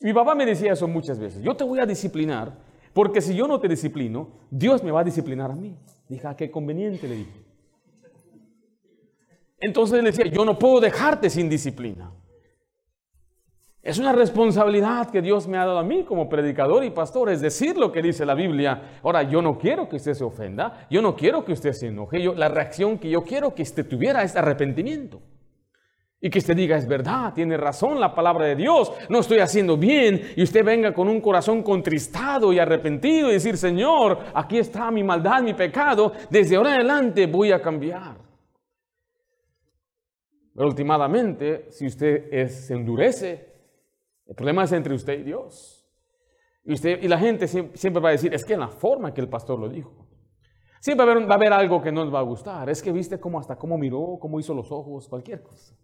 Mi 0.01 0.13
papá 0.13 0.35
me 0.35 0.45
decía 0.45 0.73
eso 0.73 0.89
muchas 0.89 1.21
veces. 1.21 1.41
Yo 1.41 1.55
te 1.55 1.63
voy 1.63 1.79
a 1.79 1.87
disciplinar, 1.87 2.59
porque 2.97 3.21
si 3.21 3.35
yo 3.35 3.47
no 3.47 3.61
te 3.61 3.69
disciplino, 3.69 4.31
Dios 4.51 4.83
me 4.83 4.91
va 4.91 5.01
a 5.01 5.05
disciplinar 5.05 5.51
a 5.51 5.55
mí. 5.55 5.77
Dije, 6.09 6.27
ah, 6.27 6.35
qué 6.35 6.51
conveniente, 6.51 7.07
le 7.07 7.17
dije. 7.17 7.45
Entonces 9.61 10.03
le 10.03 10.11
decía, 10.11 10.25
yo 10.33 10.47
no 10.47 10.59
puedo 10.59 10.81
dejarte 10.81 11.29
sin 11.29 11.51
disciplina. 11.51 12.11
Es 13.83 13.99
una 13.99 14.13
responsabilidad 14.13 15.11
que 15.11 15.21
Dios 15.21 15.47
me 15.47 15.59
ha 15.59 15.67
dado 15.67 15.79
a 15.79 15.85
mí 15.85 16.05
como 16.05 16.31
predicador 16.31 16.85
y 16.85 16.91
pastor, 16.91 17.29
es 17.29 17.43
decir 17.43 17.77
lo 17.77 17.93
que 17.93 18.01
dice 18.01 18.25
la 18.25 18.33
Biblia. 18.33 18.99
Ahora, 19.03 19.25
yo 19.25 19.43
no 19.43 19.59
quiero 19.59 19.91
que 19.91 19.97
usted 19.97 20.15
se 20.15 20.25
ofenda, 20.25 20.87
yo 20.89 21.03
no 21.03 21.15
quiero 21.17 21.45
que 21.45 21.53
usted 21.53 21.75
se 21.75 21.89
enoje, 21.89 22.23
yo, 22.23 22.33
la 22.33 22.49
reacción 22.49 22.99
que 22.99 23.11
yo 23.11 23.25
quiero 23.25 23.55
que 23.55 23.61
usted 23.61 23.87
tuviera 23.87 24.23
es 24.23 24.37
arrepentimiento. 24.37 25.21
Y 26.21 26.31
que 26.31 26.39
usted 26.39 26.57
diga, 26.57 26.77
es 26.77 26.89
verdad, 26.89 27.35
tiene 27.35 27.57
razón 27.57 28.01
la 28.01 28.15
palabra 28.15 28.47
de 28.47 28.57
Dios, 28.57 28.91
no 29.11 29.21
estoy 29.21 29.39
haciendo 29.39 29.77
bien. 29.77 30.33
Y 30.35 30.43
usted 30.43 30.65
venga 30.65 30.95
con 30.95 31.09
un 31.09 31.21
corazón 31.21 31.63
contristado 31.63 32.53
y 32.53 32.59
arrepentido 32.59 33.29
y 33.29 33.35
decir, 33.35 33.57
Señor, 33.59 34.19
aquí 34.35 34.59
está 34.59 34.91
mi 34.91 35.05
maldad, 35.05 35.43
mi 35.43 35.53
pecado, 35.53 36.13
desde 36.31 36.57
ahora 36.57 36.75
adelante 36.75 37.27
voy 37.27 37.53
a 37.53 37.61
cambiar. 37.61 38.17
Pero 40.55 40.69
últimamente, 40.69 41.67
si 41.71 41.87
usted 41.87 42.49
se 42.49 42.73
endurece, 42.73 43.53
el 44.27 44.35
problema 44.35 44.65
es 44.65 44.73
entre 44.73 44.95
usted 44.95 45.21
y 45.21 45.23
Dios. 45.23 45.87
Y, 46.65 46.73
usted, 46.73 47.03
y 47.03 47.09
la 47.09 47.19
gente 47.19 47.47
siempre, 47.47 48.01
va 48.01 48.09
a 48.09 48.13
decir, 48.13 48.33
es 48.33 48.45
que 48.45 48.55
en 48.55 48.61
la 48.61 48.69
forma 48.69 49.13
que 49.13 49.21
el 49.21 49.29
pastor 49.29 49.59
lo 49.59 49.69
dijo. 49.69 50.09
Siempre 50.81 51.05
va 51.05 51.13
a, 51.13 51.15
haber, 51.15 51.29
va 51.31 51.35
a 51.35 51.37
haber 51.37 51.53
algo 51.53 51.83
que 51.83 51.93
no 51.93 52.05
nos 52.05 52.13
va 52.13 52.21
a 52.21 52.23
gustar. 52.23 52.71
Es 52.71 52.83
que 52.83 52.91
viste 52.91 53.21
cómo 53.21 53.39
hasta 53.39 53.57
cómo 53.57 53.77
miró, 53.77 54.19
cómo 54.19 54.41
hizo 54.41 54.55
los 54.55 54.73
ojos, 54.73 55.09
cualquier 55.09 55.43
cosa. 55.43 55.77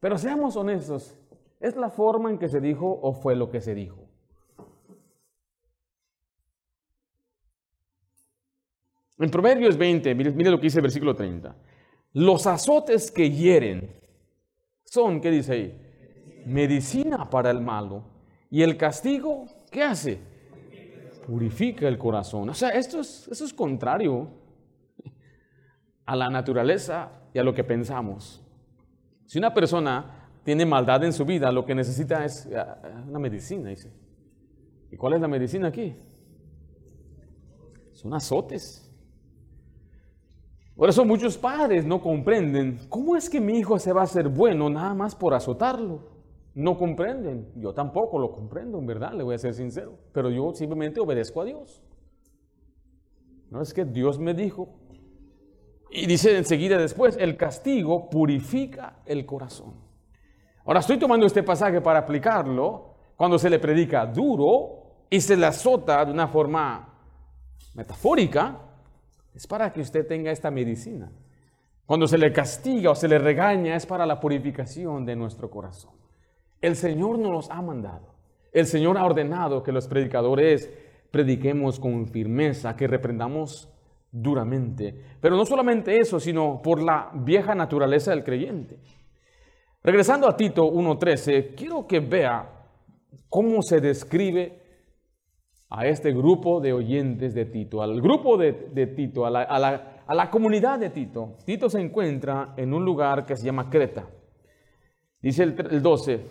Pero 0.00 0.18
seamos 0.18 0.56
honestos, 0.56 1.16
¿es 1.60 1.76
la 1.76 1.90
forma 1.90 2.30
en 2.30 2.38
que 2.38 2.48
se 2.48 2.60
dijo 2.60 2.98
o 3.02 3.12
fue 3.12 3.36
lo 3.36 3.50
que 3.50 3.60
se 3.60 3.74
dijo? 3.74 4.08
En 9.18 9.30
Proverbios 9.30 9.76
20, 9.76 10.14
mire, 10.14 10.30
mire, 10.32 10.50
lo 10.50 10.58
que 10.58 10.64
dice 10.64 10.78
el 10.78 10.82
versículo 10.82 11.14
30. 11.14 11.54
Los 12.14 12.46
azotes 12.46 13.10
que 13.10 13.30
hieren 13.30 13.94
son, 14.84 15.20
¿qué 15.20 15.30
dice 15.30 15.52
ahí? 15.52 15.90
medicina 16.46 17.28
para 17.28 17.50
el 17.50 17.60
malo. 17.60 18.04
Y 18.50 18.62
el 18.62 18.76
castigo, 18.76 19.46
¿qué 19.70 19.82
hace? 19.82 20.18
Purifica 21.26 21.86
el 21.86 21.98
corazón. 21.98 22.48
O 22.48 22.54
sea, 22.54 22.70
esto 22.70 23.00
es, 23.00 23.28
eso 23.28 23.44
es 23.44 23.54
contrario 23.54 24.28
a 26.06 26.16
la 26.16 26.28
naturaleza 26.28 27.10
y 27.32 27.38
a 27.38 27.44
lo 27.44 27.54
que 27.54 27.62
pensamos. 27.62 28.42
Si 29.30 29.38
una 29.38 29.54
persona 29.54 30.26
tiene 30.42 30.66
maldad 30.66 31.04
en 31.04 31.12
su 31.12 31.24
vida, 31.24 31.52
lo 31.52 31.64
que 31.64 31.72
necesita 31.72 32.24
es 32.24 32.46
eh, 32.46 32.56
una 33.06 33.20
medicina, 33.20 33.68
dice. 33.68 33.92
¿Y 34.90 34.96
cuál 34.96 35.12
es 35.12 35.20
la 35.20 35.28
medicina 35.28 35.68
aquí? 35.68 35.94
Son 37.92 38.12
azotes. 38.12 38.90
Por 40.74 40.88
eso 40.88 41.04
muchos 41.04 41.38
padres 41.38 41.84
no 41.84 42.00
comprenden 42.00 42.80
cómo 42.88 43.14
es 43.14 43.30
que 43.30 43.40
mi 43.40 43.56
hijo 43.56 43.78
se 43.78 43.92
va 43.92 44.00
a 44.00 44.04
hacer 44.04 44.28
bueno 44.28 44.68
nada 44.68 44.94
más 44.94 45.14
por 45.14 45.32
azotarlo 45.32 46.10
no 46.54 46.76
comprenden. 46.76 47.52
Yo 47.54 47.72
tampoco 47.72 48.18
lo 48.18 48.32
comprendo, 48.32 48.78
en 48.78 48.86
verdad, 48.86 49.12
le 49.12 49.22
voy 49.22 49.36
a 49.36 49.38
ser 49.38 49.54
sincero. 49.54 49.96
Pero 50.12 50.28
yo 50.30 50.52
simplemente 50.54 50.98
obedezco 50.98 51.40
a 51.40 51.44
Dios. 51.44 51.80
No 53.48 53.62
es 53.62 53.72
que 53.72 53.84
Dios 53.84 54.18
me 54.18 54.34
dijo. 54.34 54.79
Y 55.90 56.06
dice 56.06 56.36
enseguida 56.36 56.78
después, 56.78 57.16
el 57.18 57.36
castigo 57.36 58.08
purifica 58.08 59.00
el 59.06 59.26
corazón. 59.26 59.74
Ahora 60.64 60.80
estoy 60.80 60.98
tomando 60.98 61.26
este 61.26 61.42
pasaje 61.42 61.80
para 61.80 62.00
aplicarlo 62.00 62.94
cuando 63.16 63.38
se 63.38 63.50
le 63.50 63.58
predica 63.58 64.06
duro 64.06 65.06
y 65.10 65.20
se 65.20 65.36
le 65.36 65.46
azota 65.46 66.04
de 66.04 66.12
una 66.12 66.28
forma 66.28 66.94
metafórica. 67.74 68.58
Es 69.34 69.46
para 69.46 69.72
que 69.72 69.80
usted 69.80 70.06
tenga 70.06 70.30
esta 70.30 70.50
medicina. 70.50 71.10
Cuando 71.86 72.06
se 72.06 72.18
le 72.18 72.32
castiga 72.32 72.92
o 72.92 72.94
se 72.94 73.08
le 73.08 73.18
regaña 73.18 73.74
es 73.74 73.84
para 73.84 74.06
la 74.06 74.20
purificación 74.20 75.04
de 75.04 75.16
nuestro 75.16 75.50
corazón. 75.50 75.92
El 76.60 76.76
Señor 76.76 77.18
nos 77.18 77.50
ha 77.50 77.60
mandado. 77.62 78.14
El 78.52 78.66
Señor 78.66 78.96
ha 78.96 79.04
ordenado 79.04 79.64
que 79.64 79.72
los 79.72 79.88
predicadores 79.88 80.70
prediquemos 81.10 81.80
con 81.80 82.06
firmeza, 82.06 82.76
que 82.76 82.86
reprendamos 82.86 83.68
duramente. 84.10 84.94
Pero 85.20 85.36
no 85.36 85.44
solamente 85.44 85.96
eso, 85.96 86.18
sino 86.18 86.60
por 86.62 86.82
la 86.82 87.10
vieja 87.14 87.54
naturaleza 87.54 88.10
del 88.10 88.24
creyente. 88.24 88.78
Regresando 89.82 90.28
a 90.28 90.36
Tito 90.36 90.70
1.13, 90.70 91.54
quiero 91.56 91.86
que 91.86 92.00
vea 92.00 92.66
cómo 93.28 93.62
se 93.62 93.80
describe 93.80 94.60
a 95.70 95.86
este 95.86 96.12
grupo 96.12 96.60
de 96.60 96.72
oyentes 96.72 97.32
de 97.32 97.46
Tito, 97.46 97.80
al 97.82 98.00
grupo 98.02 98.36
de, 98.36 98.52
Tito, 98.94 99.24
a 99.24 99.30
la, 99.30 100.30
comunidad 100.30 100.80
de 100.80 100.90
Tito. 100.90 101.36
Tito 101.46 101.70
se 101.70 101.80
encuentra 101.80 102.54
en 102.56 102.74
un 102.74 102.84
lugar 102.84 103.24
que 103.24 103.36
se 103.36 103.46
llama 103.46 103.70
Creta. 103.70 104.08
Dice 105.22 105.44
el, 105.44 105.54
el 105.70 105.80
12, 105.80 106.26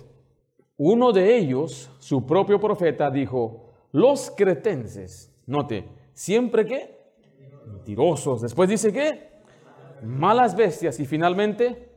uno 0.77 1.11
de 1.11 1.37
ellos, 1.37 1.89
su 1.99 2.25
propio 2.25 2.59
profeta, 2.59 3.09
dijo, 3.09 3.71
los 3.91 4.31
cretenses, 4.31 5.33
note, 5.47 5.85
siempre 6.13 6.65
que 6.65 6.98
mentirosos, 7.69 8.41
después 8.41 8.69
dice 8.69 8.91
que 8.91 9.29
malas 10.03 10.55
bestias 10.55 10.99
y 10.99 11.05
finalmente 11.05 11.89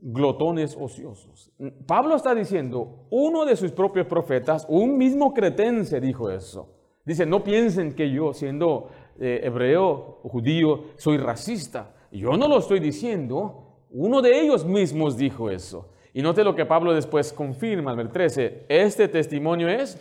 glotones 0.00 0.76
ociosos. 0.78 1.50
Pablo 1.86 2.16
está 2.16 2.34
diciendo, 2.34 3.06
uno 3.10 3.46
de 3.46 3.56
sus 3.56 3.72
propios 3.72 4.06
profetas, 4.06 4.66
un 4.68 4.98
mismo 4.98 5.32
cretense 5.32 6.00
dijo 6.00 6.30
eso. 6.30 6.68
Dice, 7.04 7.24
no 7.26 7.42
piensen 7.42 7.94
que 7.94 8.10
yo, 8.10 8.32
siendo 8.32 8.88
eh, 9.18 9.40
hebreo 9.44 10.20
o 10.22 10.28
judío, 10.28 10.84
soy 10.96 11.16
racista. 11.16 11.94
Yo 12.10 12.36
no 12.36 12.48
lo 12.48 12.58
estoy 12.58 12.80
diciendo, 12.80 13.78
uno 13.90 14.20
de 14.20 14.40
ellos 14.40 14.64
mismos 14.64 15.16
dijo 15.16 15.50
eso. 15.50 15.88
Y 16.12 16.22
note 16.22 16.44
lo 16.44 16.54
que 16.54 16.64
Pablo 16.64 16.94
después 16.94 17.32
confirma 17.32 17.90
al 17.90 17.96
ver 17.96 18.12
13. 18.12 18.66
Este 18.68 19.08
testimonio 19.08 19.68
es, 19.68 19.98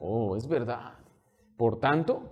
oh, 0.00 0.36
es 0.36 0.48
verdad. 0.48 0.94
Por 1.56 1.78
tanto, 1.78 2.22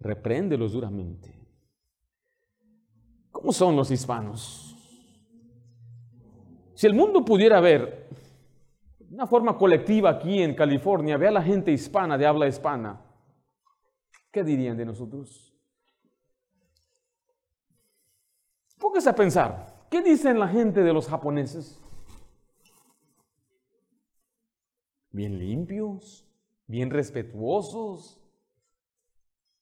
repréndelos 0.00 0.72
duramente. 0.72 1.34
¿Cómo 3.30 3.52
son 3.52 3.76
los 3.76 3.90
hispanos? 3.90 4.76
Si 6.74 6.86
el 6.86 6.94
mundo 6.94 7.24
pudiera 7.24 7.60
ver 7.60 8.08
una 9.10 9.26
forma 9.26 9.56
colectiva 9.56 10.10
aquí 10.10 10.42
en 10.42 10.54
California, 10.54 11.16
ve 11.16 11.28
a 11.28 11.30
la 11.32 11.42
gente 11.42 11.72
hispana, 11.72 12.18
de 12.18 12.26
habla 12.26 12.46
hispana, 12.46 13.00
¿qué 14.30 14.44
dirían 14.44 14.76
de 14.76 14.84
nosotros? 14.84 15.54
Póngase 18.78 19.08
a 19.08 19.14
pensar. 19.14 19.86
¿Qué 19.90 20.02
dicen 20.02 20.38
la 20.38 20.48
gente 20.48 20.82
de 20.82 20.92
los 20.92 21.08
japoneses? 21.08 21.80
Bien 25.10 25.38
limpios, 25.38 26.26
bien 26.66 26.90
respetuosos. 26.90 28.20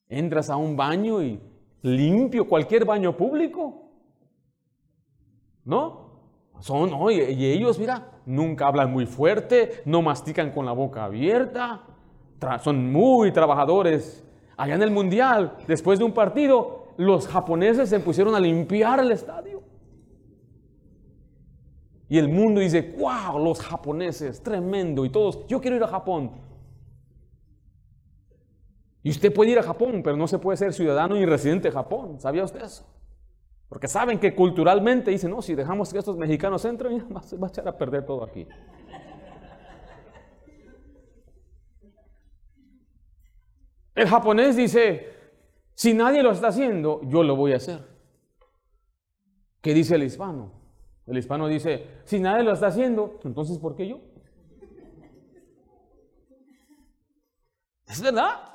Entras 0.08 0.50
a 0.50 0.56
un 0.56 0.76
baño 0.76 1.22
y 1.22 1.40
limpio 1.82 2.48
cualquier 2.48 2.84
baño 2.84 3.16
público. 3.16 3.82
¿No? 5.64 6.04
Son, 6.60 6.90
y 7.10 7.46
ellos, 7.46 7.78
mira, 7.78 8.20
nunca 8.26 8.66
hablan 8.66 8.92
muy 8.92 9.06
fuerte, 9.06 9.82
no 9.84 10.02
mastican 10.02 10.52
con 10.52 10.64
la 10.64 10.72
boca 10.72 11.04
abierta, 11.04 11.82
son 12.62 12.92
muy 12.92 13.32
trabajadores. 13.32 14.24
Allá 14.56 14.74
en 14.74 14.82
el 14.82 14.90
Mundial, 14.90 15.56
después 15.66 15.98
de 15.98 16.04
un 16.04 16.12
partido, 16.12 16.84
los 16.96 17.26
japoneses 17.26 17.88
se 17.88 18.00
pusieron 18.00 18.34
a 18.34 18.40
limpiar 18.40 19.00
el 19.00 19.10
estadio. 19.10 19.62
Y 22.08 22.18
el 22.18 22.28
mundo 22.28 22.60
dice, 22.60 22.94
wow, 22.98 23.38
los 23.38 23.60
japoneses, 23.60 24.42
tremendo. 24.42 25.04
Y 25.04 25.10
todos, 25.10 25.46
yo 25.48 25.60
quiero 25.60 25.76
ir 25.76 25.82
a 25.82 25.88
Japón. 25.88 26.30
Y 29.04 29.10
usted 29.10 29.34
puede 29.34 29.50
ir 29.50 29.58
a 29.58 29.62
Japón, 29.62 30.00
pero 30.02 30.16
no 30.16 30.26
se 30.26 30.38
puede 30.38 30.56
ser 30.56 30.72
ciudadano 30.72 31.18
y 31.18 31.26
residente 31.26 31.68
de 31.68 31.72
Japón. 31.72 32.18
¿Sabía 32.20 32.42
usted 32.42 32.62
eso? 32.62 32.88
Porque 33.68 33.86
saben 33.86 34.18
que 34.18 34.34
culturalmente 34.34 35.10
dicen, 35.10 35.30
no, 35.30 35.42
si 35.42 35.54
dejamos 35.54 35.92
que 35.92 35.98
estos 35.98 36.16
mexicanos 36.16 36.64
entren, 36.64 37.06
se 37.22 37.36
va 37.36 37.48
a 37.48 37.50
echar 37.50 37.68
a 37.68 37.76
perder 37.76 38.06
todo 38.06 38.24
aquí. 38.24 38.48
El 43.94 44.08
japonés 44.08 44.56
dice, 44.56 45.12
si 45.74 45.92
nadie 45.92 46.22
lo 46.22 46.32
está 46.32 46.48
haciendo, 46.48 47.02
yo 47.04 47.22
lo 47.22 47.36
voy 47.36 47.52
a 47.52 47.56
hacer. 47.56 47.86
¿Qué 49.60 49.74
dice 49.74 49.96
el 49.96 50.04
hispano? 50.04 50.50
El 51.06 51.18
hispano 51.18 51.46
dice, 51.46 52.00
si 52.04 52.20
nadie 52.20 52.42
lo 52.42 52.52
está 52.54 52.68
haciendo, 52.68 53.20
entonces 53.22 53.58
¿por 53.58 53.76
qué 53.76 53.86
yo? 53.86 54.00
Es 57.86 58.00
verdad. 58.00 58.53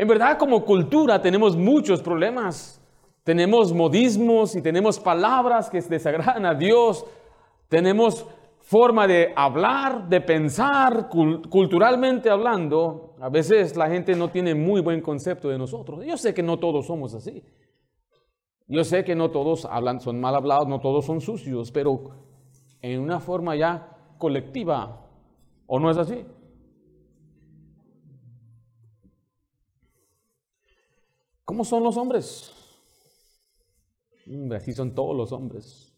En 0.00 0.08
verdad, 0.08 0.38
como 0.38 0.64
cultura 0.64 1.20
tenemos 1.20 1.58
muchos 1.58 2.00
problemas. 2.00 2.80
Tenemos 3.22 3.74
modismos 3.74 4.56
y 4.56 4.62
tenemos 4.62 4.98
palabras 4.98 5.68
que 5.68 5.78
desagradan 5.82 6.46
a 6.46 6.54
Dios. 6.54 7.04
Tenemos 7.68 8.26
forma 8.60 9.06
de 9.06 9.34
hablar, 9.36 10.08
de 10.08 10.22
pensar, 10.22 11.10
culturalmente 11.10 12.30
hablando. 12.30 13.14
A 13.20 13.28
veces 13.28 13.76
la 13.76 13.90
gente 13.90 14.16
no 14.16 14.30
tiene 14.30 14.54
muy 14.54 14.80
buen 14.80 15.02
concepto 15.02 15.50
de 15.50 15.58
nosotros. 15.58 16.02
Yo 16.06 16.16
sé 16.16 16.32
que 16.32 16.42
no 16.42 16.58
todos 16.58 16.86
somos 16.86 17.12
así. 17.12 17.44
Yo 18.68 18.84
sé 18.84 19.04
que 19.04 19.14
no 19.14 19.30
todos 19.30 19.66
hablan, 19.66 20.00
son 20.00 20.18
mal 20.18 20.34
hablados, 20.34 20.66
no 20.66 20.80
todos 20.80 21.04
son 21.04 21.20
sucios, 21.20 21.70
pero 21.70 22.08
en 22.80 23.00
una 23.00 23.20
forma 23.20 23.54
ya 23.54 24.14
colectiva. 24.16 25.06
¿O 25.66 25.78
no 25.78 25.90
es 25.90 25.98
así? 25.98 26.24
¿Cómo 31.50 31.64
son 31.64 31.82
los 31.82 31.96
hombres? 31.96 32.52
así 34.54 34.72
son 34.72 34.94
todos 34.94 35.16
los 35.16 35.32
hombres. 35.32 35.92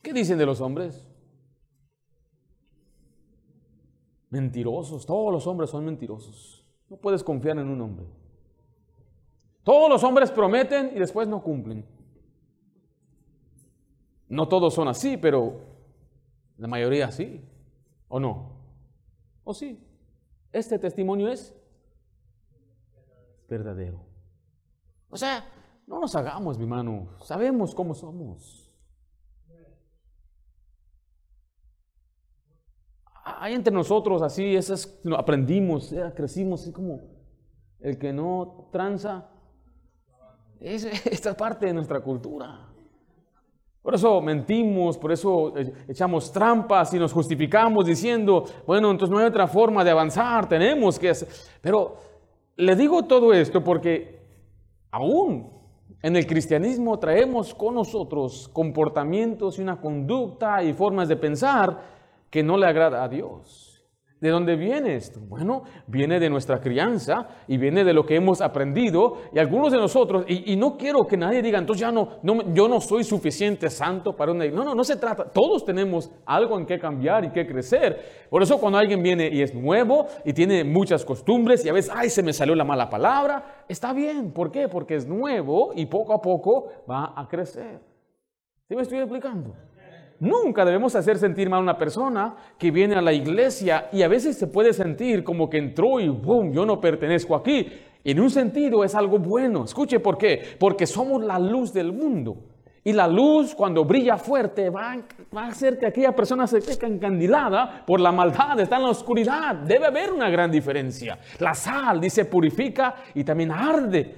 ¿Qué 0.00 0.14
dicen 0.14 0.38
de 0.38 0.46
los 0.46 0.58
hombres? 0.62 1.06
Mentirosos. 4.30 5.04
Todos 5.04 5.30
los 5.30 5.46
hombres 5.46 5.68
son 5.68 5.84
mentirosos. 5.84 6.64
No 6.88 6.96
puedes 6.96 7.22
confiar 7.22 7.58
en 7.58 7.68
un 7.68 7.82
hombre. 7.82 8.06
Todos 9.64 9.90
los 9.90 10.02
hombres 10.02 10.30
prometen 10.30 10.92
y 10.96 10.98
después 10.98 11.28
no 11.28 11.42
cumplen. 11.42 11.84
No 14.30 14.48
todos 14.48 14.72
son 14.72 14.88
así, 14.88 15.18
pero 15.18 15.60
la 16.56 16.68
mayoría 16.68 17.12
sí. 17.12 17.44
¿O 18.08 18.18
no? 18.18 18.50
¿O 19.44 19.52
sí? 19.52 19.85
Este 20.56 20.78
testimonio 20.78 21.28
es 21.28 21.54
verdadero. 23.46 24.06
O 25.10 25.16
sea, 25.18 25.44
no 25.86 26.00
nos 26.00 26.16
hagamos, 26.16 26.56
mi 26.56 26.64
hermano. 26.64 27.10
Sabemos 27.20 27.74
cómo 27.74 27.94
somos. 27.94 28.72
Hay 33.22 33.52
entre 33.52 33.70
nosotros 33.70 34.22
así, 34.22 34.56
esas 34.56 34.98
aprendimos, 35.14 35.94
crecimos, 36.14 36.62
así 36.62 36.72
como 36.72 37.02
el 37.80 37.98
que 37.98 38.14
no 38.14 38.70
tranza. 38.72 39.28
Es, 40.58 40.84
esta 41.06 41.30
es 41.32 41.36
parte 41.36 41.66
de 41.66 41.74
nuestra 41.74 42.00
cultura. 42.00 42.74
Por 43.86 43.94
eso 43.94 44.20
mentimos, 44.20 44.98
por 44.98 45.12
eso 45.12 45.54
echamos 45.86 46.32
trampas 46.32 46.92
y 46.92 46.98
nos 46.98 47.12
justificamos 47.12 47.86
diciendo, 47.86 48.44
bueno, 48.66 48.90
entonces 48.90 49.12
no 49.12 49.20
hay 49.20 49.26
otra 49.26 49.46
forma 49.46 49.84
de 49.84 49.92
avanzar, 49.92 50.48
tenemos 50.48 50.98
que 50.98 51.10
hacer. 51.10 51.28
Pero 51.60 51.96
le 52.56 52.74
digo 52.74 53.04
todo 53.04 53.32
esto 53.32 53.62
porque 53.62 54.18
aún 54.90 55.52
en 56.02 56.16
el 56.16 56.26
cristianismo 56.26 56.98
traemos 56.98 57.54
con 57.54 57.76
nosotros 57.76 58.50
comportamientos 58.52 59.56
y 59.56 59.62
una 59.62 59.80
conducta 59.80 60.64
y 60.64 60.72
formas 60.72 61.06
de 61.06 61.14
pensar 61.14 61.80
que 62.28 62.42
no 62.42 62.56
le 62.56 62.66
agrada 62.66 63.04
a 63.04 63.08
Dios. 63.08 63.75
¿De 64.18 64.30
dónde 64.30 64.56
viene 64.56 64.96
esto? 64.96 65.20
Bueno, 65.20 65.64
viene 65.86 66.18
de 66.18 66.30
nuestra 66.30 66.58
crianza 66.58 67.28
y 67.46 67.58
viene 67.58 67.84
de 67.84 67.92
lo 67.92 68.06
que 68.06 68.16
hemos 68.16 68.40
aprendido 68.40 69.18
y 69.34 69.38
algunos 69.38 69.70
de 69.70 69.76
nosotros, 69.76 70.24
y, 70.26 70.56
no 70.56 70.78
quiero 70.78 71.06
que 71.06 71.18
nadie 71.18 71.42
diga, 71.42 71.58
entonces 71.58 71.82
ya 71.82 71.92
no, 71.92 72.08
no, 72.22 72.54
yo 72.54 72.66
no 72.66 72.80
soy 72.80 73.04
suficiente 73.04 73.68
santo 73.68 74.16
para 74.16 74.32
una... 74.32 74.46
No, 74.46 74.64
no, 74.64 74.74
no 74.74 74.84
se 74.84 74.96
trata, 74.96 75.24
todos 75.24 75.66
tenemos 75.66 76.10
algo 76.24 76.58
en 76.58 76.64
que 76.64 76.78
cambiar 76.78 77.26
y 77.26 77.30
que 77.30 77.46
crecer. 77.46 78.26
Por 78.30 78.42
eso 78.42 78.58
cuando 78.58 78.78
alguien 78.78 79.02
viene 79.02 79.28
y 79.30 79.42
es 79.42 79.54
nuevo 79.54 80.06
y 80.24 80.32
tiene 80.32 80.64
muchas 80.64 81.04
costumbres 81.04 81.62
y 81.66 81.68
a 81.68 81.74
veces, 81.74 81.92
ay, 81.94 82.08
se 82.08 82.22
me 82.22 82.32
salió 82.32 82.54
la 82.54 82.64
mala 82.64 82.88
palabra, 82.88 83.64
está 83.68 83.92
bien. 83.92 84.32
¿Por 84.32 84.50
qué? 84.50 84.66
Porque 84.66 84.94
es 84.94 85.06
nuevo 85.06 85.72
y 85.74 85.84
poco 85.84 86.14
a 86.14 86.22
poco 86.22 86.68
va 86.88 87.12
a 87.14 87.28
crecer. 87.28 87.80
¿Sí 88.66 88.74
me 88.74 88.80
estoy 88.80 88.98
explicando? 88.98 89.54
Nunca 90.18 90.64
debemos 90.64 90.94
hacer 90.96 91.18
sentir 91.18 91.50
mal 91.50 91.60
a 91.60 91.62
una 91.62 91.78
persona 91.78 92.34
que 92.58 92.70
viene 92.70 92.94
a 92.94 93.02
la 93.02 93.12
iglesia 93.12 93.88
y 93.92 94.02
a 94.02 94.08
veces 94.08 94.36
se 94.36 94.46
puede 94.46 94.72
sentir 94.72 95.22
como 95.22 95.50
que 95.50 95.58
entró 95.58 96.00
y 96.00 96.08
boom, 96.08 96.52
yo 96.52 96.64
no 96.64 96.80
pertenezco 96.80 97.34
aquí. 97.34 97.66
En 98.02 98.20
un 98.20 98.30
sentido 98.30 98.84
es 98.84 98.94
algo 98.94 99.18
bueno. 99.18 99.64
Escuche 99.64 99.98
por 100.00 100.16
qué. 100.16 100.56
Porque 100.58 100.86
somos 100.86 101.22
la 101.24 101.38
luz 101.38 101.72
del 101.72 101.92
mundo. 101.92 102.36
Y 102.84 102.92
la 102.92 103.08
luz 103.08 103.52
cuando 103.52 103.84
brilla 103.84 104.16
fuerte 104.16 104.70
va, 104.70 104.96
va 105.36 105.46
a 105.46 105.48
hacer 105.48 105.76
que 105.76 105.86
aquella 105.86 106.14
persona 106.14 106.46
se 106.46 106.60
quede 106.60 106.86
encandilada 106.86 107.82
por 107.84 107.98
la 107.98 108.12
maldad, 108.12 108.60
está 108.60 108.76
en 108.76 108.84
la 108.84 108.90
oscuridad. 108.90 109.56
Debe 109.56 109.86
haber 109.86 110.12
una 110.12 110.30
gran 110.30 110.52
diferencia. 110.52 111.18
La 111.40 111.52
sal, 111.52 112.00
dice, 112.00 112.26
purifica 112.26 112.94
y 113.12 113.24
también 113.24 113.50
arde. 113.50 114.14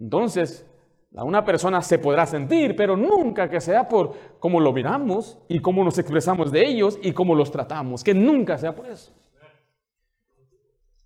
Entonces, 0.00 0.67
una 1.12 1.44
persona 1.44 1.82
se 1.82 1.98
podrá 1.98 2.26
sentir, 2.26 2.76
pero 2.76 2.96
nunca 2.96 3.48
que 3.48 3.60
sea 3.60 3.88
por 3.88 4.14
cómo 4.38 4.60
lo 4.60 4.72
miramos 4.72 5.38
y 5.48 5.60
cómo 5.60 5.82
nos 5.82 5.98
expresamos 5.98 6.52
de 6.52 6.66
ellos 6.66 6.98
y 7.02 7.12
cómo 7.12 7.34
los 7.34 7.50
tratamos, 7.50 8.04
que 8.04 8.14
nunca 8.14 8.58
sea 8.58 8.74
por 8.74 8.86
eso. 8.86 9.12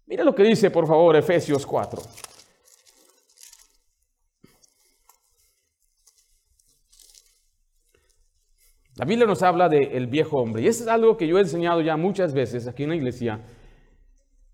Mira 0.06 0.24
lo 0.24 0.34
que 0.34 0.42
dice, 0.42 0.70
por 0.70 0.86
favor, 0.86 1.16
Efesios 1.16 1.64
4. 1.64 2.02
La 8.96 9.06
Biblia 9.06 9.26
nos 9.26 9.42
habla 9.42 9.70
del 9.70 10.06
viejo 10.06 10.36
hombre 10.38 10.62
y 10.62 10.66
eso 10.66 10.82
es 10.82 10.88
algo 10.88 11.16
que 11.16 11.26
yo 11.26 11.38
he 11.38 11.40
enseñado 11.40 11.80
ya 11.80 11.96
muchas 11.96 12.34
veces 12.34 12.68
aquí 12.68 12.82
en 12.82 12.90
la 12.90 12.96
iglesia. 12.96 13.40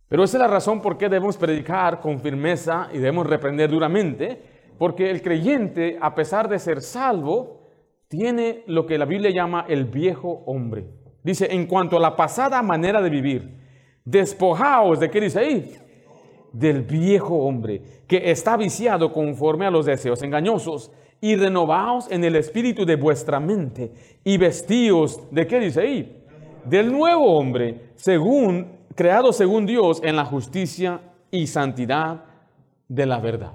Pero 0.08 0.22
esa 0.24 0.36
es 0.36 0.40
la 0.40 0.46
razón 0.46 0.80
por 0.80 0.96
qué 0.96 1.06
debemos 1.08 1.36
predicar 1.36 2.00
con 2.00 2.20
firmeza 2.20 2.88
y 2.92 2.98
debemos 2.98 3.26
reprender 3.26 3.68
duramente 3.68 4.57
porque 4.78 5.10
el 5.10 5.22
creyente, 5.22 5.98
a 6.00 6.14
pesar 6.14 6.48
de 6.48 6.58
ser 6.58 6.80
salvo, 6.80 7.58
tiene 8.08 8.62
lo 8.66 8.86
que 8.86 8.96
la 8.96 9.04
Biblia 9.04 9.30
llama 9.30 9.66
el 9.68 9.84
viejo 9.84 10.42
hombre. 10.46 10.86
Dice, 11.22 11.52
en 11.52 11.66
cuanto 11.66 11.96
a 11.96 12.00
la 12.00 12.16
pasada 12.16 12.62
manera 12.62 13.02
de 13.02 13.10
vivir, 13.10 13.58
despojaos 14.04 15.00
de 15.00 15.10
qué 15.10 15.20
dice 15.20 15.40
ahí? 15.40 15.76
Del 16.52 16.82
viejo 16.82 17.34
hombre, 17.34 17.82
que 18.06 18.30
está 18.30 18.56
viciado 18.56 19.12
conforme 19.12 19.66
a 19.66 19.70
los 19.70 19.84
deseos 19.84 20.22
engañosos, 20.22 20.90
y 21.20 21.34
renovaos 21.34 22.10
en 22.10 22.22
el 22.22 22.36
espíritu 22.36 22.86
de 22.86 22.94
vuestra 22.94 23.40
mente, 23.40 23.92
y 24.24 24.38
vestíos 24.38 25.20
de 25.32 25.46
qué 25.46 25.58
dice 25.58 25.80
ahí? 25.80 26.24
Del 26.64 26.92
nuevo 26.92 27.36
hombre, 27.36 27.90
según, 27.96 28.68
creado 28.94 29.32
según 29.32 29.66
Dios 29.66 30.00
en 30.04 30.16
la 30.16 30.24
justicia 30.24 31.00
y 31.30 31.48
santidad 31.48 32.24
de 32.88 33.06
la 33.06 33.18
verdad. 33.18 33.52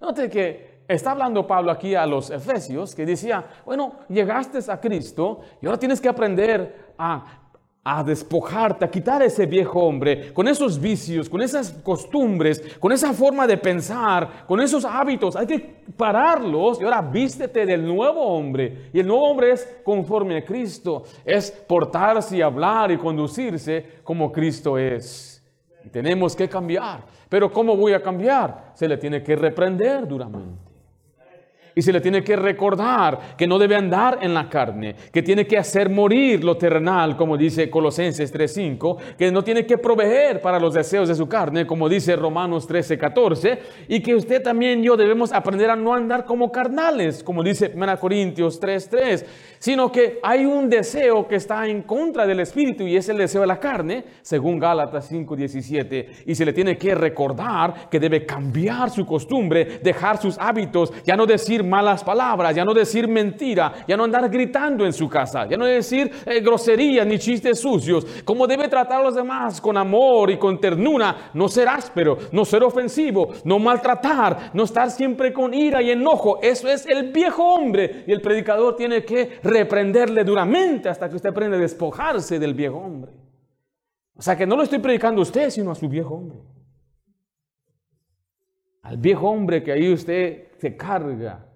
Note 0.00 0.30
que 0.30 0.80
está 0.88 1.10
hablando 1.10 1.46
Pablo 1.46 1.70
aquí 1.70 1.94
a 1.94 2.06
los 2.06 2.30
efesios 2.30 2.94
que 2.94 3.04
decía, 3.04 3.44
bueno, 3.66 3.96
llegaste 4.08 4.58
a 4.70 4.80
Cristo 4.80 5.40
y 5.60 5.66
ahora 5.66 5.78
tienes 5.78 6.00
que 6.00 6.08
aprender 6.08 6.94
a, 6.96 7.36
despojarte, 8.04 8.84
a 8.84 8.90
quitar 8.90 9.22
ese 9.22 9.46
viejo 9.46 9.80
hombre 9.80 10.32
con 10.32 10.48
esos 10.48 10.80
vicios, 10.80 11.28
con 11.28 11.42
esas 11.42 11.72
costumbres, 11.82 12.62
con 12.78 12.92
esa 12.92 13.12
forma 13.12 13.46
de 13.46 13.58
pensar, 13.58 14.46
con 14.46 14.60
esos 14.60 14.86
hábitos. 14.86 15.36
Hay 15.36 15.46
que 15.46 15.58
pararlos 15.96 16.80
y 16.80 16.84
ahora 16.84 17.02
vístete 17.02 17.66
del 17.66 17.86
nuevo 17.86 18.22
hombre. 18.22 18.90
Y 18.94 19.00
el 19.00 19.06
nuevo 19.06 19.28
hombre 19.30 19.52
es 19.52 19.80
conforme 19.84 20.38
a 20.38 20.44
Cristo, 20.44 21.04
es 21.24 21.50
portarse 21.50 22.38
y 22.38 22.42
hablar 22.42 22.90
y 22.90 22.96
conducirse 22.96 24.00
como 24.02 24.32
Cristo 24.32 24.78
es. 24.78 25.42
Tenemos 25.90 26.36
que 26.36 26.48
cambiar. 26.48 27.19
Pero 27.30 27.50
¿cómo 27.50 27.76
voy 27.76 27.94
a 27.94 28.02
cambiar? 28.02 28.72
Se 28.74 28.86
le 28.86 28.98
tiene 28.98 29.22
que 29.22 29.36
reprender 29.36 30.06
duramente. 30.06 30.69
Y 31.80 31.82
se 31.82 31.94
le 31.94 32.02
tiene 32.02 32.22
que 32.22 32.36
recordar 32.36 33.18
que 33.38 33.46
no 33.46 33.58
debe 33.58 33.74
andar 33.74 34.18
en 34.20 34.34
la 34.34 34.50
carne, 34.50 34.94
que 35.10 35.22
tiene 35.22 35.46
que 35.46 35.56
hacer 35.56 35.88
morir 35.88 36.44
lo 36.44 36.58
terrenal, 36.58 37.16
como 37.16 37.38
dice 37.38 37.70
Colosenses 37.70 38.34
3.5, 38.34 39.16
que 39.16 39.32
no 39.32 39.42
tiene 39.42 39.64
que 39.64 39.78
proveer 39.78 40.42
para 40.42 40.60
los 40.60 40.74
deseos 40.74 41.08
de 41.08 41.14
su 41.14 41.26
carne, 41.26 41.66
como 41.66 41.88
dice 41.88 42.16
Romanos 42.16 42.68
13.14, 42.68 43.58
y 43.88 44.02
que 44.02 44.14
usted 44.14 44.42
también 44.42 44.80
y 44.80 44.88
yo 44.88 44.94
debemos 44.94 45.32
aprender 45.32 45.70
a 45.70 45.76
no 45.76 45.94
andar 45.94 46.26
como 46.26 46.52
carnales, 46.52 47.24
como 47.24 47.42
dice 47.42 47.72
1 47.74 47.98
Corintios 47.98 48.60
3.3, 48.60 49.24
sino 49.58 49.90
que 49.90 50.20
hay 50.22 50.44
un 50.44 50.68
deseo 50.68 51.26
que 51.26 51.36
está 51.36 51.66
en 51.66 51.80
contra 51.80 52.26
del 52.26 52.40
Espíritu 52.40 52.86
y 52.86 52.96
es 52.96 53.08
el 53.08 53.16
deseo 53.16 53.40
de 53.40 53.46
la 53.46 53.58
carne, 53.58 54.04
según 54.20 54.58
Gálatas 54.58 55.10
5.17, 55.10 56.24
y 56.26 56.34
se 56.34 56.44
le 56.44 56.52
tiene 56.52 56.76
que 56.76 56.94
recordar 56.94 57.88
que 57.88 57.98
debe 57.98 58.26
cambiar 58.26 58.90
su 58.90 59.06
costumbre, 59.06 59.80
dejar 59.82 60.20
sus 60.20 60.36
hábitos, 60.38 60.92
ya 61.04 61.16
no 61.16 61.24
decir 61.24 61.69
malas 61.70 62.04
palabras, 62.04 62.54
ya 62.54 62.64
no 62.64 62.74
decir 62.74 63.08
mentira, 63.08 63.72
ya 63.86 63.96
no 63.96 64.04
andar 64.04 64.28
gritando 64.28 64.84
en 64.84 64.92
su 64.92 65.08
casa, 65.08 65.46
ya 65.48 65.56
no 65.56 65.64
decir 65.64 66.10
eh, 66.26 66.40
groserías 66.40 67.06
ni 67.06 67.18
chistes 67.18 67.60
sucios, 67.60 68.04
como 68.24 68.46
debe 68.46 68.68
tratar 68.68 69.00
a 69.00 69.04
los 69.04 69.14
demás 69.14 69.60
con 69.60 69.76
amor 69.76 70.30
y 70.30 70.38
con 70.38 70.60
ternura, 70.60 71.30
no 71.34 71.48
ser 71.48 71.68
áspero, 71.68 72.18
no 72.32 72.44
ser 72.44 72.64
ofensivo, 72.64 73.30
no 73.44 73.58
maltratar, 73.58 74.50
no 74.52 74.64
estar 74.64 74.90
siempre 74.90 75.32
con 75.32 75.54
ira 75.54 75.80
y 75.80 75.90
enojo. 75.90 76.40
Eso 76.42 76.68
es 76.68 76.86
el 76.86 77.12
viejo 77.12 77.44
hombre 77.44 78.04
y 78.06 78.12
el 78.12 78.20
predicador 78.20 78.76
tiene 78.76 79.04
que 79.04 79.38
reprenderle 79.42 80.24
duramente 80.24 80.88
hasta 80.88 81.08
que 81.08 81.16
usted 81.16 81.30
aprenda 81.30 81.56
a 81.56 81.60
despojarse 81.60 82.38
del 82.38 82.54
viejo 82.54 82.78
hombre. 82.78 83.12
O 84.16 84.22
sea 84.22 84.36
que 84.36 84.46
no 84.46 84.56
lo 84.56 84.64
estoy 84.64 84.80
predicando 84.80 85.20
a 85.20 85.22
usted, 85.22 85.48
sino 85.50 85.70
a 85.70 85.74
su 85.74 85.88
viejo 85.88 86.14
hombre. 86.14 86.40
Al 88.82 88.96
viejo 88.96 89.28
hombre 89.28 89.62
que 89.62 89.72
ahí 89.72 89.92
usted 89.92 90.48
se 90.58 90.76
carga 90.76 91.46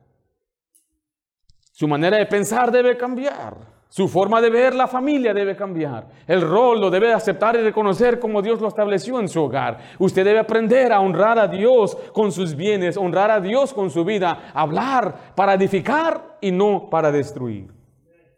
su 1.74 1.88
manera 1.88 2.18
de 2.18 2.26
pensar 2.26 2.70
debe 2.70 2.96
cambiar. 2.96 3.56
Su 3.88 4.06
forma 4.06 4.40
de 4.40 4.48
ver 4.48 4.76
la 4.76 4.87
familia 4.87 5.34
debe 5.34 5.56
cambiar. 5.56 6.06
El 6.24 6.40
rol 6.40 6.80
lo 6.80 6.88
debe 6.88 7.12
aceptar 7.12 7.56
y 7.56 7.62
reconocer 7.62 8.20
como 8.20 8.42
Dios 8.42 8.60
lo 8.60 8.68
estableció 8.68 9.18
en 9.18 9.28
su 9.28 9.42
hogar. 9.42 9.78
Usted 9.98 10.24
debe 10.24 10.38
aprender 10.38 10.92
a 10.92 11.00
honrar 11.00 11.37
a 11.37 11.48
Dios 11.48 11.96
con 12.12 12.30
sus 12.30 12.54
bienes, 12.54 12.96
honrar 12.96 13.32
a 13.32 13.40
Dios 13.40 13.74
con 13.74 13.90
su 13.90 14.04
vida, 14.04 14.52
hablar 14.54 15.32
para 15.34 15.54
edificar 15.54 16.37
y 16.40 16.52
no 16.52 16.88
para 16.88 17.10
destruir. 17.10 17.72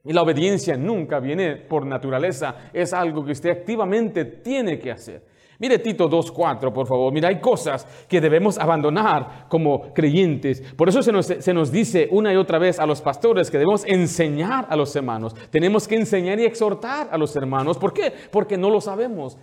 Y 0.02 0.14
la 0.14 0.22
obediencia 0.22 0.78
nunca 0.78 1.20
viene 1.20 1.56
por 1.56 1.84
naturaleza, 1.84 2.70
es 2.72 2.94
algo 2.94 3.22
que 3.22 3.32
usted 3.32 3.50
activamente 3.50 4.24
tiene 4.24 4.78
que 4.78 4.92
hacer. 4.92 5.26
Mire 5.58 5.78
Tito 5.78 6.08
2.4, 6.08 6.72
por 6.72 6.86
favor. 6.86 7.12
Mira, 7.12 7.28
hay 7.28 7.40
cosas 7.40 7.86
que 8.08 8.20
debemos 8.20 8.58
abandonar 8.58 9.46
como 9.48 9.92
creyentes. 9.94 10.60
Por 10.76 10.88
eso 10.88 11.02
se 11.02 11.12
nos, 11.12 11.26
se 11.26 11.54
nos, 11.54 11.72
dice 11.72 12.08
una 12.10 12.32
y 12.32 12.36
otra 12.36 12.58
vez 12.58 12.78
a 12.78 12.86
los 12.86 13.00
pastores 13.00 13.50
que 13.50 13.58
debemos 13.58 13.84
enseñar 13.86 14.66
a 14.68 14.76
los 14.76 14.94
hermanos. 14.96 15.34
Tenemos 15.50 15.88
que 15.88 15.96
enseñar 15.96 16.38
y 16.38 16.44
exhortar 16.44 17.08
a 17.10 17.18
los 17.18 17.34
hermanos. 17.36 17.78
¿Por 17.78 17.92
qué? 17.92 18.12
Porque 18.30 18.56
no 18.56 18.70
lo 18.70 18.80
sabemos. 18.80 19.38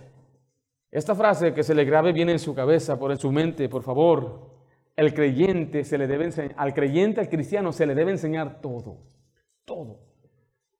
Esta 0.90 1.16
frase 1.16 1.52
que 1.52 1.64
se 1.64 1.74
le 1.74 1.84
grabe 1.84 2.12
bien 2.12 2.28
en 2.28 2.38
su 2.38 2.54
cabeza, 2.54 2.98
por 2.98 3.10
en 3.10 3.18
su 3.18 3.32
mente, 3.32 3.68
por 3.68 3.82
favor. 3.82 4.54
El 4.96 5.12
creyente 5.12 5.82
se 5.82 5.98
le 5.98 6.06
debe 6.06 6.26
enseñar, 6.26 6.54
al 6.56 6.72
creyente, 6.72 7.20
al 7.20 7.28
cristiano 7.28 7.72
se 7.72 7.84
le 7.84 7.96
debe 7.96 8.12
enseñar 8.12 8.60
todo. 8.60 8.98
Todo. 9.64 9.98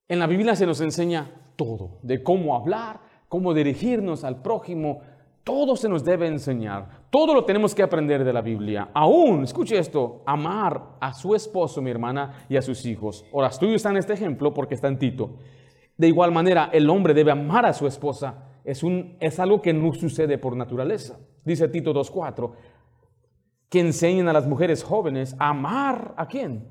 En 0.07 0.20
la 0.20 0.29
Biblia 0.29 0.55
se 0.55 0.66
nos 0.66 0.81
enseña 0.81 1.33
todo. 1.57 1.99
De 2.03 2.23
cómo 2.23 2.55
hablar, 2.55 3.01
cómo 3.29 3.55
dirigirnos 3.55 4.23
al 4.23 4.40
prójimo, 4.40 5.01
todo 5.45 5.77
se 5.77 5.91
nos 5.91 6.03
debe 6.03 6.27
enseñar. 6.27 7.05
Todo 7.11 7.35
lo 7.35 7.45
tenemos 7.45 7.75
que 7.75 7.83
aprender 7.83 8.25
de 8.25 8.33
la 8.33 8.41
Biblia. 8.41 8.89
Aún, 8.95 9.45
escuche 9.45 9.79
esto, 9.79 10.23
amar 10.27 10.97
a 10.99 11.13
su 11.13 11.35
esposo, 11.35 11.83
mi 11.83 11.91
hermana, 11.91 12.47
y 12.49 12.57
a 12.57 12.63
sus 12.63 12.85
hijos. 12.87 13.25
Ahora, 13.33 13.49
está 13.49 13.91
en 13.91 13.99
este 13.99 14.15
ejemplo 14.15 14.55
porque 14.55 14.75
está 14.75 14.89
en 14.89 14.99
Tito. 14.99 15.37
De 15.99 16.09
igual 16.09 16.33
manera, 16.33 16.71
el 16.73 16.89
hombre 16.89 17.13
debe 17.13 17.31
amar 17.31 17.67
a 17.67 17.75
su 17.75 17.87
esposa. 17.87 18.49
Es, 18.65 18.83
un, 18.83 19.17
es 19.21 19.39
algo 19.39 19.61
que 19.61 19.75
no 19.75 19.93
sucede 19.93 20.39
por 20.39 20.57
naturaleza. 20.57 21.19
Dice 21.45 21.69
Tito 21.69 21.93
2.4, 21.93 22.53
que 23.69 23.81
enseñen 23.81 24.29
a 24.29 24.33
las 24.33 24.47
mujeres 24.47 24.83
jóvenes 24.83 25.37
a 25.39 25.51
amar 25.51 26.15
a 26.17 26.27
quién? 26.27 26.69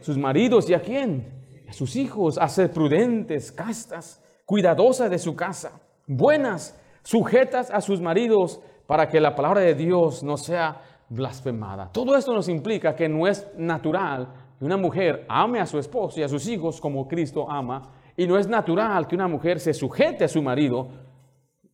Sus 0.00 0.18
maridos 0.18 0.68
y 0.68 0.74
a 0.74 0.82
quién? 0.82 1.44
A 1.68 1.72
sus 1.72 1.94
hijos, 1.94 2.36
a 2.36 2.48
ser 2.48 2.72
prudentes, 2.72 3.52
castas, 3.52 4.22
cuidadosas 4.44 5.08
de 5.08 5.18
su 5.18 5.36
casa, 5.36 5.80
buenas 6.06 6.77
sujetas 7.08 7.70
a 7.70 7.80
sus 7.80 8.02
maridos 8.02 8.60
para 8.86 9.08
que 9.08 9.18
la 9.18 9.34
palabra 9.34 9.62
de 9.62 9.74
Dios 9.74 10.22
no 10.22 10.36
sea 10.36 10.82
blasfemada. 11.08 11.90
Todo 11.90 12.14
esto 12.14 12.34
nos 12.34 12.50
implica 12.50 12.94
que 12.94 13.08
no 13.08 13.26
es 13.26 13.48
natural 13.56 14.28
que 14.58 14.64
una 14.66 14.76
mujer 14.76 15.24
ame 15.26 15.58
a 15.58 15.64
su 15.64 15.78
esposo 15.78 16.20
y 16.20 16.22
a 16.22 16.28
sus 16.28 16.46
hijos 16.46 16.82
como 16.82 17.08
Cristo 17.08 17.50
ama, 17.50 17.94
y 18.14 18.26
no 18.26 18.36
es 18.36 18.46
natural 18.46 19.06
que 19.06 19.14
una 19.14 19.26
mujer 19.26 19.58
se 19.58 19.72
sujete 19.72 20.24
a 20.24 20.28
su 20.28 20.42
marido, 20.42 20.88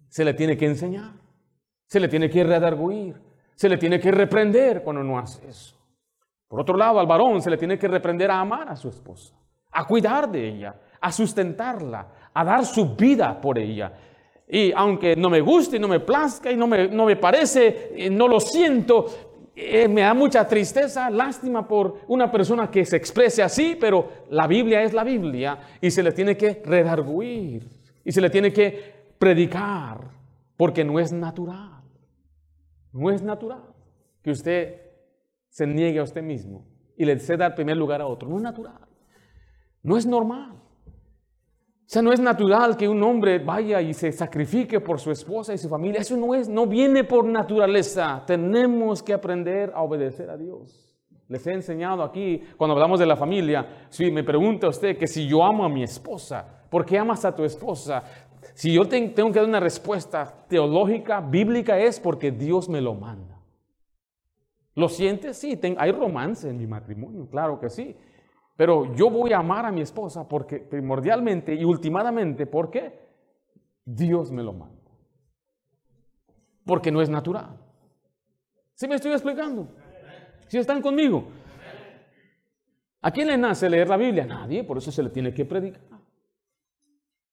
se 0.07 0.25
le 0.25 0.35
tiene 0.35 0.57
que 0.57 0.66
enseñar, 0.66 1.14
se 1.88 1.99
le 1.99 2.07
tiene 2.07 2.31
que 2.31 2.44
redarguir, 2.44 3.20
se 3.57 3.68
le 3.68 3.77
tiene 3.77 3.99
que 3.99 4.12
reprender 4.12 4.85
cuando 4.85 5.03
no 5.03 5.18
hace 5.18 5.49
eso. 5.49 5.77
Por 6.47 6.61
otro 6.61 6.77
lado, 6.77 7.01
al 7.01 7.09
varón 7.09 7.40
se 7.40 7.51
le 7.51 7.57
tiene 7.57 7.77
que 7.77 7.88
reprender 7.88 8.31
a 8.31 8.38
amar 8.38 8.68
a 8.68 8.77
su 8.77 8.88
esposa, 8.88 9.35
a 9.73 9.85
cuidar 9.85 10.31
de 10.31 10.47
ella, 10.47 10.77
a 11.01 11.11
sustentarla, 11.11 12.07
a 12.33 12.44
dar 12.44 12.64
su 12.64 12.94
vida 12.94 13.40
por 13.40 13.59
ella. 13.59 13.92
Y 14.49 14.73
aunque 14.73 15.17
no 15.17 15.31
me 15.31 15.41
guste, 15.41 15.79
no 15.79 15.89
me 15.89 16.01
plazca 16.01 16.53
y 16.53 16.57
no 16.57 16.67
me, 16.67 16.89
no 16.89 17.07
me 17.07 17.17
parece, 17.17 17.93
eh, 17.97 18.11
no 18.11 18.29
lo 18.29 18.41
siento, 18.41 19.07
eh, 19.57 19.87
me 19.87 20.01
da 20.01 20.15
mucha 20.15 20.47
tristeza, 20.47 21.09
lástima 21.11 21.67
por 21.67 22.01
una 22.09 22.31
persona 22.31 22.71
que 22.71 22.85
se 22.85 22.97
exprese 22.97 23.43
así, 23.43 23.77
pero 23.79 24.09
la 24.31 24.47
Biblia 24.47 24.83
es 24.83 24.93
la 24.93 25.05
Biblia 25.05 25.59
y 25.81 25.91
se 25.91 26.03
le 26.03 26.13
tiene 26.13 26.37
que 26.37 26.61
redarguir 26.65 27.69
y 28.05 28.13
se 28.13 28.21
le 28.21 28.31
tiene 28.31 28.53
que 28.53 29.15
predicar, 29.19 30.11
porque 30.57 30.85
no 30.85 30.99
es 30.99 31.13
natural. 31.13 31.83
No 32.93 33.11
es 33.11 33.23
natural 33.23 33.75
que 34.23 34.31
usted 34.31 34.81
se 35.49 35.67
niegue 35.67 36.01
a 36.01 36.05
usted 36.05 36.23
mismo 36.23 36.67
y 36.97 37.05
le 37.05 37.19
ceda 37.19 37.47
el 37.47 37.55
primer 37.55 37.77
lugar 37.77 38.01
a 38.01 38.07
otro. 38.07 38.29
No 38.29 38.37
es 38.37 38.43
natural. 38.43 38.89
No 39.83 39.97
es 39.97 40.07
normal. 40.07 40.63
O 41.85 41.90
sea, 41.94 42.01
no 42.01 42.12
es 42.12 42.20
natural 42.20 42.79
que 42.79 42.88
un 42.88 43.03
hombre 43.03 43.38
vaya 43.38 43.83
y 43.83 43.92
se 43.92 44.11
sacrifique 44.11 44.81
por 44.81 44.99
su 44.99 45.11
esposa 45.11 45.53
y 45.53 45.59
su 45.59 45.68
familia. 45.68 46.01
Eso 46.01 46.16
no 46.16 46.35
es, 46.35 46.49
no 46.49 46.66
viene 46.66 47.05
por 47.05 47.27
naturaleza. 47.27 48.23
Tenemos 48.27 49.03
que 49.03 49.12
aprender 49.12 49.70
a 49.75 49.83
obedecer 49.83 50.31
a 50.31 50.37
Dios. 50.38 50.97
Les 51.29 51.47
he 51.47 51.53
enseñado 51.53 52.03
aquí, 52.03 52.42
cuando 52.57 52.73
hablamos 52.73 53.01
de 53.01 53.07
la 53.07 53.16
familia, 53.16 53.87
si 53.90 54.11
me 54.11 54.25
pregunta 54.25 54.68
usted 54.68 54.97
que 54.97 55.07
si 55.07 55.27
yo 55.27 55.44
amo 55.44 55.64
a 55.64 55.68
mi 55.68 55.83
esposa, 55.83 56.47
¿por 56.70 56.87
qué 56.87 56.99
amas 56.99 57.25
a 57.27 57.35
tu 57.35 57.44
esposa? 57.44 58.03
Si 58.55 58.73
yo 58.73 58.87
tengo 58.87 59.33
que 59.33 59.38
dar 59.38 59.49
una 59.49 59.61
respuesta 59.61 60.47
teológica, 60.49 61.20
bíblica, 61.20 61.79
es 61.79 62.01
porque 62.01 62.31
Dios 62.31 62.68
me 62.68 62.81
lo 62.81 62.94
manda. 62.94 63.38
¿Lo 64.75 64.88
sientes? 64.88 65.37
Sí, 65.38 65.59
hay 65.77 65.92
romance 65.92 66.49
en 66.49 66.59
mi 66.59 66.66
matrimonio, 66.66 67.29
claro 67.31 67.61
que 67.61 67.68
sí. 67.68 67.97
Pero 68.57 68.95
yo 68.95 69.11
voy 69.11 69.33
a 69.33 69.38
amar 69.38 69.67
a 69.67 69.73
mi 69.73 69.81
esposa 69.81 70.29
porque 70.29 70.59
primordialmente 70.59 71.55
y 71.55 71.64
ultimadamente, 71.64 72.47
porque 72.47 72.99
Dios 73.85 74.31
me 74.31 74.43
lo 74.43 74.53
manda. 74.53 74.90
Porque 76.64 76.93
no 76.93 77.03
es 77.03 77.11
natural. 77.11 77.59
¿Sí 78.75 78.88
me 78.88 78.95
estoy 78.95 79.12
explicando? 79.12 79.69
¿Sí 80.47 80.59
están 80.59 80.81
conmigo? 80.81 81.25
¿A 83.03 83.11
quién 83.11 83.29
le 83.29 83.37
nace 83.37 83.69
leer 83.69 83.88
la 83.88 83.97
Biblia? 83.97 84.25
Nadie, 84.25 84.64
por 84.64 84.79
eso 84.79 84.90
se 84.90 85.03
le 85.03 85.11
tiene 85.11 85.35
que 85.35 85.45
predicar. 85.45 85.83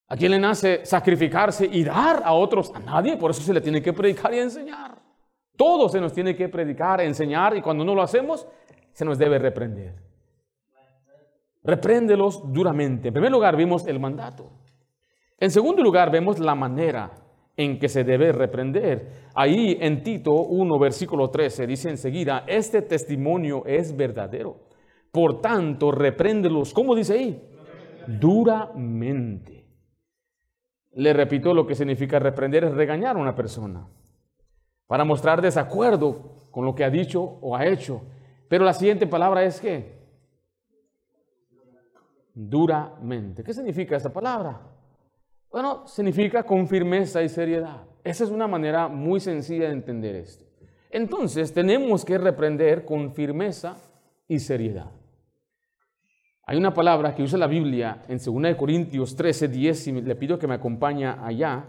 ¿A 0.08 0.18
quién 0.18 0.32
le 0.32 0.40
nace 0.40 0.86
sacrificarse 0.86 1.66
y 1.66 1.86
dar 1.86 2.24
a 2.26 2.34
otros? 2.34 2.74
A 2.76 2.80
nadie, 2.80 3.16
por 3.16 3.32
eso 3.32 3.42
se 3.42 3.54
le 3.54 3.62
tiene 3.62 3.82
que 3.82 3.94
predicar 3.94 4.34
y 4.34 4.40
enseñar. 4.40 5.02
Todo 5.56 5.88
se 5.88 6.02
nos 6.02 6.12
tiene 6.12 6.36
que 6.36 6.50
predicar, 6.50 7.00
enseñar 7.00 7.56
y 7.56 7.62
cuando 7.62 7.86
no 7.86 7.96
lo 7.96 8.02
hacemos, 8.02 8.46
se 8.92 9.06
nos 9.06 9.18
debe 9.18 9.40
reprender. 9.40 10.11
Repréndelos 11.64 12.42
duramente. 12.52 13.10
En 13.10 13.14
primer 13.14 13.32
lugar, 13.32 13.56
vimos 13.56 13.86
el 13.88 14.00
mandato. 14.00 14.52
En 15.38 15.52
segundo 15.52 15.84
lugar, 15.84 16.12
vemos 16.12 16.40
la 16.40 16.56
manera 16.56 17.12
en 17.58 17.80
que 17.80 17.90
se 17.90 18.04
debe 18.04 18.32
reprender. 18.32 19.30
Ahí 19.36 19.78
en 19.80 20.04
Tito 20.04 20.34
1, 20.34 20.80
versículo 20.80 21.30
13, 21.30 21.68
dice 21.68 21.90
enseguida, 21.90 22.44
este 22.48 22.82
testimonio 22.82 23.64
es 23.66 23.96
verdadero. 23.96 24.68
Por 25.12 25.42
tanto, 25.42 25.92
repréndelos, 25.92 26.74
¿cómo 26.74 26.96
dice 26.96 27.14
ahí? 27.14 27.50
Duramente. 28.08 29.66
Le 30.94 31.14
repito, 31.14 31.54
lo 31.54 31.66
que 31.66 31.76
significa 31.76 32.20
reprender 32.20 32.64
es 32.64 32.74
regañar 32.74 33.16
a 33.16 33.20
una 33.20 33.36
persona 33.36 33.88
para 34.88 35.06
mostrar 35.06 35.42
desacuerdo 35.42 36.50
con 36.52 36.66
lo 36.66 36.76
que 36.76 36.84
ha 36.84 36.90
dicho 36.90 37.22
o 37.22 37.56
ha 37.56 37.66
hecho. 37.66 38.02
Pero 38.50 38.66
la 38.66 38.74
siguiente 38.74 39.08
palabra 39.08 39.44
es 39.44 39.62
que 39.62 40.01
duramente. 42.34 43.44
¿Qué 43.44 43.54
significa 43.54 43.96
esta 43.96 44.12
palabra? 44.12 44.60
Bueno, 45.52 45.86
significa 45.88 46.44
con 46.44 46.68
firmeza 46.68 47.22
y 47.22 47.30
seriedad. 47.30 47.84
Esa 48.04 48.24
es 48.24 48.30
una 48.30 48.48
manera 48.48 48.88
muy 48.88 49.20
sencilla 49.20 49.68
de 49.68 49.74
entender 49.74 50.16
esto. 50.16 50.46
Entonces, 50.90 51.54
tenemos 51.54 52.04
que 52.04 52.18
reprender 52.18 52.86
con 52.86 53.14
firmeza 53.14 53.78
y 54.28 54.40
seriedad. 54.40 54.92
Hay 56.46 56.58
una 56.58 56.74
palabra 56.74 57.14
que 57.14 57.24
usa 57.24 57.38
la 57.38 57.48
Biblia 57.48 58.04
en 58.08 58.18
2 58.18 58.56
Corintios 58.56 59.16
13, 59.16 59.48
10, 59.48 59.88
y 59.88 59.92
le 60.02 60.16
pido 60.16 60.40
que 60.40 60.48
me 60.48 60.56
acompañe 60.56 61.06
allá. 61.06 61.66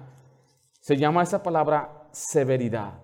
Se 0.81 0.97
llama 0.97 1.23
esa 1.23 1.43
palabra 1.43 2.09
severidad. 2.11 2.95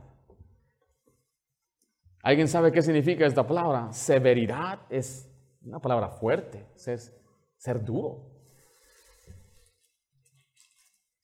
¿Alguien 2.22 2.48
sabe 2.48 2.72
qué 2.72 2.82
significa 2.82 3.26
esta 3.26 3.46
palabra? 3.46 3.92
Severidad 3.92 4.80
es 4.90 5.30
una 5.62 5.78
palabra 5.78 6.08
fuerte, 6.08 6.66
es 6.74 7.12
ser 7.58 7.84
duro. 7.84 8.24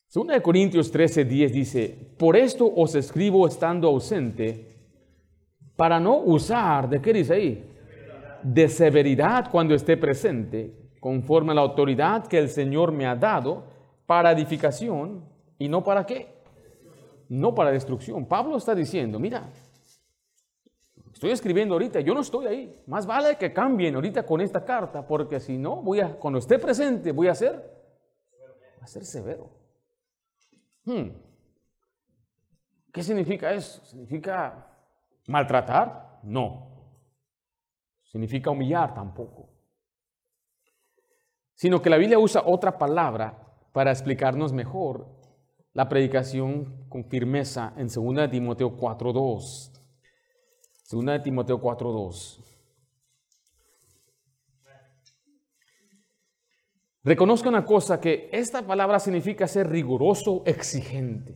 Segunda 0.08 0.34
de 0.34 0.42
Corintios 0.42 0.90
13, 0.90 1.24
10 1.24 1.52
dice, 1.52 2.14
por 2.18 2.36
esto 2.36 2.70
os 2.76 2.94
escribo 2.94 3.46
estando 3.48 3.88
ausente, 3.88 4.74
para 5.76 5.98
no 5.98 6.18
usar, 6.18 6.88
¿de 6.88 7.00
qué 7.00 7.12
dice 7.12 7.34
ahí? 7.34 7.70
De 8.42 8.68
severidad 8.68 9.50
cuando 9.50 9.74
esté 9.74 9.96
presente, 9.96 10.92
conforme 11.00 11.50
a 11.52 11.56
la 11.56 11.62
autoridad 11.62 12.26
que 12.26 12.38
el 12.38 12.48
Señor 12.48 12.92
me 12.92 13.06
ha 13.06 13.16
dado, 13.16 13.64
para 14.06 14.30
edificación 14.30 15.24
y 15.58 15.68
no 15.68 15.82
para 15.82 16.06
qué? 16.06 16.28
No 17.28 17.54
para 17.54 17.72
destrucción. 17.72 18.26
Pablo 18.26 18.56
está 18.56 18.74
diciendo, 18.74 19.18
mira, 19.18 19.50
Estoy 21.14 21.30
escribiendo 21.30 21.76
ahorita, 21.76 22.00
yo 22.00 22.12
no 22.12 22.22
estoy 22.22 22.46
ahí. 22.48 22.82
Más 22.88 23.06
vale 23.06 23.36
que 23.36 23.52
cambien 23.52 23.94
ahorita 23.94 24.26
con 24.26 24.40
esta 24.40 24.64
carta, 24.64 25.06
porque 25.06 25.38
si 25.38 25.56
no, 25.56 25.76
voy 25.80 26.00
a, 26.00 26.16
cuando 26.16 26.40
esté 26.40 26.58
presente, 26.58 27.12
voy 27.12 27.28
a 27.28 27.34
ser, 27.36 27.64
a 28.80 28.86
ser 28.88 29.04
severo. 29.04 29.48
Hmm. 30.84 31.10
¿Qué 32.92 33.02
significa 33.04 33.52
eso? 33.52 33.84
¿Significa 33.84 34.66
maltratar? 35.28 36.18
No. 36.24 36.98
¿Significa 38.02 38.50
humillar? 38.50 38.92
Tampoco. 38.92 39.50
sino 41.54 41.80
que 41.80 41.90
la 41.90 41.96
Biblia 41.96 42.18
usa 42.18 42.42
otra 42.44 42.76
palabra 42.76 43.38
para 43.70 43.92
explicarnos 43.92 44.52
mejor 44.52 45.06
la 45.74 45.88
predicación 45.88 46.88
con 46.88 47.04
firmeza 47.04 47.72
en 47.76 47.86
2 47.86 48.28
Timoteo 48.28 48.76
4.2. 48.76 49.73
2 50.90 51.22
Timoteo 51.22 51.60
4.2. 51.60 52.44
Reconozca 57.04 57.50
una 57.50 57.64
cosa, 57.64 58.00
que 58.00 58.30
esta 58.32 58.66
palabra 58.66 58.98
significa 58.98 59.46
ser 59.46 59.68
riguroso, 59.68 60.42
exigente. 60.46 61.34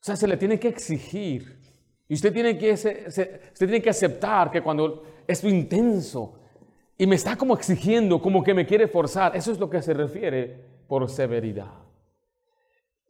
O 0.00 0.02
sea, 0.02 0.16
se 0.16 0.26
le 0.26 0.36
tiene 0.36 0.58
que 0.58 0.68
exigir. 0.68 1.60
Y 2.08 2.14
usted 2.14 2.32
tiene 2.32 2.58
que, 2.58 2.72
usted 2.72 3.40
tiene 3.56 3.80
que 3.80 3.90
aceptar 3.90 4.50
que 4.50 4.60
cuando 4.60 5.04
es 5.26 5.44
intenso 5.44 6.40
y 6.98 7.06
me 7.06 7.14
está 7.14 7.36
como 7.36 7.54
exigiendo, 7.54 8.20
como 8.20 8.42
que 8.42 8.54
me 8.54 8.66
quiere 8.66 8.88
forzar, 8.88 9.36
eso 9.36 9.52
es 9.52 9.60
lo 9.60 9.70
que 9.70 9.80
se 9.80 9.94
refiere 9.94 10.64
por 10.88 11.08
severidad. 11.08 11.72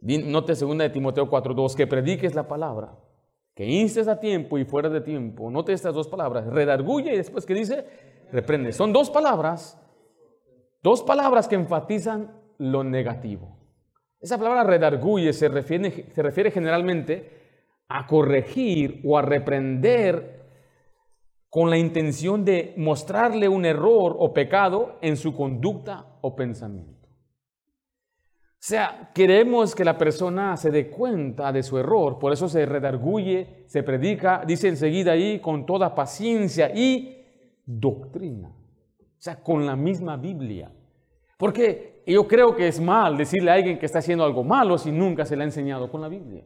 Note 0.02 0.54
2 0.54 0.78
de 0.78 0.90
Timoteo 0.90 1.30
4.2, 1.30 1.74
que 1.74 1.86
prediques 1.86 2.34
la 2.34 2.46
palabra, 2.46 2.98
que 3.60 3.66
instes 3.66 4.08
a 4.08 4.18
tiempo 4.18 4.56
y 4.56 4.64
fuera 4.64 4.88
de 4.88 5.02
tiempo. 5.02 5.50
Note 5.50 5.74
estas 5.74 5.92
dos 5.92 6.08
palabras, 6.08 6.46
redarguye 6.46 7.12
y 7.12 7.18
después 7.18 7.44
que 7.44 7.52
dice, 7.52 7.84
reprende. 8.32 8.72
Son 8.72 8.90
dos 8.90 9.10
palabras 9.10 9.78
Dos 10.82 11.02
palabras 11.02 11.46
que 11.46 11.56
enfatizan 11.56 12.32
lo 12.56 12.84
negativo. 12.84 13.58
Esa 14.18 14.38
palabra 14.38 14.64
redarguye 14.64 15.32
se 15.34 15.48
refiere, 15.48 16.10
se 16.10 16.22
refiere 16.22 16.50
generalmente 16.50 17.38
a 17.88 18.06
corregir 18.06 19.02
o 19.04 19.18
a 19.18 19.22
reprender 19.22 20.40
con 21.50 21.68
la 21.68 21.76
intención 21.76 22.46
de 22.46 22.72
mostrarle 22.78 23.48
un 23.48 23.66
error 23.66 24.16
o 24.18 24.32
pecado 24.32 24.98
en 25.02 25.18
su 25.18 25.34
conducta 25.34 26.18
o 26.22 26.34
pensamiento. 26.34 26.99
O 28.60 28.62
sea, 28.62 29.10
queremos 29.14 29.74
que 29.74 29.86
la 29.86 29.96
persona 29.96 30.54
se 30.58 30.70
dé 30.70 30.90
cuenta 30.90 31.50
de 31.50 31.62
su 31.62 31.78
error, 31.78 32.18
por 32.18 32.30
eso 32.30 32.46
se 32.46 32.66
redarguye, 32.66 33.64
se 33.66 33.82
predica, 33.82 34.44
dice 34.46 34.68
enseguida 34.68 35.12
ahí, 35.12 35.40
con 35.40 35.64
toda 35.64 35.94
paciencia 35.94 36.70
y 36.74 37.24
doctrina. 37.64 38.48
O 38.50 39.16
sea, 39.22 39.36
con 39.36 39.64
la 39.64 39.76
misma 39.76 40.18
Biblia. 40.18 40.70
Porque 41.38 42.02
yo 42.06 42.28
creo 42.28 42.54
que 42.54 42.68
es 42.68 42.82
mal 42.82 43.16
decirle 43.16 43.50
a 43.50 43.54
alguien 43.54 43.78
que 43.78 43.86
está 43.86 44.00
haciendo 44.00 44.24
algo 44.24 44.44
malo 44.44 44.76
si 44.76 44.92
nunca 44.92 45.24
se 45.24 45.36
le 45.36 45.42
ha 45.42 45.46
enseñado 45.46 45.90
con 45.90 46.02
la 46.02 46.08
Biblia. 46.08 46.44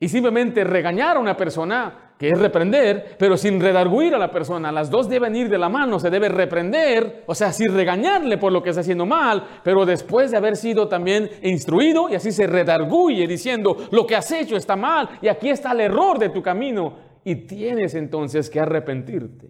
Y 0.00 0.08
simplemente 0.08 0.64
regañar 0.64 1.18
a 1.18 1.20
una 1.20 1.36
persona, 1.36 2.09
que 2.20 2.28
es 2.28 2.38
reprender, 2.38 3.16
pero 3.18 3.38
sin 3.38 3.58
redarguir 3.58 4.14
a 4.14 4.18
la 4.18 4.30
persona. 4.30 4.70
Las 4.70 4.90
dos 4.90 5.08
deben 5.08 5.34
ir 5.34 5.48
de 5.48 5.56
la 5.56 5.70
mano, 5.70 5.98
se 5.98 6.10
debe 6.10 6.28
reprender, 6.28 7.24
o 7.24 7.34
sea, 7.34 7.50
sin 7.50 7.72
regañarle 7.72 8.36
por 8.36 8.52
lo 8.52 8.62
que 8.62 8.68
está 8.68 8.82
haciendo 8.82 9.06
mal, 9.06 9.42
pero 9.64 9.86
después 9.86 10.30
de 10.30 10.36
haber 10.36 10.56
sido 10.56 10.86
también 10.86 11.30
instruido 11.42 12.10
y 12.10 12.16
así 12.16 12.30
se 12.30 12.46
redarguye 12.46 13.26
diciendo, 13.26 13.74
lo 13.90 14.06
que 14.06 14.16
has 14.16 14.30
hecho 14.32 14.54
está 14.58 14.76
mal 14.76 15.08
y 15.22 15.28
aquí 15.28 15.48
está 15.48 15.72
el 15.72 15.80
error 15.80 16.18
de 16.18 16.28
tu 16.28 16.42
camino 16.42 16.92
y 17.24 17.36
tienes 17.36 17.94
entonces 17.94 18.50
que 18.50 18.60
arrepentirte. 18.60 19.48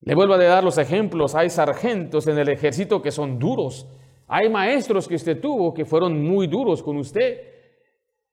Le 0.00 0.14
vuelvo 0.14 0.32
a 0.32 0.38
dar 0.38 0.64
los 0.64 0.78
ejemplos. 0.78 1.34
Hay 1.34 1.50
sargentos 1.50 2.26
en 2.26 2.38
el 2.38 2.48
ejército 2.48 3.02
que 3.02 3.10
son 3.10 3.38
duros. 3.38 3.86
Hay 4.28 4.48
maestros 4.48 5.06
que 5.06 5.16
usted 5.16 5.42
tuvo 5.42 5.74
que 5.74 5.84
fueron 5.84 6.26
muy 6.26 6.46
duros 6.46 6.82
con 6.82 6.96
usted. 6.96 7.49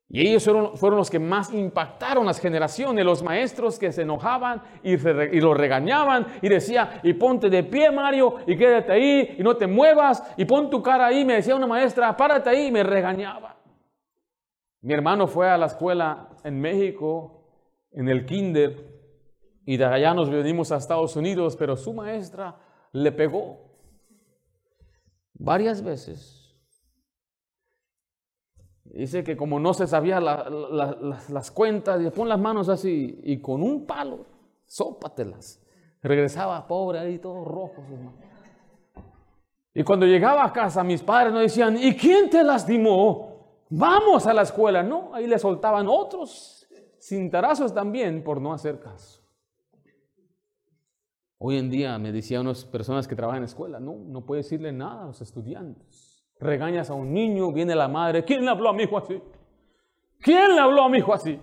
Y 0.09 0.21
ellos 0.21 0.43
fueron, 0.75 0.97
los 0.97 1.09
que 1.09 1.19
más 1.19 1.53
impactaron 1.53 2.25
las 2.25 2.39
generaciones, 2.39 3.03
los 3.03 3.21
maestros 3.21 3.77
que 3.77 3.91
se 3.91 4.03
enojaban 4.03 4.61
y, 4.81 4.93
y 4.93 5.41
lo 5.41 5.53
regañaban 5.53 6.27
y 6.41 6.47
decía, 6.47 7.01
y 7.03 7.13
ponte 7.13 7.49
de 7.49 7.63
pie 7.63 7.91
Mario, 7.91 8.35
y 8.47 8.55
quédate 8.55 8.93
ahí, 8.93 9.35
y 9.37 9.43
no 9.43 9.57
te 9.57 9.67
muevas, 9.67 10.23
y 10.37 10.45
pon 10.45 10.69
tu 10.69 10.81
cara 10.81 11.07
ahí, 11.07 11.25
me 11.25 11.33
decía 11.33 11.55
una 11.57 11.67
maestra, 11.67 12.15
párate 12.15 12.49
ahí, 12.49 12.67
y 12.67 12.71
me 12.71 12.83
regañaba. 12.83 13.57
Mi 14.81 14.93
hermano 14.93 15.27
fue 15.27 15.49
a 15.49 15.57
la 15.57 15.65
escuela 15.65 16.29
en 16.45 16.61
México, 16.61 17.43
en 17.91 18.07
el 18.07 18.25
kinder, 18.25 18.87
y 19.65 19.75
de 19.75 19.83
allá 19.83 20.13
nos 20.13 20.29
venimos 20.29 20.71
a 20.71 20.77
Estados 20.77 21.17
Unidos, 21.17 21.57
pero 21.57 21.75
su 21.75 21.93
maestra 21.93 22.55
le 22.93 23.11
pegó 23.11 23.59
varias 25.33 25.83
veces. 25.83 26.36
Dice 28.97 29.23
que 29.23 29.37
como 29.37 29.59
no 29.59 29.75
se 29.75 29.85
sabía 29.85 30.19
las 30.19 31.51
cuentas, 31.51 32.01
le 32.01 32.09
pon 32.09 32.27
las 32.27 32.39
manos 32.39 32.67
así 32.67 33.19
y 33.25 33.39
con 33.39 33.61
un 33.61 33.85
palo, 33.85 34.25
sópatelas. 34.65 35.61
Regresaba 36.01 36.65
pobre 36.65 36.97
ahí, 36.97 37.19
todo 37.19 37.45
rojo. 37.45 37.83
Y 39.71 39.83
cuando 39.83 40.07
llegaba 40.07 40.43
a 40.43 40.51
casa, 40.51 40.83
mis 40.83 41.03
padres 41.03 41.31
nos 41.31 41.43
decían, 41.43 41.77
¿y 41.77 41.95
quién 41.95 42.27
te 42.31 42.43
lastimó? 42.43 43.65
Vamos 43.69 44.25
a 44.25 44.33
la 44.33 44.41
escuela. 44.41 44.81
No, 44.81 45.13
ahí 45.13 45.27
le 45.27 45.37
soltaban 45.37 45.87
otros 45.87 46.67
cintarazos 46.99 47.75
también 47.75 48.23
por 48.23 48.41
no 48.41 48.51
hacer 48.51 48.79
caso. 48.79 49.21
Hoy 51.37 51.59
en 51.59 51.69
día 51.69 51.99
me 51.99 52.11
decían 52.11 52.41
unas 52.41 52.65
personas 52.65 53.07
que 53.07 53.15
trabajan 53.15 53.43
en 53.43 53.45
escuela, 53.45 53.79
no, 53.79 53.93
no 53.93 54.25
puedes 54.25 54.47
decirle 54.47 54.71
nada 54.71 55.03
a 55.03 55.05
los 55.05 55.21
estudiantes. 55.21 56.06
Regañas 56.39 56.89
a 56.89 56.93
un 56.93 57.13
niño, 57.13 57.51
viene 57.51 57.75
la 57.75 57.88
madre, 57.88 58.23
¿quién 58.23 58.45
le 58.45 58.51
habló 58.51 58.69
a 58.69 58.73
mi 58.73 58.83
hijo 58.83 58.97
así? 58.97 59.21
¿Quién 60.19 60.55
le 60.55 60.61
habló 60.61 60.83
a 60.83 60.89
mi 60.89 60.99
hijo 60.99 61.13
así? 61.13 61.39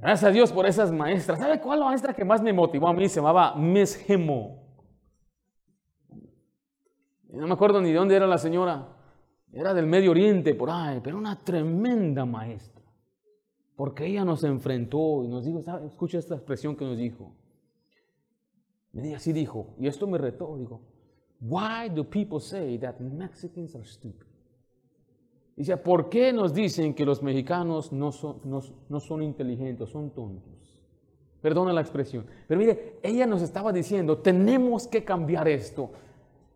Gracias 0.00 0.24
a 0.24 0.32
Dios 0.32 0.52
por 0.52 0.66
esas 0.66 0.90
maestras. 0.90 1.38
¿Sabe 1.38 1.60
cuál 1.60 1.80
maestra 1.80 2.14
que 2.14 2.24
más 2.24 2.42
me 2.42 2.52
motivó 2.52 2.88
a 2.88 2.94
mí? 2.94 3.08
Se 3.08 3.16
llamaba 3.16 3.54
Miss 3.54 3.96
Gemo. 3.96 4.60
No 7.28 7.46
me 7.46 7.52
acuerdo 7.52 7.80
ni 7.80 7.90
de 7.90 7.96
dónde 7.96 8.16
era 8.16 8.26
la 8.26 8.38
señora. 8.38 8.96
Era 9.52 9.74
del 9.74 9.86
Medio 9.86 10.12
Oriente, 10.12 10.54
por 10.54 10.70
ahí, 10.70 11.00
pero 11.02 11.18
una 11.18 11.38
tremenda 11.38 12.24
maestra. 12.24 12.82
Porque 13.76 14.06
ella 14.06 14.24
nos 14.24 14.44
enfrentó 14.44 15.24
y 15.24 15.28
nos 15.28 15.44
dijo, 15.44 15.58
escucha 15.84 16.18
esta 16.18 16.34
expresión 16.34 16.76
que 16.76 16.84
nos 16.84 16.96
dijo. 16.96 17.34
Y 18.92 19.12
así 19.12 19.32
dijo, 19.32 19.74
y 19.78 19.86
esto 19.86 20.06
me 20.06 20.18
retó, 20.18 20.56
dijo, 20.56 20.82
why 21.40 21.88
do 21.88 22.04
people 22.04 22.40
say 22.40 22.78
that 22.78 23.00
Mexicans 23.00 23.74
are 23.74 23.84
stupid? 23.84 24.26
Dice, 25.56 25.76
¿por 25.76 26.08
qué 26.08 26.32
nos 26.32 26.54
dicen 26.54 26.94
que 26.94 27.04
los 27.04 27.22
mexicanos 27.22 27.92
no 27.92 28.12
son, 28.12 28.40
no, 28.44 28.62
no 28.88 29.00
son 29.00 29.22
inteligentes, 29.22 29.90
son 29.90 30.10
tontos? 30.10 30.80
Perdona 31.42 31.72
la 31.72 31.80
expresión. 31.80 32.24
Pero 32.46 32.58
mire, 32.58 32.98
ella 33.02 33.26
nos 33.26 33.42
estaba 33.42 33.72
diciendo, 33.72 34.18
tenemos 34.18 34.86
que 34.86 35.04
cambiar 35.04 35.48
esto. 35.48 35.90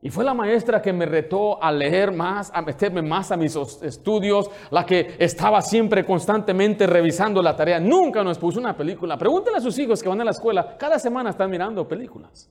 Y 0.01 0.11
fue 0.11 0.24
la 0.24 0.35
maestra 0.35 0.82
que 0.82 0.93
me 0.93 1.07
retó 1.07 1.62
a 1.62 1.72
leer 1.72 2.12
más, 2.12 2.51
a 2.55 2.61
meterme 2.61 3.01
más 3.01 3.32
a 3.32 3.39
mis 3.39 3.57
estudios, 3.57 4.51
la 4.70 4.85
que 4.85 5.16
estaba 5.18 5.62
siempre 5.62 6.05
constantemente 6.05 6.87
revisando 6.87 7.43
la 7.43 7.57
tarea. 7.57 7.80
Nunca 7.80 8.22
nos 8.22 8.39
puso 8.39 8.61
una 8.61 8.76
película. 8.76 9.16
Pregúntale 9.16 9.57
a 9.57 9.61
sus 9.61 9.78
hijos 9.78 10.03
que 10.03 10.09
van 10.11 10.20
a 10.20 10.24
la 10.24 10.32
escuela, 10.32 10.76
cada 10.76 10.99
semana 10.99 11.30
están 11.30 11.51
mirando 11.51 11.89
películas. 11.89 12.51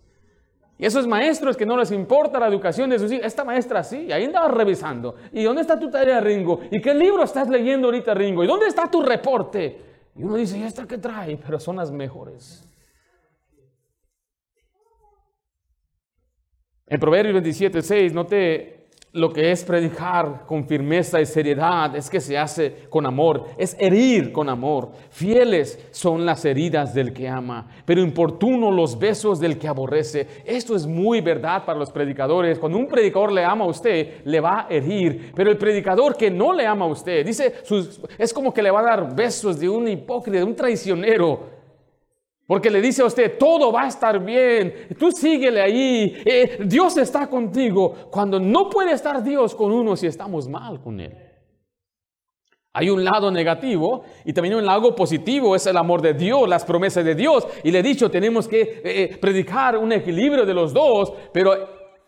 Esos 0.84 1.08
maestros 1.08 1.56
que 1.56 1.66
no 1.66 1.78
les 1.78 1.92
importa 1.92 2.38
la 2.42 2.48
educación 2.48 2.90
de 2.90 3.00
sus 3.00 3.10
hijos, 3.10 3.26
esta 3.26 3.46
maestra 3.46 3.86
sí, 3.86 4.12
ahí 4.12 4.26
andaba 4.26 4.50
revisando. 4.50 5.16
¿Y 5.32 5.42
dónde 5.42 5.62
está 5.62 5.80
tu 5.80 5.90
tarea, 5.90 6.20
Ringo? 6.20 6.60
¿Y 6.70 6.82
qué 6.82 6.94
libro 6.94 7.24
estás 7.24 7.48
leyendo 7.48 7.88
ahorita, 7.88 8.14
Ringo? 8.14 8.44
¿Y 8.44 8.48
dónde 8.48 8.68
está 8.68 8.92
tu 8.92 9.02
reporte? 9.02 9.80
Y 10.14 10.24
uno 10.24 10.36
dice, 10.36 10.58
¿y 10.58 10.64
esta 10.64 10.86
qué 10.86 10.98
trae? 10.98 11.38
Pero 11.38 11.58
son 11.58 11.78
las 11.78 11.90
mejores. 11.90 12.70
En 16.86 17.00
Proverbios 17.00 17.34
27, 17.36 17.82
6, 17.82 18.14
note 18.14 18.73
lo 19.14 19.32
que 19.32 19.52
es 19.52 19.64
predicar 19.64 20.44
con 20.48 20.66
firmeza 20.66 21.22
y 21.22 21.28
seriedad, 21.28 21.96
es 21.96 22.10
que 22.10 22.20
se 22.20 22.36
hace 22.36 22.88
con 22.90 23.06
amor, 23.06 23.46
es 23.58 23.76
herir 23.80 24.32
con 24.32 24.50
amor. 24.50 24.90
Fieles 25.12 25.80
son 25.92 26.26
las 26.26 26.44
heridas 26.46 26.96
del 26.96 27.14
que 27.14 27.30
ama, 27.30 27.68
pero 27.86 28.02
importuno 28.02 28.72
los 28.72 28.98
besos 28.98 29.40
del 29.40 29.60
que 29.60 29.68
aborrece. 29.68 30.28
Esto 30.46 30.76
es 30.76 30.88
muy 30.88 31.22
verdad 31.22 31.64
para 31.64 31.78
los 31.78 31.92
predicadores. 31.92 32.58
Cuando 32.58 32.80
un 32.80 32.88
predicador 32.88 33.32
le 33.32 33.46
ama 33.46 33.66
a 33.66 33.68
usted, 33.68 34.26
le 34.26 34.40
va 34.40 34.62
a 34.62 34.68
herir, 34.68 35.32
pero 35.36 35.52
el 35.52 35.58
predicador 35.58 36.18
que 36.18 36.32
no 36.32 36.52
le 36.52 36.66
ama 36.66 36.86
a 36.86 36.90
usted, 36.90 37.24
dice, 37.24 37.54
es 38.18 38.34
como 38.34 38.52
que 38.52 38.64
le 38.64 38.72
va 38.72 38.80
a 38.80 38.84
dar 38.84 39.16
besos 39.16 39.60
de 39.60 39.70
un 39.70 39.88
hipócrita, 39.88 40.40
de 40.40 40.44
un 40.44 40.56
traicionero. 40.56 41.63
Porque 42.46 42.70
le 42.70 42.82
dice 42.82 43.02
a 43.02 43.06
usted, 43.06 43.38
todo 43.38 43.72
va 43.72 43.84
a 43.84 43.88
estar 43.88 44.24
bien, 44.24 44.88
tú 45.00 45.12
síguele 45.12 45.62
ahí, 45.62 46.22
eh, 46.26 46.58
Dios 46.66 46.98
está 46.98 47.28
contigo, 47.28 48.10
cuando 48.12 48.38
no 48.40 48.70
puede 48.70 48.92
estar 48.92 49.24
Dios 49.24 49.56
con 49.56 49.72
uno 49.72 49.96
si 49.96 50.08
estamos 50.08 50.50
mal 50.50 50.82
con 50.82 51.00
Él. 51.00 51.16
Hay 52.74 52.90
un 52.90 53.04
lado 53.04 53.30
negativo 53.30 54.04
y 54.26 54.34
también 54.34 54.56
un 54.56 54.66
lado 54.66 54.96
positivo, 54.96 55.56
es 55.56 55.68
el 55.68 55.78
amor 55.78 56.02
de 56.02 56.16
Dios, 56.16 56.50
las 56.50 56.66
promesas 56.66 57.06
de 57.06 57.14
Dios. 57.14 57.48
Y 57.64 57.72
le 57.72 57.80
he 57.80 57.84
dicho, 57.84 58.10
tenemos 58.10 58.48
que 58.48 58.62
eh, 58.62 58.82
eh, 58.84 59.18
predicar 59.22 59.78
un 59.78 59.92
equilibrio 59.92 60.44
de 60.44 60.56
los 60.56 60.74
dos, 60.74 61.14
pero 61.32 61.54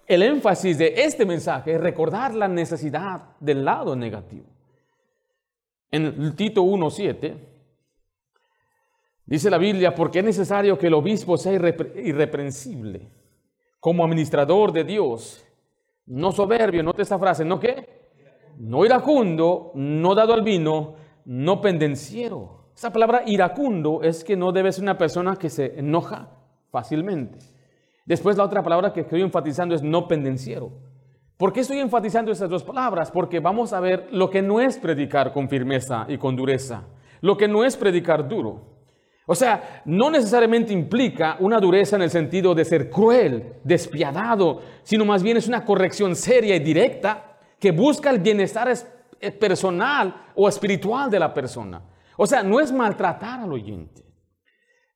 el 0.07 0.23
énfasis 0.23 0.79
de 0.79 0.93
este 0.97 1.25
mensaje 1.25 1.73
es 1.73 1.79
recordar 1.79 2.33
la 2.33 2.47
necesidad 2.47 3.35
del 3.39 3.63
lado 3.63 3.95
negativo. 3.95 4.45
En 5.91 6.35
Tito 6.35 6.63
1.7 6.63 7.54
Dice 9.25 9.49
la 9.49 9.57
Biblia, 9.57 9.95
porque 9.95 10.19
es 10.19 10.25
necesario 10.25 10.77
que 10.77 10.87
el 10.87 10.93
obispo 10.93 11.37
sea 11.37 11.53
irreprensible 11.53 13.09
como 13.79 14.03
administrador 14.03 14.71
de 14.71 14.83
Dios, 14.83 15.45
no 16.07 16.31
soberbio, 16.31 16.83
note 16.83 17.01
esta 17.01 17.19
frase, 17.19 17.45
¿no 17.45 17.59
qué? 17.59 17.87
No 18.57 18.85
iracundo, 18.85 19.71
no 19.75 20.15
dado 20.15 20.33
al 20.33 20.43
vino, 20.43 20.95
no 21.25 21.61
pendenciero. 21.61 22.65
Esa 22.75 22.91
palabra 22.91 23.23
iracundo 23.25 24.01
es 24.03 24.23
que 24.23 24.35
no 24.35 24.51
debe 24.51 24.71
ser 24.71 24.83
una 24.83 24.97
persona 24.97 25.35
que 25.35 25.49
se 25.49 25.79
enoja 25.79 26.29
fácilmente. 26.71 27.39
Después 28.05 28.37
la 28.37 28.43
otra 28.43 28.61
palabra 28.61 28.93
que 28.93 29.01
estoy 29.01 29.21
enfatizando 29.21 29.73
es 29.73 29.81
no 29.81 30.07
pendenciero. 30.07 30.71
¿Por 31.37 31.51
qué 31.51 31.61
estoy 31.61 31.79
enfatizando 31.79 32.31
esas 32.31 32.49
dos 32.49 32.63
palabras? 32.63 33.11
Porque 33.11 33.39
vamos 33.39 33.73
a 33.73 33.79
ver 33.79 34.07
lo 34.11 34.29
que 34.29 34.41
no 34.41 34.61
es 34.61 34.77
predicar 34.77 35.33
con 35.33 35.49
firmeza 35.49 36.05
y 36.07 36.17
con 36.17 36.35
dureza, 36.35 36.83
lo 37.21 37.35
que 37.37 37.47
no 37.47 37.63
es 37.63 37.75
predicar 37.75 38.27
duro. 38.27 38.74
O 39.27 39.33
sea, 39.33 39.81
no 39.85 40.11
necesariamente 40.11 40.71
implica 40.71 41.37
una 41.39 41.59
dureza 41.59 41.95
en 41.95 42.03
el 42.03 42.11
sentido 42.11 42.53
de 42.53 42.63
ser 42.63 42.89
cruel, 42.91 43.55
despiadado, 43.63 44.61
sino 44.83 45.03
más 45.03 45.23
bien 45.23 45.37
es 45.37 45.47
una 45.47 45.65
corrección 45.65 46.15
seria 46.15 46.55
y 46.55 46.59
directa 46.59 47.37
que 47.59 47.71
busca 47.71 48.11
el 48.11 48.19
bienestar 48.19 48.71
eh, 49.19 49.31
personal 49.31 50.27
o 50.35 50.47
espiritual 50.47 51.09
de 51.09 51.19
la 51.19 51.33
persona. 51.33 51.81
O 52.17 52.27
sea, 52.27 52.43
no 52.43 52.59
es 52.59 52.71
maltratar 52.71 53.39
al 53.39 53.51
oyente, 53.51 54.05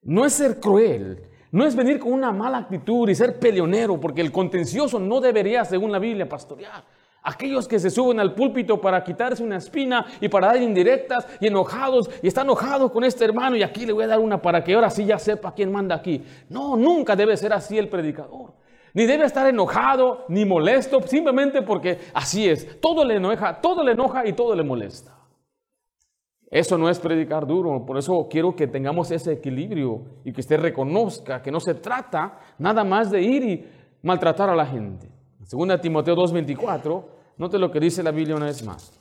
no 0.03 0.25
es 0.25 0.33
ser 0.33 0.59
cruel, 0.59 1.23
no 1.51 1.65
es 1.65 1.75
venir 1.75 1.99
con 1.99 2.13
una 2.13 2.31
mala 2.31 2.59
actitud 2.59 3.09
y 3.09 3.15
ser 3.15 3.39
peleonero, 3.39 3.99
porque 3.99 4.21
el 4.21 4.31
contencioso 4.31 4.99
no 4.99 5.19
debería, 5.19 5.65
según 5.65 5.91
la 5.91 5.97
Biblia, 5.97 6.29
pastorear. 6.29 6.83
Aquellos 7.21 7.67
que 7.67 7.79
se 7.79 7.89
suben 7.89 8.19
al 8.19 8.33
púlpito 8.33 8.79
para 8.79 9.03
quitarse 9.03 9.43
una 9.43 9.57
espina 9.57 10.05
y 10.21 10.29
para 10.29 10.47
dar 10.47 10.61
indirectas 10.61 11.27
y 11.41 11.47
enojados 11.47 12.09
y 12.23 12.27
están 12.27 12.45
enojados 12.45 12.91
con 12.91 13.03
este 13.03 13.25
hermano 13.25 13.55
y 13.57 13.63
aquí 13.63 13.85
le 13.85 13.93
voy 13.93 14.05
a 14.05 14.07
dar 14.07 14.19
una 14.19 14.41
para 14.41 14.63
que 14.63 14.73
ahora 14.73 14.89
sí 14.89 15.05
ya 15.05 15.19
sepa 15.19 15.53
quién 15.53 15.71
manda 15.71 15.95
aquí. 15.95 16.23
No, 16.49 16.77
nunca 16.77 17.15
debe 17.15 17.35
ser 17.35 17.51
así 17.51 17.77
el 17.77 17.89
predicador. 17.89 18.53
Ni 18.93 19.05
debe 19.05 19.25
estar 19.25 19.45
enojado 19.47 20.25
ni 20.29 20.45
molesto 20.45 21.01
simplemente 21.01 21.61
porque 21.61 21.99
así 22.13 22.47
es. 22.47 22.79
Todo 22.79 23.03
le 23.03 23.15
enoja, 23.15 23.61
todo 23.61 23.83
le 23.83 23.91
enoja 23.91 24.25
y 24.25 24.33
todo 24.33 24.55
le 24.55 24.63
molesta. 24.63 25.15
Eso 26.49 26.77
no 26.77 26.89
es 26.89 26.99
predicar 26.99 27.45
duro, 27.45 27.85
por 27.85 27.97
eso 27.97 28.27
quiero 28.29 28.55
que 28.55 28.65
tengamos 28.65 29.11
ese 29.11 29.33
equilibrio 29.33 30.01
y 30.23 30.33
que 30.33 30.41
usted 30.41 30.59
reconozca 30.59 31.43
que 31.43 31.51
no 31.51 31.59
se 31.59 31.75
trata 31.75 32.39
nada 32.57 32.83
más 32.83 33.11
de 33.11 33.21
ir 33.21 33.43
y 33.43 33.67
maltratar 34.01 34.49
a 34.49 34.55
la 34.55 34.65
gente. 34.65 35.18
Segunda 35.49 35.81
Timoteo 35.81 36.15
2.24, 36.15 37.03
note 37.37 37.57
lo 37.57 37.71
que 37.71 37.79
dice 37.79 38.03
la 38.03 38.11
Biblia 38.11 38.35
una 38.35 38.45
vez 38.45 38.63
más. 38.63 38.93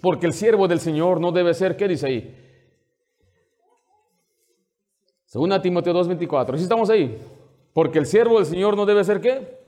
Porque 0.00 0.24
el 0.24 0.32
siervo 0.32 0.66
del 0.66 0.80
Señor 0.80 1.20
no 1.20 1.30
debe 1.30 1.52
ser, 1.52 1.76
¿qué 1.76 1.86
dice 1.86 2.06
ahí? 2.06 2.34
Segunda 5.26 5.60
Timoteo 5.60 5.92
2.24, 5.92 6.56
¿sí 6.56 6.62
estamos 6.62 6.88
ahí? 6.88 7.18
Porque 7.74 7.98
el 7.98 8.06
siervo 8.06 8.38
del 8.38 8.46
Señor 8.46 8.78
no 8.78 8.86
debe 8.86 9.04
ser, 9.04 9.20
¿qué? 9.20 9.58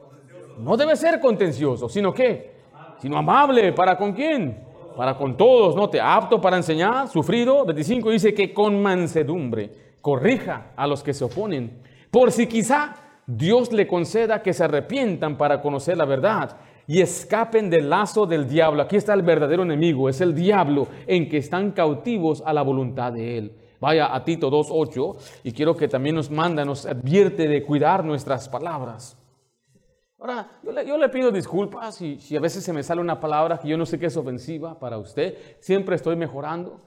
No 0.57 0.79
debe 0.79 0.97
ser 0.97 1.21
contencioso, 1.21 1.87
sino 1.91 2.15
¿qué? 2.15 2.51
Sino 2.97 3.19
amable, 3.19 3.75
¿para 3.75 3.99
con 3.99 4.15
quién? 4.15 4.65
Para 4.97 5.19
con 5.19 5.37
todos, 5.37 5.77
note, 5.77 6.01
apto 6.01 6.41
para 6.41 6.57
enseñar, 6.57 7.09
sufrido. 7.09 7.67
25 7.67 8.09
dice 8.09 8.33
que 8.33 8.55
con 8.55 8.81
mansedumbre 8.81 9.71
corrija 10.01 10.73
a 10.77 10.87
los 10.87 11.03
que 11.03 11.13
se 11.13 11.25
oponen, 11.25 11.83
por 12.11 12.33
si 12.33 12.47
quizá 12.47 13.06
Dios 13.27 13.73
le 13.73 13.89
conceda 13.89 14.43
que 14.43 14.53
se 14.53 14.65
arrepientan 14.65 15.37
para 15.37 15.61
conocer 15.61 15.97
la 15.97 16.05
verdad 16.05 16.57
y 16.87 17.01
escapen 17.01 17.69
del 17.69 17.91
lazo 17.91 18.27
del 18.27 18.49
diablo. 18.49 18.83
Aquí 18.83 18.97
está 18.97 19.15
el 19.15 19.23
verdadero 19.23 19.65
enemigo, 19.65 20.09
es 20.09 20.21
el 20.21 20.35
diablo 20.35 20.87
en 21.07 21.29
que 21.29 21.39
están 21.39 21.73
cautivos 21.73 22.43
a 22.47 22.53
la 22.53 22.63
voluntad 22.63 23.13
de 23.13 23.39
él. 23.39 23.53
Vaya 23.81 24.15
a 24.15 24.25
Tito 24.25 24.51
2.8 24.51 25.41
y 25.43 25.53
quiero 25.53 25.77
que 25.77 25.89
también 25.89 26.15
nos 26.15 26.31
manda, 26.31 26.65
nos 26.65 26.87
advierte 26.87 27.49
de 27.49 27.63
cuidar 27.63 28.05
nuestras 28.05 28.49
palabras. 28.49 29.19
Ahora, 30.19 30.49
yo 30.63 30.97
le, 30.97 31.09
pido 31.11 31.31
disculpas 31.31 31.97
si, 31.97 32.19
si, 32.21 32.37
a 32.37 32.41
veces 32.41 32.65
se 32.65 32.73
me 32.73 32.83
sale 32.83 33.01
una 33.01 33.21
palabra 33.21 33.59
que 33.59 33.69
yo 33.69 33.77
no 33.77 33.85
sé 33.85 33.99
que 33.99 34.07
es 34.07 34.17
ofensiva 34.17 34.79
para 34.79 34.97
usted. 34.97 35.37
Siempre 35.61 35.97
estoy 35.97 36.17
mejorando, 36.17 36.81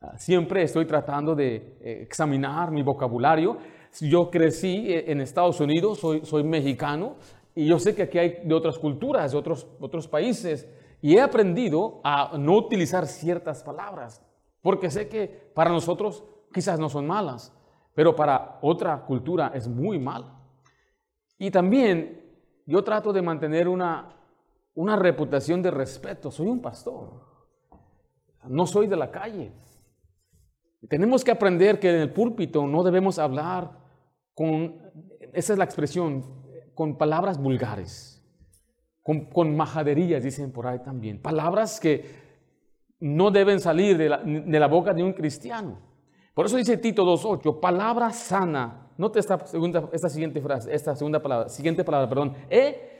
ah, 0.00 0.18
siempre 0.18 0.62
estoy 0.62 0.84
tratando 0.84 1.36
de 1.36 1.78
eh, 1.80 2.02
examinar 2.02 2.72
mi 2.72 2.82
vocabulario. 2.82 3.58
Yo 4.00 4.30
crecí 4.30 4.92
eh, 4.92 5.10
en 5.12 5.20
Estados 5.20 5.60
Unidos, 5.60 5.98
soy, 5.98 6.24
soy 6.24 6.42
mexicano, 6.42 7.16
y 7.54 7.66
yo 7.66 7.78
sé 7.78 7.94
que 7.94 8.02
aquí 8.02 8.18
hay 8.18 8.40
de 8.44 8.54
otras 8.54 8.78
culturas, 8.78 9.32
de 9.32 9.38
otros, 9.38 9.66
otros 9.80 10.08
países, 10.08 10.68
y 11.00 11.16
he 11.16 11.20
aprendido 11.20 12.00
a 12.02 12.36
no 12.38 12.56
utilizar 12.56 13.06
ciertas 13.06 13.62
palabras, 13.62 14.24
porque 14.62 14.90
sé 14.90 15.08
que 15.08 15.50
para 15.54 15.70
nosotros 15.70 16.24
quizás 16.52 16.78
no 16.80 16.88
son 16.88 17.06
malas, 17.06 17.52
pero 17.94 18.16
para 18.16 18.58
otra 18.62 19.04
cultura 19.04 19.52
es 19.54 19.68
muy 19.68 19.98
mal. 19.98 20.32
Y 21.38 21.50
también 21.50 22.24
yo 22.66 22.82
trato 22.82 23.12
de 23.12 23.22
mantener 23.22 23.68
una, 23.68 24.16
una 24.74 24.96
reputación 24.96 25.62
de 25.62 25.70
respeto. 25.70 26.30
Soy 26.30 26.46
un 26.46 26.60
pastor, 26.60 27.10
no 28.48 28.66
soy 28.66 28.86
de 28.86 28.96
la 28.96 29.10
calle. 29.10 29.52
Tenemos 30.88 31.22
que 31.22 31.30
aprender 31.30 31.78
que 31.78 31.90
en 31.90 32.00
el 32.00 32.12
púlpito 32.12 32.66
no 32.66 32.82
debemos 32.82 33.18
hablar 33.18 33.83
con, 34.34 34.76
esa 35.32 35.52
es 35.52 35.58
la 35.58 35.64
expresión, 35.64 36.24
con 36.74 36.96
palabras 36.96 37.38
vulgares, 37.38 38.22
con, 39.02 39.56
majaderías, 39.56 40.22
dicen 40.22 40.50
por 40.50 40.66
ahí 40.66 40.80
también. 40.80 41.20
Palabras 41.20 41.78
que 41.78 42.04
no 43.00 43.30
deben 43.30 43.60
salir 43.60 43.96
de 43.98 44.08
la, 44.58 44.66
boca 44.66 44.92
de 44.92 45.02
un 45.02 45.12
cristiano. 45.12 45.78
Por 46.34 46.46
eso 46.46 46.56
dice 46.56 46.78
Tito 46.78 47.04
2.8, 47.04 47.60
palabra 47.60 48.10
sana. 48.10 48.90
Note 48.96 49.20
esta, 49.20 49.44
segunda, 49.46 49.88
esta 49.92 50.08
siguiente 50.08 50.40
frase, 50.40 50.72
esta 50.74 50.96
segunda 50.96 51.20
palabra, 51.20 51.48
siguiente 51.48 51.84
palabra, 51.84 52.08
perdón. 52.08 52.34
E 52.48 52.92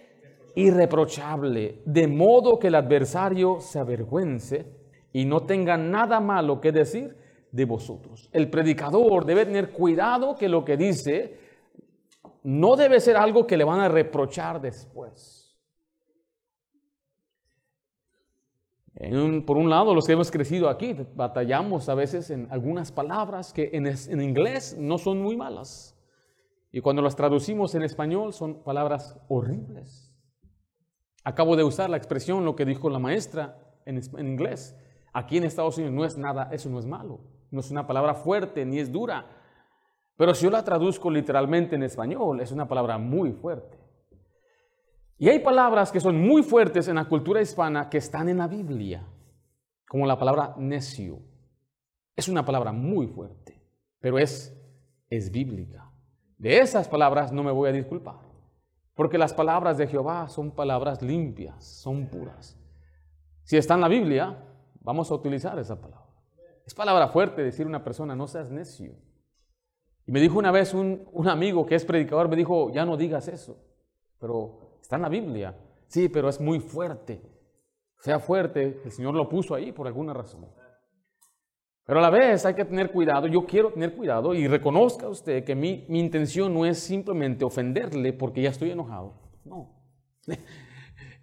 irreprochable, 0.57 1.83
de 1.85 2.07
modo 2.07 2.59
que 2.59 2.69
el 2.69 2.75
adversario 2.77 3.61
se 3.61 3.79
avergüence 3.79 4.67
y 5.13 5.25
no 5.25 5.45
tenga 5.45 5.77
nada 5.77 6.21
malo 6.21 6.61
que 6.61 6.71
decir 6.71 7.17
de 7.55 7.65
vosotros. 7.65 8.29
El 8.33 8.51
predicador 8.51 9.25
debe 9.25 9.47
tener 9.47 9.71
cuidado 9.71 10.35
que 10.35 10.49
lo 10.49 10.65
que 10.65 10.77
dice 10.77 11.39
no 12.43 12.75
debe 12.75 12.99
ser 12.99 13.17
algo 13.17 13.47
que 13.47 13.57
le 13.57 13.63
van 13.63 13.79
a 13.81 13.89
reprochar 13.89 14.61
después. 14.61 15.41
por 19.47 19.57
un 19.57 19.69
lado, 19.69 19.95
los 19.95 20.07
que 20.07 20.13
hemos 20.13 20.31
crecido 20.31 20.69
aquí, 20.69 20.97
batallamos 21.15 21.89
a 21.89 21.95
veces 21.95 22.31
en 22.31 22.49
algunas 22.51 22.91
palabras 22.91 23.53
que 23.53 23.71
en, 23.73 24.21
inglés 24.21 24.77
no 24.79 24.99
son 24.99 25.21
muy 25.21 25.37
malas. 25.37 25.97
Y 26.73 26.81
cuando 26.81 27.03
las 27.03 27.15
traducimos 27.15 27.75
en 27.75 27.83
español 27.83 28.33
son 28.33 28.63
palabras 28.63 29.19
horribles. 29.29 30.13
Acabo 31.23 31.55
de 31.55 31.65
usar 31.65 31.91
la 31.91 31.97
expresión, 31.97 32.45
lo 32.45 32.57
que 32.57 32.65
dijo 32.65 32.89
la 32.89 32.99
maestra 32.99 33.59
en, 33.85 34.01
en 34.17 34.27
inglés. 34.27 34.77
Aquí 35.13 35.37
en 35.37 35.45
Estados 35.45 35.77
Unidos 35.77 35.95
no 35.95 36.05
es 36.05 36.17
nada, 36.17 36.49
eso 36.53 36.71
no 36.71 36.79
es 36.79 36.87
malo 36.87 37.34
no 37.55 37.61
es 37.61 37.71
una 37.71 37.87
palabra 37.87 38.15
fuerte 38.15 38.65
ni 38.65 38.81
es 38.81 38.91
dura. 38.91 39.27
Pero 40.17 40.35
si 40.35 40.45
yo 40.45 40.51
la 40.51 40.65
traduzco 40.65 41.09
literalmente 41.09 41.77
en 41.77 41.85
español, 41.85 42.41
es 42.41 42.51
una 42.51 42.67
palabra 42.67 42.99
muy 42.99 43.33
fuerte. 43.33 43.79
Y 45.19 45.29
hay 45.29 45.39
palabras 45.39 45.93
que 45.93 46.01
son 46.01 46.21
muy 46.21 46.43
fuertes 46.43 46.89
en 46.89 46.97
la 46.97 47.05
cultura 47.05 47.41
hispana 47.41 47.89
que 47.89 47.99
están 47.99 48.29
en 48.29 48.39
la 48.39 48.49
Biblia, 48.49 49.07
como 49.89 50.05
la 50.05 50.19
palabra 50.19 50.55
necio. 50.59 51.21
Es 52.17 52.29
una 52.29 52.45
palabra 52.45 52.73
muy 52.73 53.07
fuerte, 53.07 53.63
pero 54.01 54.19
es, 54.19 54.53
es 55.09 55.31
bíblica. 55.31 55.91
De 56.37 56.59
esas 56.59 56.89
palabras 56.89 57.33
no 57.33 57.45
me 57.45 57.53
voy 57.53 57.69
a 57.69 57.73
disculpar, 57.73 58.19
porque 58.95 59.19
las 59.19 59.33
palabras 59.33 59.79
de 59.79 59.87
Jehová 59.87 60.29
son 60.29 60.51
palabras 60.51 61.03
limpias, 61.03 61.65
son 61.65 62.09
puras. 62.09 62.59
Si 63.45 63.57
está 63.57 63.75
en 63.75 63.81
la 63.81 63.89
Biblia, 63.89 64.45
vamos 64.81 65.09
a 65.11 65.15
utilizar 65.15 65.57
esa 65.61 65.81
palabra. 65.81 66.04
Es 66.67 66.75
palabra 66.75 67.09
fuerte 67.09 67.43
decir 67.43 67.67
a 67.67 67.69
una 67.69 67.85
persona, 67.85 68.17
no 68.17 68.27
seas 68.27 68.51
necio. 68.51 68.93
Y 70.07 70.13
me 70.13 70.21
dijo 70.21 70.39
una 70.39 70.51
vez 70.51 70.75
un, 70.75 71.07
amigo 71.27 71.67
que 71.67 71.75
es 71.75 71.85
predicador, 71.85 72.29
me 72.29 72.37
dijo, 72.37 72.71
ya 72.73 72.85
no 72.85 72.97
digas 72.97 73.29
eso, 73.29 73.57
pero 74.19 74.79
está 74.81 74.97
en 74.97 75.03
la 75.03 75.09
Biblia. 75.09 75.57
Sí, 75.87 76.09
pero 76.09 76.29
es 76.29 76.41
muy 76.41 76.61
fuerte. 76.61 77.21
Sea 77.99 78.19
fuerte, 78.19 78.81
el 78.85 78.91
Señor 78.93 79.15
lo 79.15 79.29
puso 79.29 79.55
ahí 79.55 79.73
por 79.73 79.87
alguna 79.87 80.13
razón. 80.13 80.47
Pero 81.87 81.99
a 81.99 82.03
la 82.03 82.11
vez 82.11 82.45
hay 82.47 82.55
que 82.55 82.65
tener 82.65 82.91
cuidado, 82.91 83.27
yo 83.27 83.45
quiero 83.45 83.71
tener 83.71 83.95
cuidado 83.95 84.35
y 84.35 84.49
reconozca 84.49 85.09
usted 85.09 85.45
que 85.45 85.55
mi, 85.55 85.85
mi 85.89 86.01
intención 86.01 86.53
no 86.53 86.65
es 86.65 86.79
simplemente 86.79 87.45
ofenderle 87.45 88.13
porque 88.15 88.43
ya 88.43 88.51
estoy 88.51 88.71
enojado. 88.71 89.15
No. 89.45 89.71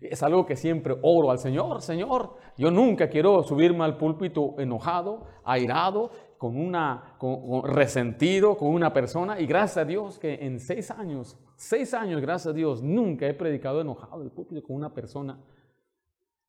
Es 0.02 0.24
algo 0.24 0.48
que 0.48 0.56
siempre 0.56 0.98
oro 1.04 1.30
al 1.30 1.38
Señor. 1.38 1.82
Señor, 1.82 2.36
yo 2.58 2.72
nunca 2.72 3.08
quiero 3.08 3.44
subirme 3.44 3.84
al 3.84 3.98
púlpito 3.98 4.56
enojado, 4.58 5.28
airado, 5.44 6.12
con 6.40 6.58
una, 6.58 7.18
resentido 7.66 8.58
con 8.58 8.70
una 8.70 8.92
persona. 8.92 9.40
Y 9.40 9.46
gracias 9.46 9.78
a 9.78 9.86
Dios 9.86 10.18
que 10.18 10.34
en 10.44 10.60
seis 10.60 10.90
años, 10.90 11.38
seis 11.56 11.94
años, 11.94 12.20
gracias 12.20 12.52
a 12.52 12.56
Dios, 12.56 12.82
nunca 12.82 13.28
he 13.28 13.36
predicado 13.36 13.80
enojado 13.80 14.24
el 14.24 14.32
púlpito 14.32 14.64
con 14.64 14.76
una 14.76 14.92
persona. 14.92 15.40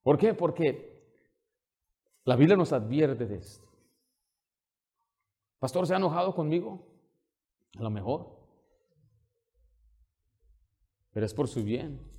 ¿Por 0.03 0.17
qué? 0.17 0.33
Porque 0.33 0.99
la 2.25 2.37
Biblia 2.37 2.57
nos 2.57 2.73
advierte 2.73 3.27
de 3.27 3.37
esto. 3.37 3.69
Pastor, 5.59 5.87
¿se 5.87 5.93
ha 5.93 5.99
enojado 5.99 6.35
conmigo? 6.35 6.87
A 7.79 7.83
lo 7.83 7.91
mejor. 7.91 8.35
Pero 11.13 11.27
es 11.27 11.35
por 11.35 11.49
su 11.49 11.63
bien. 11.63 12.12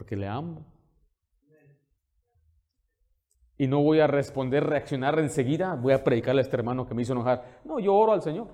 Porque 0.00 0.16
le 0.16 0.26
amo. 0.26 0.64
Y 3.58 3.66
no 3.66 3.82
voy 3.82 4.00
a 4.00 4.06
responder, 4.06 4.64
reaccionar 4.64 5.18
enseguida. 5.18 5.74
Voy 5.74 5.92
a 5.92 6.02
predicarle 6.02 6.40
a 6.40 6.44
este 6.44 6.56
hermano 6.56 6.86
que 6.86 6.94
me 6.94 7.02
hizo 7.02 7.12
enojar. 7.12 7.60
No, 7.66 7.78
yo 7.78 7.94
oro 7.94 8.12
al 8.12 8.22
Señor. 8.22 8.48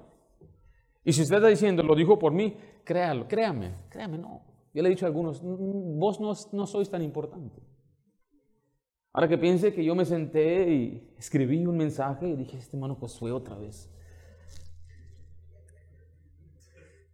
Y 1.05 1.13
si 1.13 1.23
usted 1.23 1.37
está 1.37 1.47
diciendo, 1.47 1.85
lo 1.85 1.95
dijo 1.95 2.19
por 2.19 2.33
mí, 2.33 2.57
créalo, 2.83 3.29
créame, 3.29 3.77
créame, 3.91 4.19
no. 4.19 4.43
Yo 4.75 4.83
le 4.83 4.89
he 4.89 4.91
dicho 4.91 5.07
a 5.07 5.09
algunos, 5.09 5.41
vos 5.41 6.21
no, 6.21 6.33
no 6.59 6.67
sois 6.67 6.91
tan 6.91 7.03
importante. 7.03 7.63
Ahora 9.13 9.29
que 9.29 9.39
piense 9.39 9.73
que 9.73 9.85
yo 9.85 9.95
me 9.95 10.05
senté 10.05 10.69
y 10.69 11.15
escribí 11.17 11.65
un 11.65 11.77
mensaje 11.77 12.27
y 12.27 12.35
dije, 12.35 12.59
este 12.59 12.77
hermano 12.77 12.97
Josué 12.97 13.31
otra 13.31 13.57
vez. 13.57 13.89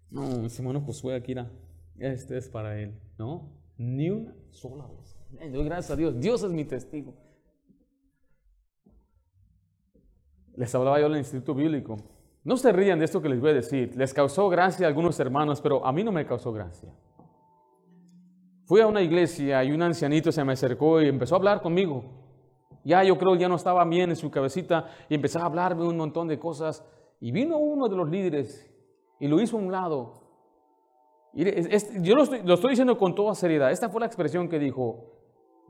No, 0.09 0.47
ese 0.47 0.63
hermano 0.63 0.81
Josué 0.81 1.23
era, 1.29 1.53
este 1.99 2.39
es 2.39 2.49
para 2.49 2.81
él. 2.81 2.99
No, 3.19 3.62
ni 3.83 4.11
una 4.11 4.35
sola 4.51 4.87
vez. 4.87 5.19
Doy 5.51 5.65
gracias 5.65 5.91
a 5.91 5.97
Dios, 5.97 6.19
Dios 6.21 6.43
es 6.43 6.53
mi 6.53 6.65
testigo. 6.65 7.15
Les 10.55 10.73
hablaba 10.75 11.01
yo 11.01 11.07
en 11.07 11.13
el 11.13 11.19
Instituto 11.19 11.55
Bíblico. 11.55 11.97
No 12.45 12.57
se 12.57 12.73
rían 12.73 12.99
de 12.99 13.07
esto 13.07 13.21
que 13.21 13.29
les 13.29 13.41
voy 13.41 13.51
a 13.51 13.55
decir. 13.55 13.97
Les 13.97 14.13
causó 14.15 14.49
gracia 14.49 14.87
a 14.87 14.89
algunos 14.89 15.19
hermanos, 15.19 15.61
pero 15.61 15.85
a 15.85 15.93
mí 15.93 16.05
no 16.05 16.13
me 16.13 16.27
causó 16.27 16.53
gracia. 16.53 16.93
Fui 18.67 18.81
a 18.81 18.87
una 18.87 19.03
iglesia 19.03 19.65
y 19.65 19.73
un 19.73 19.83
ancianito 19.83 20.31
se 20.31 20.45
me 20.45 20.53
acercó 20.53 21.01
y 21.01 21.09
empezó 21.09 21.35
a 21.35 21.39
hablar 21.39 21.61
conmigo. 21.61 22.05
Ya 22.85 23.03
yo 23.03 23.19
creo 23.19 23.35
ya 23.35 23.49
no 23.49 23.57
estaba 23.57 23.85
bien 23.85 24.11
en 24.11 24.17
su 24.17 24.31
cabecita 24.31 24.89
y 25.09 25.15
empezó 25.15 25.41
a 25.41 25.47
hablarme 25.47 25.87
un 25.87 25.97
montón 25.97 26.29
de 26.29 26.39
cosas. 26.39 26.85
Y 27.21 27.33
vino 27.33 27.59
uno 27.59 27.89
de 27.89 27.97
los 27.97 28.09
líderes 28.09 28.71
y 29.19 29.29
lo 29.29 29.41
hizo 29.41 29.57
a 29.57 29.61
un 29.61 29.73
lado. 29.73 30.22
Yo 31.35 32.15
lo 32.15 32.23
estoy, 32.23 32.43
lo 32.43 32.57
diciendo 32.57 32.99
con 32.99 33.15
toda 33.15 33.35
seriedad. 33.35 33.71
Esta 33.71 33.89
fue 33.89 34.01
la 34.01 34.07
expresión 34.07 34.49
que 34.49 34.59
dijo, 34.59 35.13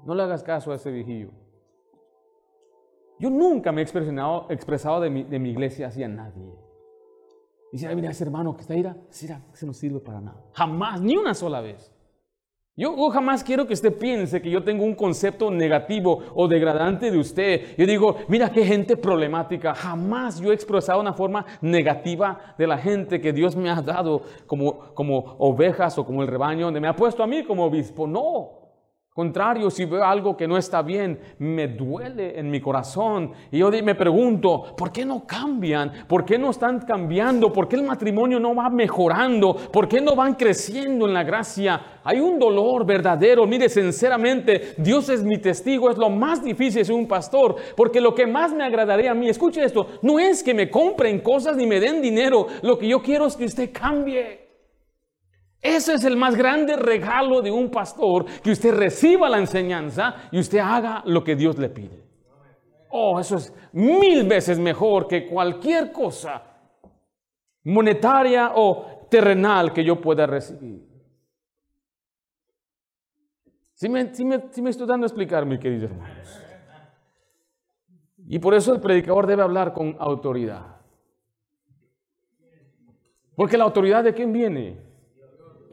no 0.04 0.14
le 0.14 0.22
hagas 0.22 0.42
caso 0.42 0.72
a 0.72 0.74
ese 0.74 0.90
viejillo. 0.90 1.30
Yo 3.18 3.30
nunca 3.30 3.70
me 3.70 3.80
he 3.80 3.84
expresado, 3.84 4.46
expresado 4.50 5.00
de, 5.00 5.10
mi, 5.10 5.22
de 5.22 5.38
mi 5.38 5.50
iglesia 5.50 5.86
hacia 5.86 6.08
nadie. 6.08 6.52
Dice, 7.70 7.94
mira, 7.94 8.10
ese 8.10 8.24
hermano 8.24 8.54
que 8.54 8.62
está 8.62 8.74
ahí, 8.74 8.84
ese 9.10 9.66
no 9.66 9.72
sirve 9.72 10.00
para 10.00 10.20
nada. 10.20 10.44
Jamás, 10.52 11.00
ni 11.00 11.16
una 11.16 11.32
sola 11.32 11.60
vez. 11.60 11.90
Yo, 12.74 13.10
jamás 13.10 13.44
quiero 13.44 13.66
que 13.66 13.74
usted 13.74 13.92
piense 13.92 14.40
que 14.40 14.48
yo 14.48 14.64
tengo 14.64 14.84
un 14.84 14.94
concepto 14.94 15.50
negativo 15.50 16.22
o 16.34 16.48
degradante 16.48 17.10
de 17.10 17.18
usted. 17.18 17.76
Yo 17.76 17.84
digo, 17.84 18.16
mira 18.28 18.50
qué 18.50 18.64
gente 18.64 18.96
problemática. 18.96 19.74
Jamás 19.74 20.40
yo 20.40 20.50
he 20.50 20.54
expresado 20.54 20.98
una 20.98 21.12
forma 21.12 21.44
negativa 21.60 22.54
de 22.56 22.66
la 22.66 22.78
gente 22.78 23.20
que 23.20 23.34
Dios 23.34 23.54
me 23.56 23.68
ha 23.68 23.82
dado 23.82 24.22
como, 24.46 24.94
como 24.94 25.36
ovejas 25.38 25.98
o 25.98 26.06
como 26.06 26.22
el 26.22 26.28
rebaño, 26.28 26.64
donde 26.64 26.80
me 26.80 26.88
ha 26.88 26.96
puesto 26.96 27.22
a 27.22 27.26
mí 27.26 27.44
como 27.44 27.66
obispo. 27.66 28.06
No. 28.06 28.61
Contrario, 29.14 29.70
si 29.70 29.84
veo 29.84 30.02
algo 30.02 30.34
que 30.34 30.48
no 30.48 30.56
está 30.56 30.80
bien, 30.80 31.20
me 31.38 31.68
duele 31.68 32.40
en 32.40 32.50
mi 32.50 32.62
corazón. 32.62 33.32
Y 33.50 33.58
yo 33.58 33.70
me 33.70 33.94
pregunto, 33.94 34.74
¿por 34.74 34.90
qué 34.90 35.04
no 35.04 35.26
cambian? 35.26 35.92
¿Por 36.08 36.24
qué 36.24 36.38
no 36.38 36.48
están 36.48 36.80
cambiando? 36.80 37.52
¿Por 37.52 37.68
qué 37.68 37.76
el 37.76 37.82
matrimonio 37.82 38.40
no 38.40 38.54
va 38.54 38.70
mejorando? 38.70 39.54
¿Por 39.54 39.86
qué 39.86 40.00
no 40.00 40.16
van 40.16 40.32
creciendo 40.32 41.06
en 41.06 41.12
la 41.12 41.24
gracia? 41.24 41.98
Hay 42.02 42.20
un 42.20 42.38
dolor 42.38 42.86
verdadero. 42.86 43.46
Mire, 43.46 43.68
sinceramente, 43.68 44.76
Dios 44.78 45.10
es 45.10 45.22
mi 45.22 45.36
testigo. 45.36 45.90
Es 45.90 45.98
lo 45.98 46.08
más 46.08 46.42
difícil 46.42 46.82
ser 46.82 46.94
un 46.94 47.06
pastor. 47.06 47.56
Porque 47.76 48.00
lo 48.00 48.14
que 48.14 48.26
más 48.26 48.54
me 48.54 48.64
agradaría 48.64 49.10
a 49.10 49.14
mí, 49.14 49.28
escuche 49.28 49.62
esto, 49.62 49.88
no 50.00 50.18
es 50.18 50.42
que 50.42 50.54
me 50.54 50.70
compren 50.70 51.20
cosas 51.20 51.54
ni 51.58 51.66
me 51.66 51.80
den 51.80 52.00
dinero. 52.00 52.46
Lo 52.62 52.78
que 52.78 52.88
yo 52.88 53.02
quiero 53.02 53.26
es 53.26 53.36
que 53.36 53.44
usted 53.44 53.72
cambie. 53.74 54.41
Ese 55.62 55.94
es 55.94 56.02
el 56.02 56.16
más 56.16 56.34
grande 56.34 56.74
regalo 56.74 57.40
de 57.40 57.52
un 57.52 57.70
pastor, 57.70 58.26
que 58.42 58.50
usted 58.50 58.74
reciba 58.74 59.28
la 59.28 59.38
enseñanza 59.38 60.16
y 60.32 60.40
usted 60.40 60.58
haga 60.58 61.04
lo 61.06 61.22
que 61.22 61.36
Dios 61.36 61.56
le 61.56 61.68
pide. 61.68 62.02
Oh, 62.90 63.20
eso 63.20 63.36
es 63.36 63.54
mil 63.70 64.26
veces 64.26 64.58
mejor 64.58 65.06
que 65.06 65.26
cualquier 65.26 65.92
cosa 65.92 66.42
monetaria 67.62 68.52
o 68.56 69.06
terrenal 69.08 69.72
que 69.72 69.84
yo 69.84 70.00
pueda 70.00 70.26
recibir. 70.26 70.84
Si 73.74 73.88
me, 73.88 74.04
me, 74.04 74.70
estoy 74.70 74.86
dando 74.86 75.04
a 75.04 75.08
explicar, 75.08 75.46
mis 75.46 75.60
queridos 75.60 75.90
hermanos. 75.90 76.40
Y 78.28 78.38
por 78.40 78.54
eso 78.54 78.74
el 78.74 78.80
predicador 78.80 79.26
debe 79.28 79.42
hablar 79.42 79.72
con 79.72 79.96
autoridad. 79.98 80.76
Porque 83.36 83.56
la 83.56 83.64
autoridad 83.64 84.04
de 84.04 84.12
quién 84.12 84.32
viene? 84.32 84.91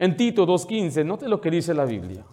En 0.00 0.16
Tito 0.16 0.46
2.15, 0.46 1.04
note 1.04 1.28
lo 1.28 1.42
que 1.42 1.50
dice 1.50 1.74
la 1.74 1.84
Biblia. 1.84 2.24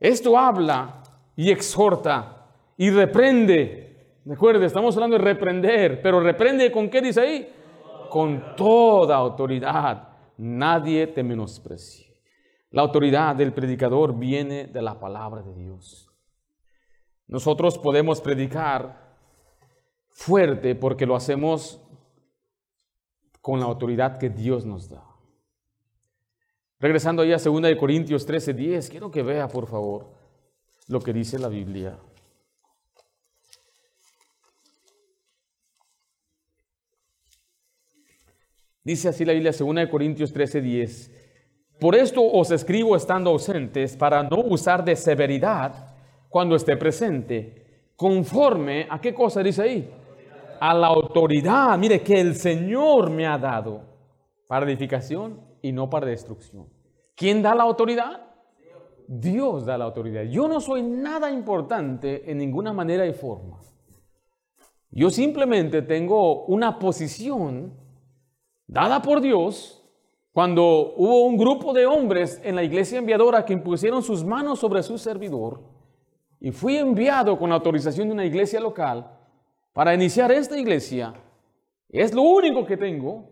Esto 0.00 0.38
habla 0.38 1.02
y 1.36 1.50
exhorta 1.50 2.46
y 2.78 2.88
reprende. 2.88 4.20
Recuerde, 4.24 4.64
estamos 4.64 4.96
hablando 4.96 5.18
de 5.18 5.24
reprender, 5.24 6.00
pero 6.00 6.20
reprende 6.20 6.72
con 6.72 6.88
qué 6.88 7.02
dice 7.02 7.20
ahí? 7.20 7.52
Con 8.08 8.56
toda 8.56 9.14
autoridad. 9.14 10.08
Nadie 10.38 11.08
te 11.08 11.22
menosprecie. 11.22 12.16
La 12.70 12.80
autoridad 12.80 13.36
del 13.36 13.52
predicador 13.52 14.18
viene 14.18 14.68
de 14.68 14.80
la 14.80 14.98
palabra 14.98 15.42
de 15.42 15.54
Dios. 15.54 16.10
Nosotros 17.26 17.76
podemos 17.76 18.22
predicar 18.22 19.18
fuerte 20.08 20.74
porque 20.74 21.04
lo 21.04 21.14
hacemos 21.14 21.82
con 23.48 23.60
la 23.60 23.64
autoridad 23.64 24.18
que 24.18 24.28
Dios 24.28 24.66
nos 24.66 24.90
da. 24.90 25.02
Regresando 26.78 27.22
ahí 27.22 27.32
a 27.32 27.38
2 27.38 27.76
Corintios 27.80 28.26
13, 28.26 28.52
10, 28.52 28.90
quiero 28.90 29.10
que 29.10 29.22
vea 29.22 29.48
por 29.48 29.66
favor 29.66 30.10
lo 30.86 31.00
que 31.00 31.14
dice 31.14 31.38
la 31.38 31.48
Biblia. 31.48 31.98
Dice 38.84 39.08
así 39.08 39.24
la 39.24 39.32
Biblia, 39.32 39.52
2 39.58 39.88
Corintios 39.90 40.30
13, 40.30 40.60
10. 40.60 41.10
Por 41.80 41.94
esto 41.94 42.22
os 42.22 42.50
escribo 42.50 42.96
estando 42.96 43.30
ausentes, 43.30 43.96
para 43.96 44.22
no 44.24 44.42
usar 44.42 44.84
de 44.84 44.94
severidad 44.94 45.96
cuando 46.28 46.54
esté 46.54 46.76
presente, 46.76 47.86
conforme 47.96 48.86
a 48.90 49.00
qué 49.00 49.14
cosa 49.14 49.42
dice 49.42 49.62
ahí, 49.62 49.90
a 50.60 50.74
la 50.74 50.88
autoridad, 50.88 51.76
mire, 51.78 52.02
que 52.02 52.20
el 52.20 52.34
Señor 52.34 53.10
me 53.10 53.26
ha 53.26 53.38
dado 53.38 53.82
para 54.46 54.66
edificación 54.66 55.40
y 55.62 55.72
no 55.72 55.88
para 55.90 56.06
destrucción. 56.06 56.66
¿Quién 57.14 57.42
da 57.42 57.54
la 57.54 57.64
autoridad? 57.64 58.28
Dios 59.06 59.64
da 59.64 59.78
la 59.78 59.86
autoridad. 59.86 60.22
Yo 60.24 60.48
no 60.48 60.60
soy 60.60 60.82
nada 60.82 61.30
importante 61.30 62.30
en 62.30 62.38
ninguna 62.38 62.72
manera 62.72 63.06
y 63.06 63.12
forma. 63.12 63.58
Yo 64.90 65.10
simplemente 65.10 65.82
tengo 65.82 66.44
una 66.44 66.78
posición 66.78 67.74
dada 68.66 69.02
por 69.02 69.20
Dios 69.20 69.82
cuando 70.32 70.94
hubo 70.96 71.24
un 71.24 71.36
grupo 71.36 71.72
de 71.72 71.86
hombres 71.86 72.40
en 72.44 72.54
la 72.54 72.62
iglesia 72.62 72.98
enviadora 72.98 73.44
que 73.44 73.52
impusieron 73.52 74.02
sus 74.02 74.24
manos 74.24 74.60
sobre 74.60 74.82
su 74.82 74.96
servidor 74.96 75.62
y 76.40 76.52
fui 76.52 76.76
enviado 76.76 77.38
con 77.38 77.50
autorización 77.50 78.08
de 78.08 78.14
una 78.14 78.24
iglesia 78.24 78.60
local 78.60 79.17
para 79.72 79.94
iniciar 79.94 80.32
esta 80.32 80.58
iglesia, 80.58 81.14
es 81.88 82.12
lo 82.12 82.22
único 82.22 82.66
que 82.66 82.76
tengo, 82.76 83.28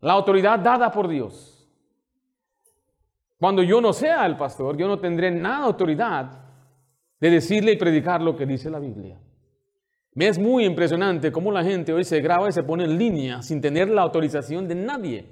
la 0.00 0.12
autoridad 0.12 0.58
dada 0.58 0.90
por 0.90 1.08
Dios. 1.08 1.68
Cuando 3.38 3.62
yo 3.62 3.80
no 3.80 3.92
sea 3.92 4.26
el 4.26 4.36
pastor, 4.36 4.76
yo 4.76 4.86
no 4.86 4.98
tendré 4.98 5.30
nada 5.30 5.64
autoridad 5.64 6.44
de 7.20 7.30
decirle 7.30 7.72
y 7.72 7.76
predicar 7.76 8.20
lo 8.22 8.36
que 8.36 8.46
dice 8.46 8.70
la 8.70 8.78
Biblia. 8.78 9.18
Me 10.14 10.28
es 10.28 10.38
muy 10.38 10.64
impresionante 10.64 11.32
cómo 11.32 11.50
la 11.50 11.64
gente 11.64 11.92
hoy 11.92 12.04
se 12.04 12.20
graba 12.20 12.48
y 12.48 12.52
se 12.52 12.62
pone 12.62 12.84
en 12.84 12.96
línea 12.98 13.42
sin 13.42 13.60
tener 13.60 13.88
la 13.88 14.02
autorización 14.02 14.68
de 14.68 14.74
nadie. 14.74 15.26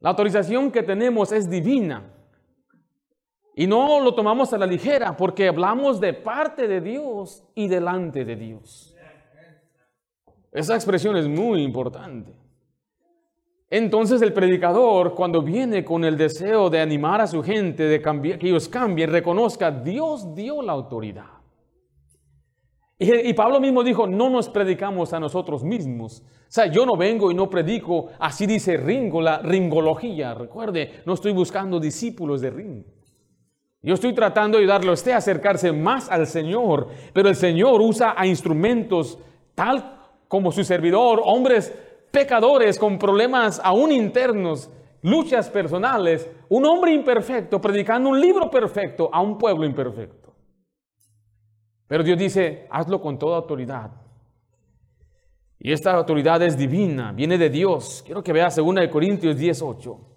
La 0.00 0.10
autorización 0.10 0.72
que 0.72 0.82
tenemos 0.82 1.30
es 1.30 1.48
divina. 1.48 2.02
Y 3.60 3.66
no 3.66 4.00
lo 4.00 4.14
tomamos 4.14 4.54
a 4.54 4.56
la 4.56 4.64
ligera 4.64 5.14
porque 5.14 5.46
hablamos 5.46 6.00
de 6.00 6.14
parte 6.14 6.66
de 6.66 6.80
Dios 6.80 7.44
y 7.54 7.68
delante 7.68 8.24
de 8.24 8.34
Dios. 8.34 8.96
Esa 10.50 10.76
expresión 10.76 11.14
es 11.18 11.28
muy 11.28 11.62
importante. 11.62 12.32
Entonces 13.68 14.22
el 14.22 14.32
predicador, 14.32 15.14
cuando 15.14 15.42
viene 15.42 15.84
con 15.84 16.06
el 16.06 16.16
deseo 16.16 16.70
de 16.70 16.80
animar 16.80 17.20
a 17.20 17.26
su 17.26 17.42
gente, 17.42 17.82
de 17.82 18.00
cambiar, 18.00 18.38
que 18.38 18.48
ellos 18.48 18.66
cambien, 18.66 19.10
reconozca, 19.10 19.70
Dios 19.70 20.34
dio 20.34 20.62
la 20.62 20.72
autoridad. 20.72 21.28
Y, 22.98 23.34
Pablo 23.34 23.60
mismo 23.60 23.84
dijo, 23.84 24.06
no 24.06 24.30
nos 24.30 24.48
predicamos 24.48 25.12
a 25.12 25.20
nosotros 25.20 25.62
mismos. 25.62 26.22
O 26.22 26.44
sea, 26.48 26.64
yo 26.64 26.86
no 26.86 26.96
vengo 26.96 27.30
y 27.30 27.34
no 27.34 27.50
predico, 27.50 28.06
así 28.20 28.46
dice 28.46 28.78
Ringo, 28.78 29.20
la 29.20 29.40
ringología. 29.42 30.32
Recuerde, 30.32 31.02
no 31.04 31.12
estoy 31.12 31.32
buscando 31.32 31.78
discípulos 31.78 32.40
de 32.40 32.48
Ringo. 32.48 32.99
Yo 33.82 33.94
estoy 33.94 34.12
tratando 34.12 34.58
de 34.58 34.64
ayudarle 34.64 34.90
a 34.90 34.94
usted 34.94 35.12
a 35.12 35.16
acercarse 35.16 35.72
más 35.72 36.10
al 36.10 36.26
Señor, 36.26 36.88
pero 37.14 37.28
el 37.28 37.36
Señor 37.36 37.80
usa 37.80 38.14
a 38.16 38.26
instrumentos 38.26 39.18
tal 39.54 39.98
como 40.28 40.52
su 40.52 40.64
servidor, 40.64 41.22
hombres 41.24 41.72
pecadores 42.10 42.78
con 42.78 42.98
problemas 42.98 43.60
aún 43.64 43.90
internos, 43.90 44.70
luchas 45.02 45.48
personales, 45.48 46.28
un 46.50 46.66
hombre 46.66 46.92
imperfecto 46.92 47.60
predicando 47.60 48.10
un 48.10 48.20
libro 48.20 48.50
perfecto 48.50 49.08
a 49.12 49.22
un 49.22 49.38
pueblo 49.38 49.64
imperfecto. 49.64 50.34
Pero 51.86 52.04
Dios 52.04 52.18
dice, 52.18 52.66
hazlo 52.70 53.00
con 53.00 53.18
toda 53.18 53.38
autoridad. 53.38 53.90
Y 55.58 55.72
esta 55.72 55.92
autoridad 55.92 56.42
es 56.42 56.56
divina, 56.56 57.12
viene 57.12 57.36
de 57.36 57.50
Dios. 57.50 58.02
Quiero 58.04 58.22
que 58.22 58.32
veas 58.32 58.56
2 58.56 58.88
Corintios 58.90 59.36
18. 59.36 60.09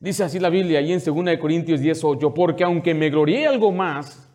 Dice 0.00 0.24
así 0.24 0.40
la 0.40 0.48
Biblia, 0.48 0.78
ahí 0.78 0.92
en 0.94 1.04
2 1.04 1.36
Corintios 1.38 1.80
18, 1.80 2.32
porque 2.32 2.64
aunque 2.64 2.94
me 2.94 3.10
glorié 3.10 3.46
algo 3.46 3.70
más, 3.70 4.32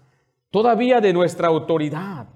todavía 0.51 1.01
de 1.01 1.11
nuestra 1.11 1.47
autoridad, 1.47 2.28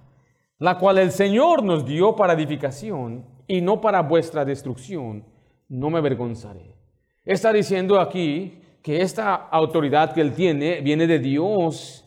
la 0.58 0.80
cual 0.80 0.98
el 0.98 1.12
Señor 1.12 1.64
nos 1.64 1.86
dio 1.86 2.16
para 2.16 2.34
edificación 2.34 3.24
y 3.48 3.62
no 3.62 3.80
para 3.82 4.02
vuestra 4.02 4.44
destrucción, 4.46 5.24
no 5.70 5.92
me 5.92 6.00
avergonzaré. 6.00 6.76
Está 7.24 7.54
diciendo 7.54 8.00
aquí 8.00 8.64
que 8.82 9.02
esta 9.02 9.36
autoridad 9.36 10.12
que 10.12 10.22
él 10.22 10.34
tiene 10.34 10.82
viene 10.82 11.06
de 11.06 11.20
Dios 11.20 12.04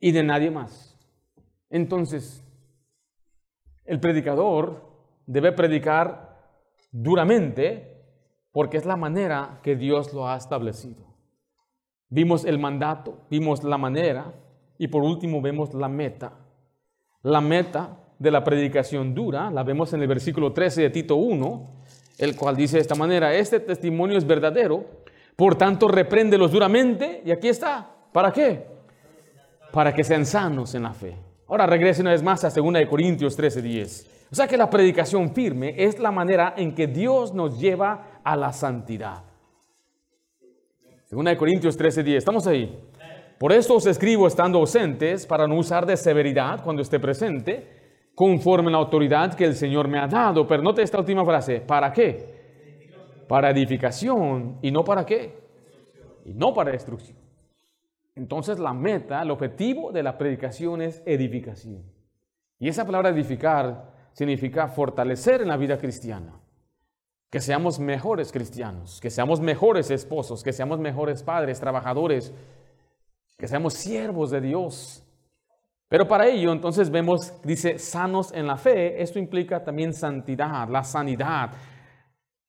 y 0.00 0.12
de 0.12 0.22
nadie 0.22 0.50
más. 0.50 0.98
Entonces, 1.68 2.42
el 3.84 4.00
predicador 4.00 4.92
debe 5.26 5.52
predicar 5.52 6.38
duramente 6.90 7.91
porque 8.52 8.76
es 8.76 8.84
la 8.84 8.96
manera 8.96 9.58
que 9.62 9.74
Dios 9.76 10.12
lo 10.12 10.28
ha 10.28 10.36
establecido. 10.36 11.04
Vimos 12.08 12.44
el 12.44 12.58
mandato, 12.58 13.18
vimos 13.30 13.64
la 13.64 13.78
manera 13.78 14.34
y 14.78 14.88
por 14.88 15.02
último 15.02 15.40
vemos 15.40 15.72
la 15.72 15.88
meta. 15.88 16.34
La 17.22 17.40
meta 17.40 17.98
de 18.18 18.30
la 18.30 18.44
predicación 18.44 19.14
dura 19.14 19.50
la 19.50 19.62
vemos 19.62 19.92
en 19.94 20.02
el 20.02 20.08
versículo 20.08 20.52
13 20.52 20.82
de 20.82 20.90
Tito 20.90 21.16
1, 21.16 21.70
el 22.18 22.36
cual 22.36 22.56
dice 22.56 22.76
de 22.76 22.82
esta 22.82 22.94
manera, 22.94 23.34
este 23.34 23.60
testimonio 23.60 24.18
es 24.18 24.26
verdadero, 24.26 24.84
por 25.34 25.56
tanto 25.56 25.88
repréndelos 25.88 26.52
duramente 26.52 27.22
y 27.24 27.30
aquí 27.30 27.48
está. 27.48 27.90
¿Para 28.12 28.30
qué? 28.30 28.66
Para 29.72 29.94
que 29.94 30.04
sean 30.04 30.26
sanos 30.26 30.74
en 30.74 30.82
la 30.82 30.92
fe. 30.92 31.16
Ahora 31.48 31.66
regrese 31.66 32.02
una 32.02 32.10
vez 32.10 32.22
más 32.22 32.44
a 32.44 32.50
2 32.50 32.86
Corintios 32.88 33.34
13, 33.34 33.62
10. 33.62 34.10
O 34.30 34.34
sea 34.34 34.46
que 34.46 34.56
la 34.56 34.70
predicación 34.70 35.34
firme 35.34 35.74
es 35.76 35.98
la 35.98 36.10
manera 36.10 36.54
en 36.56 36.74
que 36.74 36.86
Dios 36.86 37.34
nos 37.34 37.60
lleva 37.60 38.11
a 38.24 38.36
la 38.36 38.52
santidad. 38.52 39.24
Segunda 41.04 41.30
de 41.30 41.36
Corintios 41.36 41.76
13:10, 41.76 42.16
estamos 42.16 42.46
ahí. 42.46 42.88
Por 43.38 43.52
eso 43.52 43.74
os 43.74 43.86
escribo 43.86 44.26
estando 44.26 44.58
ausentes, 44.58 45.26
para 45.26 45.46
no 45.46 45.56
usar 45.56 45.84
de 45.84 45.96
severidad 45.96 46.62
cuando 46.62 46.80
esté 46.80 47.00
presente, 47.00 48.10
conforme 48.14 48.68
a 48.68 48.72
la 48.72 48.78
autoridad 48.78 49.34
que 49.34 49.44
el 49.44 49.54
Señor 49.54 49.88
me 49.88 49.98
ha 49.98 50.06
dado. 50.06 50.46
Pero 50.46 50.62
note 50.62 50.82
esta 50.82 50.98
última 50.98 51.24
frase, 51.24 51.60
¿para 51.60 51.92
qué? 51.92 53.24
Para 53.28 53.50
edificación 53.50 54.58
y 54.62 54.70
no 54.70 54.84
para 54.84 55.04
qué? 55.04 55.34
Y 56.24 56.32
no 56.34 56.54
para 56.54 56.70
destrucción. 56.70 57.18
Entonces 58.14 58.58
la 58.58 58.72
meta, 58.72 59.22
el 59.22 59.30
objetivo 59.30 59.90
de 59.90 60.02
la 60.02 60.16
predicación 60.16 60.82
es 60.82 61.02
edificación. 61.04 61.82
Y 62.58 62.68
esa 62.68 62.84
palabra 62.84 63.08
edificar 63.08 63.92
significa 64.12 64.68
fortalecer 64.68 65.42
en 65.42 65.48
la 65.48 65.56
vida 65.56 65.78
cristiana 65.78 66.41
que 67.32 67.40
seamos 67.40 67.80
mejores 67.80 68.30
cristianos, 68.30 69.00
que 69.00 69.08
seamos 69.08 69.40
mejores 69.40 69.90
esposos, 69.90 70.42
que 70.42 70.52
seamos 70.52 70.78
mejores 70.78 71.22
padres, 71.22 71.58
trabajadores, 71.58 72.30
que 73.38 73.48
seamos 73.48 73.72
siervos 73.72 74.30
de 74.30 74.42
Dios. 74.42 75.02
Pero 75.88 76.06
para 76.06 76.26
ello 76.26 76.52
entonces 76.52 76.90
vemos, 76.90 77.32
dice, 77.42 77.78
sanos 77.78 78.32
en 78.34 78.46
la 78.46 78.58
fe, 78.58 79.02
esto 79.02 79.18
implica 79.18 79.64
también 79.64 79.94
santidad, 79.94 80.68
la 80.68 80.84
sanidad. 80.84 81.52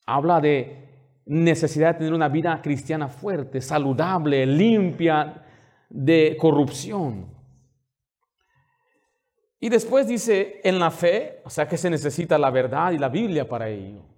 Habla 0.06 0.42
de 0.42 1.22
necesidad 1.28 1.94
de 1.94 2.00
tener 2.00 2.14
una 2.14 2.28
vida 2.28 2.62
cristiana 2.62 3.08
fuerte, 3.08 3.62
saludable, 3.62 4.46
limpia 4.46 5.46
de 5.90 6.36
corrupción. 6.38 7.34
Y 9.62 9.70
después 9.70 10.10
dice, 10.10 10.60
en 10.62 10.78
la 10.78 10.92
fe, 10.92 11.42
o 11.46 11.50
sea 11.50 11.70
que 11.70 11.78
se 11.78 11.90
necesita 11.90 12.38
la 12.38 12.52
verdad 12.52 12.92
y 12.92 12.98
la 12.98 13.08
Biblia 13.08 13.48
para 13.48 13.70
ello. 13.70 14.13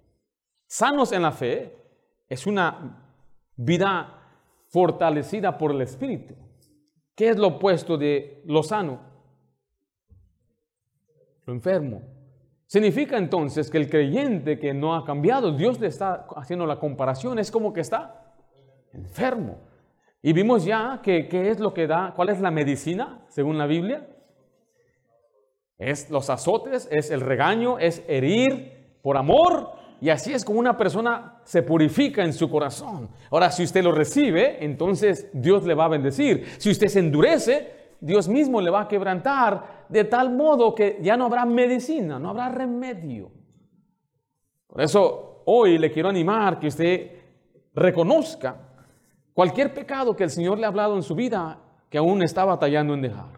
Sanos 0.66 1.12
en 1.12 1.22
la 1.22 1.32
fe 1.32 1.76
es 2.28 2.46
una 2.46 3.04
vida 3.56 4.16
fortalecida 4.68 5.56
por 5.56 5.70
el 5.70 5.82
Espíritu. 5.82 6.34
¿Qué 7.14 7.30
es 7.30 7.38
lo 7.38 7.48
opuesto 7.48 7.96
de 7.96 8.42
lo 8.46 8.62
sano? 8.62 9.00
Lo 11.44 11.52
enfermo. 11.52 12.02
Significa 12.66 13.16
entonces 13.16 13.70
que 13.70 13.78
el 13.78 13.88
creyente 13.88 14.58
que 14.58 14.74
no 14.74 14.96
ha 14.96 15.04
cambiado, 15.04 15.52
Dios 15.52 15.78
le 15.78 15.86
está 15.86 16.26
haciendo 16.36 16.66
la 16.66 16.80
comparación, 16.80 17.38
es 17.38 17.50
como 17.50 17.72
que 17.72 17.80
está 17.80 18.34
enfermo. 18.92 19.58
Y 20.20 20.32
vimos 20.32 20.64
ya 20.64 21.00
que 21.02 21.28
qué 21.28 21.50
es 21.50 21.60
lo 21.60 21.72
que 21.72 21.86
da, 21.86 22.12
cuál 22.16 22.30
es 22.30 22.40
la 22.40 22.50
medicina 22.50 23.24
según 23.28 23.56
la 23.56 23.66
Biblia. 23.66 24.08
Es 25.78 26.10
los 26.10 26.28
azotes, 26.28 26.88
es 26.90 27.10
el 27.12 27.20
regaño, 27.20 27.78
es 27.78 28.02
herir 28.08 28.98
por 29.02 29.16
amor 29.16 29.70
y 30.00 30.10
así 30.10 30.32
es 30.32 30.44
como 30.44 30.58
una 30.58 30.76
persona 30.76 31.40
se 31.44 31.62
purifica 31.62 32.22
en 32.22 32.32
su 32.32 32.50
corazón. 32.50 33.08
Ahora, 33.30 33.50
si 33.50 33.64
usted 33.64 33.82
lo 33.82 33.92
recibe, 33.92 34.64
entonces 34.64 35.28
Dios 35.32 35.64
le 35.64 35.74
va 35.74 35.86
a 35.86 35.88
bendecir. 35.88 36.44
Si 36.58 36.70
usted 36.70 36.88
se 36.88 36.98
endurece, 36.98 37.94
Dios 38.00 38.28
mismo 38.28 38.60
le 38.60 38.70
va 38.70 38.82
a 38.82 38.88
quebrantar 38.88 39.86
de 39.88 40.04
tal 40.04 40.34
modo 40.34 40.74
que 40.74 40.98
ya 41.00 41.16
no 41.16 41.26
habrá 41.26 41.46
medicina, 41.46 42.18
no 42.18 42.30
habrá 42.30 42.50
remedio. 42.50 43.30
Por 44.66 44.82
eso 44.82 45.42
hoy 45.46 45.78
le 45.78 45.90
quiero 45.90 46.10
animar 46.10 46.58
que 46.58 46.66
usted 46.66 47.10
reconozca 47.74 48.56
cualquier 49.32 49.72
pecado 49.72 50.14
que 50.14 50.24
el 50.24 50.30
Señor 50.30 50.58
le 50.58 50.66
ha 50.66 50.68
hablado 50.68 50.96
en 50.96 51.02
su 51.02 51.14
vida 51.14 51.58
que 51.88 51.98
aún 51.98 52.22
está 52.22 52.44
batallando 52.44 52.92
en 52.92 53.02
dejar. 53.02 53.36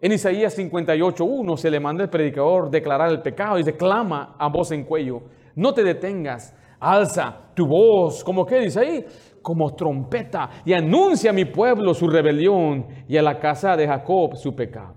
En 0.00 0.12
Isaías 0.12 0.56
58.1 0.56 1.56
se 1.56 1.70
le 1.70 1.80
manda 1.80 2.04
al 2.04 2.10
predicador 2.10 2.70
declarar 2.70 3.10
el 3.10 3.20
pecado 3.20 3.58
y 3.58 3.64
declama 3.64 4.36
a 4.38 4.48
voz 4.48 4.70
en 4.70 4.84
cuello 4.84 5.22
no 5.58 5.74
te 5.74 5.82
detengas, 5.82 6.54
alza 6.78 7.36
tu 7.54 7.66
voz, 7.66 8.22
como 8.22 8.46
que 8.46 8.60
dice 8.60 8.78
ahí, 8.78 9.04
como 9.42 9.74
trompeta, 9.74 10.50
y 10.64 10.72
anuncia 10.72 11.30
a 11.30 11.32
mi 11.32 11.46
pueblo 11.46 11.94
su 11.94 12.08
rebelión 12.08 12.86
y 13.08 13.16
a 13.16 13.22
la 13.22 13.40
casa 13.40 13.76
de 13.76 13.88
Jacob 13.88 14.36
su 14.36 14.54
pecado. 14.54 14.94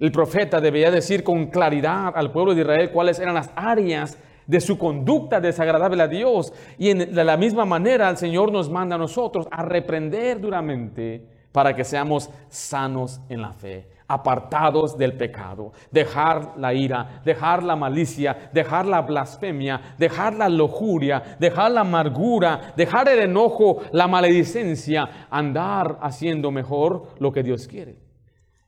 El 0.00 0.10
profeta 0.10 0.60
debía 0.60 0.90
decir 0.90 1.22
con 1.22 1.46
claridad 1.46 2.12
al 2.16 2.32
pueblo 2.32 2.54
de 2.54 2.62
Israel 2.62 2.90
cuáles 2.90 3.20
eran 3.20 3.34
las 3.34 3.52
áreas 3.54 4.18
de 4.48 4.60
su 4.60 4.76
conducta 4.76 5.40
desagradable 5.40 6.02
a 6.02 6.08
Dios. 6.08 6.52
Y 6.76 6.92
de 6.92 7.24
la 7.24 7.36
misma 7.36 7.64
manera 7.64 8.10
el 8.10 8.16
Señor 8.16 8.50
nos 8.50 8.68
manda 8.68 8.96
a 8.96 8.98
nosotros 8.98 9.46
a 9.48 9.62
reprender 9.62 10.40
duramente 10.40 11.24
para 11.52 11.76
que 11.76 11.84
seamos 11.84 12.30
sanos 12.48 13.20
en 13.28 13.42
la 13.42 13.52
fe 13.52 13.91
apartados 14.08 14.96
del 14.96 15.16
pecado, 15.16 15.72
dejar 15.90 16.54
la 16.58 16.74
ira, 16.74 17.22
dejar 17.24 17.62
la 17.62 17.76
malicia, 17.76 18.50
dejar 18.52 18.86
la 18.86 19.02
blasfemia, 19.02 19.94
dejar 19.98 20.34
la 20.34 20.48
lujuria, 20.48 21.36
dejar 21.38 21.72
la 21.72 21.80
amargura, 21.80 22.72
dejar 22.76 23.08
el 23.08 23.20
enojo, 23.20 23.82
la 23.92 24.08
maledicencia, 24.08 25.26
andar 25.30 25.98
haciendo 26.02 26.50
mejor 26.50 27.14
lo 27.18 27.32
que 27.32 27.42
Dios 27.42 27.66
quiere. 27.66 27.98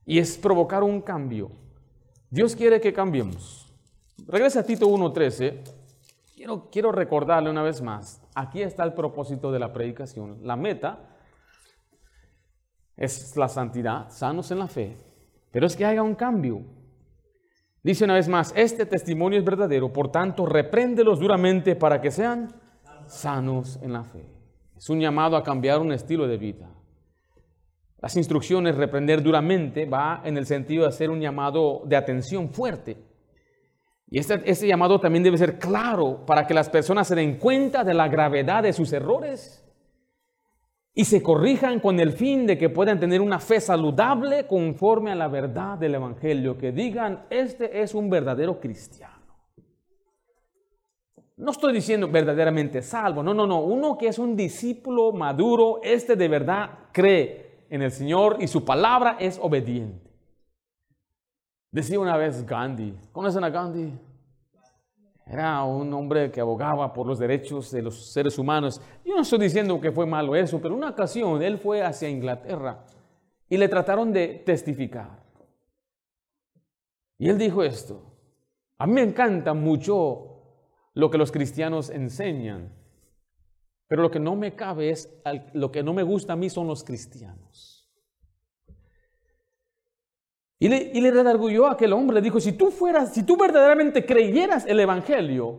Y 0.07 0.19
es 0.19 0.37
provocar 0.39 0.83
un 0.83 1.01
cambio. 1.01 1.51
Dios 2.31 2.55
quiere 2.57 2.81
que 2.81 2.93
cambiemos. 2.93 3.73
Regresa 4.27 4.61
a 4.61 4.65
Tito 4.65 4.89
1.13. 4.89 5.61
Quiero, 6.35 6.69
quiero 6.71 6.93
recordarle 6.93 7.49
una 7.49 7.63
vez 7.63 7.81
más, 7.81 8.21
aquí 8.35 8.61
está 8.61 8.85
el 8.85 8.93
propósito 8.93 9.53
de 9.53 9.59
la 9.59 9.73
predicación. 9.73 10.39
La 10.43 10.57
meta 10.57 10.99
es 12.97 13.37
la 13.37 13.49
santidad, 13.49 14.11
sanos 14.11 14.51
en 14.51 14.59
la 14.59 14.69
fe, 14.69 14.97
pero 15.55 15.69
es 15.69 15.77
que 15.77 15.85
haya 15.85 16.03
un 16.03 16.17
cambio. 16.17 16.63
Dice 17.81 18.05
una 18.05 18.15
vez 18.15 18.27
más, 18.27 18.53
este 18.57 18.87
testimonio 18.87 19.39
es 19.39 19.45
verdadero, 19.45 19.93
por 19.93 20.11
tanto, 20.11 20.47
repréndelos 20.47 21.21
duramente 21.21 21.77
para 21.77 22.01
que 22.01 22.11
sean 22.11 22.53
sanos 23.07 23.79
en 23.81 23.93
la 23.93 24.03
fe. 24.03 24.27
Es 24.77 24.91
un 24.91 24.99
llamado 24.99 25.37
a 25.37 25.45
cambiar 25.45 25.79
un 25.79 25.93
estilo 25.93 26.27
de 26.27 26.39
vida. 26.39 26.69
Las 28.01 28.17
instrucciones, 28.17 28.75
reprender 28.75 29.23
duramente, 29.23 29.87
va 29.87 30.23
en 30.25 30.37
el 30.37 30.47
sentido 30.47 30.83
de 30.83 30.89
hacer 30.89 31.09
un 31.09 31.21
llamado 31.21 31.83
de 31.87 31.95
atención 31.95 32.51
fuerte. 32.51 32.97
Y 34.11 34.19
este, 34.19 34.43
este 34.51 34.67
llamado 34.67 34.99
también 34.99 35.23
debe 35.23 35.39
ser 35.39 35.61
claro 35.61 36.27
para 36.27 36.49
que 36.49 36.55
las 36.55 36.69
personas 36.69 37.07
se 37.07 37.15
den 37.15 37.39
cuenta 37.39 37.85
de 37.85 37.95
la 37.95 38.09
gravedad 38.09 38.65
de 38.65 38.73
sus 38.73 38.93
errores 38.93 39.64
y 40.95 41.05
se 41.05 41.23
corrijan 41.23 41.81
con 41.81 41.99
el 41.99 42.13
fin 42.13 42.47
de 42.47 42.57
que 42.57 42.71
puedan 42.71 43.01
tener 43.01 43.21
una 43.21 43.41
fe 43.41 43.61
saludable 43.61 44.47
conforme 44.47 45.11
a 45.11 45.17
la 45.17 45.27
verdad 45.27 45.77
del 45.77 45.97
Evangelio, 45.97 46.57
que 46.57 46.71
digan, 46.71 47.27
este 47.31 47.83
es 47.83 47.95
un 47.95 48.09
verdadero 48.09 48.61
cristiano. 48.61 49.13
No 51.37 51.51
estoy 51.51 51.73
diciendo 51.73 52.09
verdaderamente 52.09 52.81
salvo, 52.81 53.25
no, 53.25 53.35
no, 53.35 53.45
no, 53.45 53.61
uno 53.61 53.99
que 53.99 54.07
es 54.07 54.21
un 54.21 54.37
discípulo 54.37 55.11
maduro, 55.11 55.81
este 55.83 56.15
de 56.15 56.29
verdad 56.29 56.71
cree 56.93 57.65
en 57.71 57.83
el 57.83 57.91
Señor 57.91 58.37
y 58.39 58.47
su 58.47 58.65
palabra 58.65 59.17
es 59.19 59.37
obediente. 59.43 60.13
Decía 61.73 61.99
una 61.99 62.17
vez 62.17 62.47
Gandhi, 62.47 62.95
¿conocen 63.11 63.43
a 63.43 63.51
Gandhi? 63.51 63.93
Era 65.27 65.65
un 65.65 65.93
hombre 65.95 66.31
que 66.31 66.41
abogaba 66.41 66.93
por 66.93 67.07
los 67.07 67.19
derechos 67.19 67.71
de 67.71 67.83
los 67.83 68.13
seres 68.13 68.39
humanos. 68.39 68.81
Yo 69.05 69.15
no 69.15 69.23
estoy 69.23 69.39
diciendo 69.39 69.81
que 69.81 69.91
fue 69.91 70.07
malo 70.07 70.37
eso, 70.37 70.61
pero 70.61 70.75
una 70.75 70.91
ocasión 70.91 71.43
él 71.43 71.59
fue 71.59 71.83
hacia 71.83 72.09
Inglaterra 72.11 72.85
y 73.49 73.57
le 73.57 73.69
trataron 73.69 74.13
de 74.13 74.43
testificar. 74.45 75.23
Y 77.19 77.29
él 77.29 77.39
dijo 77.39 77.63
esto, 77.63 78.03
a 78.77 78.87
mí 78.87 78.93
me 78.93 79.03
encanta 79.03 79.55
mucho 79.55 80.35
lo 80.93 81.11
que 81.11 81.19
los 81.19 81.33
cristianos 81.33 81.89
enseñan, 81.89 82.73
pero 83.89 84.03
lo 84.03 84.11
que 84.11 84.21
no 84.21 84.37
me 84.37 84.55
cabe 84.55 84.91
es, 84.91 85.23
lo 85.55 85.71
que 85.71 85.83
no 85.83 85.95
me 85.95 86.03
gusta 86.03 86.35
a 86.35 86.37
mí 86.37 86.51
son 86.51 86.67
los 86.67 86.85
cristianos. 86.85 87.74
Y 90.65 90.69
le, 90.71 90.91
y 90.95 91.63
a 91.63 91.73
aquel 91.73 91.93
hombre, 91.93 92.15
le 92.15 92.23
dijo, 92.23 92.41
si 92.41 92.53
tú 92.53 92.71
fueras, 92.71 93.13
si 93.13 93.23
tú 93.23 93.37
verdaderamente 93.37 94.07
creyeras 94.07 94.65
el 94.65 94.81
Evangelio, 94.81 95.59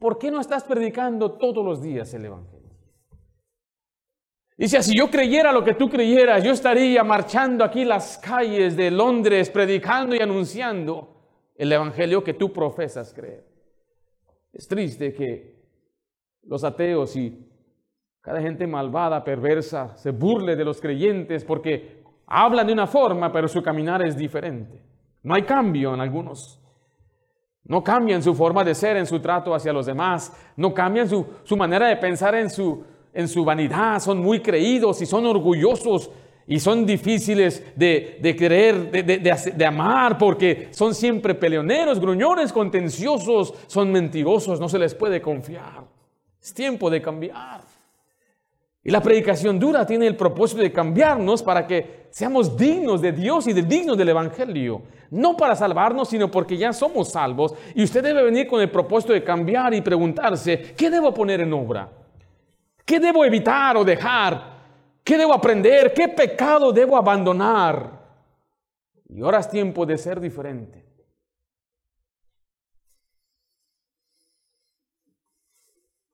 ¿por 0.00 0.18
qué 0.18 0.32
no 0.32 0.40
estás 0.40 0.64
predicando 0.64 1.30
todos 1.30 1.64
los 1.64 1.80
días 1.80 2.12
el 2.12 2.24
Evangelio? 2.24 2.70
Dice, 4.56 4.82
si 4.82 4.98
yo 4.98 5.08
creyera 5.08 5.52
lo 5.52 5.62
que 5.62 5.74
tú 5.74 5.88
creyeras, 5.88 6.42
yo 6.42 6.50
estaría 6.50 7.04
marchando 7.04 7.62
aquí 7.62 7.84
las 7.84 8.18
calles 8.18 8.76
de 8.76 8.90
Londres, 8.90 9.48
predicando 9.48 10.16
y 10.16 10.18
anunciando 10.18 11.14
el 11.54 11.70
Evangelio 11.70 12.24
que 12.24 12.34
tú 12.34 12.52
profesas 12.52 13.14
creer. 13.14 13.46
Es 14.52 14.66
triste 14.66 15.14
que 15.14 15.54
los 16.42 16.64
ateos 16.64 17.14
y 17.14 17.48
cada 18.20 18.40
gente 18.40 18.66
malvada, 18.66 19.22
perversa, 19.22 19.96
se 19.96 20.10
burle 20.10 20.56
de 20.56 20.64
los 20.64 20.80
creyentes 20.80 21.44
porque 21.44 22.02
hablan 22.26 22.66
de 22.66 22.72
una 22.72 22.86
forma, 22.86 23.32
pero 23.32 23.48
su 23.48 23.62
caminar 23.62 24.04
es 24.06 24.16
diferente. 24.16 24.80
No 25.22 25.34
hay 25.34 25.42
cambio 25.42 25.94
en 25.94 26.00
algunos. 26.00 26.60
No 27.64 27.82
cambian 27.82 28.22
su 28.22 28.34
forma 28.34 28.62
de 28.62 28.74
ser 28.74 28.96
en 28.96 29.06
su 29.06 29.20
trato 29.20 29.54
hacia 29.54 29.72
los 29.72 29.86
demás. 29.86 30.32
No 30.56 30.74
cambian 30.74 31.08
su, 31.08 31.56
manera 31.56 31.88
de 31.88 31.96
pensar 31.96 32.34
en 32.34 32.50
su, 32.50 32.84
en 33.12 33.26
su 33.26 33.44
vanidad. 33.44 34.00
Son 34.00 34.18
muy 34.18 34.40
creídos 34.40 35.00
y 35.00 35.06
son 35.06 35.24
orgullosos 35.24 36.10
y 36.46 36.60
son 36.60 36.84
difíciles 36.84 37.64
de, 37.74 38.18
de 38.20 38.36
querer, 38.36 38.90
de, 38.90 39.02
de, 39.02 39.52
de, 39.56 39.64
amar, 39.64 40.18
porque 40.18 40.68
son 40.72 40.94
siempre 40.94 41.34
peleoneros, 41.34 41.98
gruñones, 41.98 42.52
contenciosos, 42.52 43.54
son 43.66 43.90
mentirosos, 43.90 44.60
no 44.60 44.68
se 44.68 44.78
les 44.78 44.94
puede 44.94 45.22
confiar. 45.22 45.84
Es 46.42 46.52
tiempo 46.52 46.90
de 46.90 47.00
cambiar. 47.00 47.62
Y 48.86 48.90
la 48.90 49.02
predicación 49.02 49.58
dura 49.58 49.86
tiene 49.86 50.06
el 50.06 50.14
propósito 50.14 50.60
de 50.60 50.70
cambiarnos 50.70 51.42
para 51.42 51.66
que 51.66 52.08
seamos 52.10 52.54
dignos 52.54 53.00
de 53.00 53.12
Dios 53.12 53.46
y 53.46 53.54
de 53.54 53.62
dignos 53.62 53.96
del 53.96 54.10
Evangelio. 54.10 54.82
No 55.10 55.38
para 55.38 55.56
salvarnos, 55.56 56.10
sino 56.10 56.30
porque 56.30 56.58
ya 56.58 56.70
somos 56.74 57.10
salvos. 57.10 57.54
Y 57.74 57.82
usted 57.82 58.02
debe 58.02 58.22
venir 58.22 58.46
con 58.46 58.60
el 58.60 58.70
propósito 58.70 59.14
de 59.14 59.24
cambiar 59.24 59.72
y 59.72 59.80
preguntarse, 59.80 60.74
¿qué 60.76 60.90
debo 60.90 61.14
poner 61.14 61.40
en 61.40 61.54
obra? 61.54 61.90
¿Qué 62.84 63.00
debo 63.00 63.24
evitar 63.24 63.78
o 63.78 63.84
dejar? 63.84 64.52
¿Qué 65.02 65.16
debo 65.16 65.32
aprender? 65.32 65.94
¿Qué 65.94 66.08
pecado 66.08 66.70
debo 66.70 66.98
abandonar? 66.98 68.04
Y 69.08 69.22
ahora 69.22 69.38
es 69.38 69.48
tiempo 69.48 69.86
de 69.86 69.96
ser 69.96 70.20
diferente. 70.20 70.84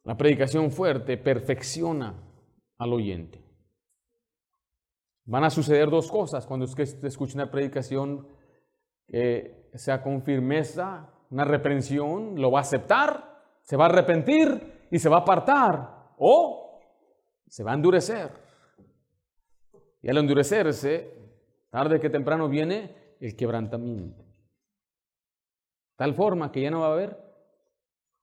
La 0.05 0.17
predicación 0.17 0.71
fuerte 0.71 1.17
perfecciona 1.17 2.30
al 2.81 2.95
oyente. 2.95 3.45
Van 5.27 5.45
a 5.45 5.51
suceder 5.51 5.91
dos 5.91 6.11
cosas 6.11 6.47
cuando 6.47 6.65
usted 6.65 7.05
escuche 7.05 7.35
una 7.35 7.51
predicación 7.51 8.27
que 9.07 9.71
sea 9.75 10.03
con 10.03 10.23
firmeza, 10.23 11.13
una 11.31 11.45
reprensión, 11.45 12.41
lo 12.41 12.51
va 12.51 12.61
a 12.61 12.63
aceptar, 12.63 13.59
se 13.63 13.77
va 13.77 13.85
a 13.85 13.89
arrepentir 13.91 14.89
y 14.91 14.99
se 14.99 15.09
va 15.09 15.19
a 15.19 15.21
apartar 15.21 16.15
o 16.17 16.81
se 17.47 17.63
va 17.63 17.73
a 17.73 17.75
endurecer. 17.75 18.33
Y 20.03 20.09
al 20.09 20.17
endurecerse, 20.17 21.15
tarde 21.69 22.01
que 22.01 22.09
temprano 22.09 22.49
viene 22.49 23.17
el 23.21 23.37
quebrantamiento. 23.37 24.25
Tal 25.97 26.15
forma 26.15 26.51
que 26.51 26.63
ya 26.63 26.71
no 26.71 26.81
va 26.81 26.89
a 26.89 26.93
haber 26.93 27.19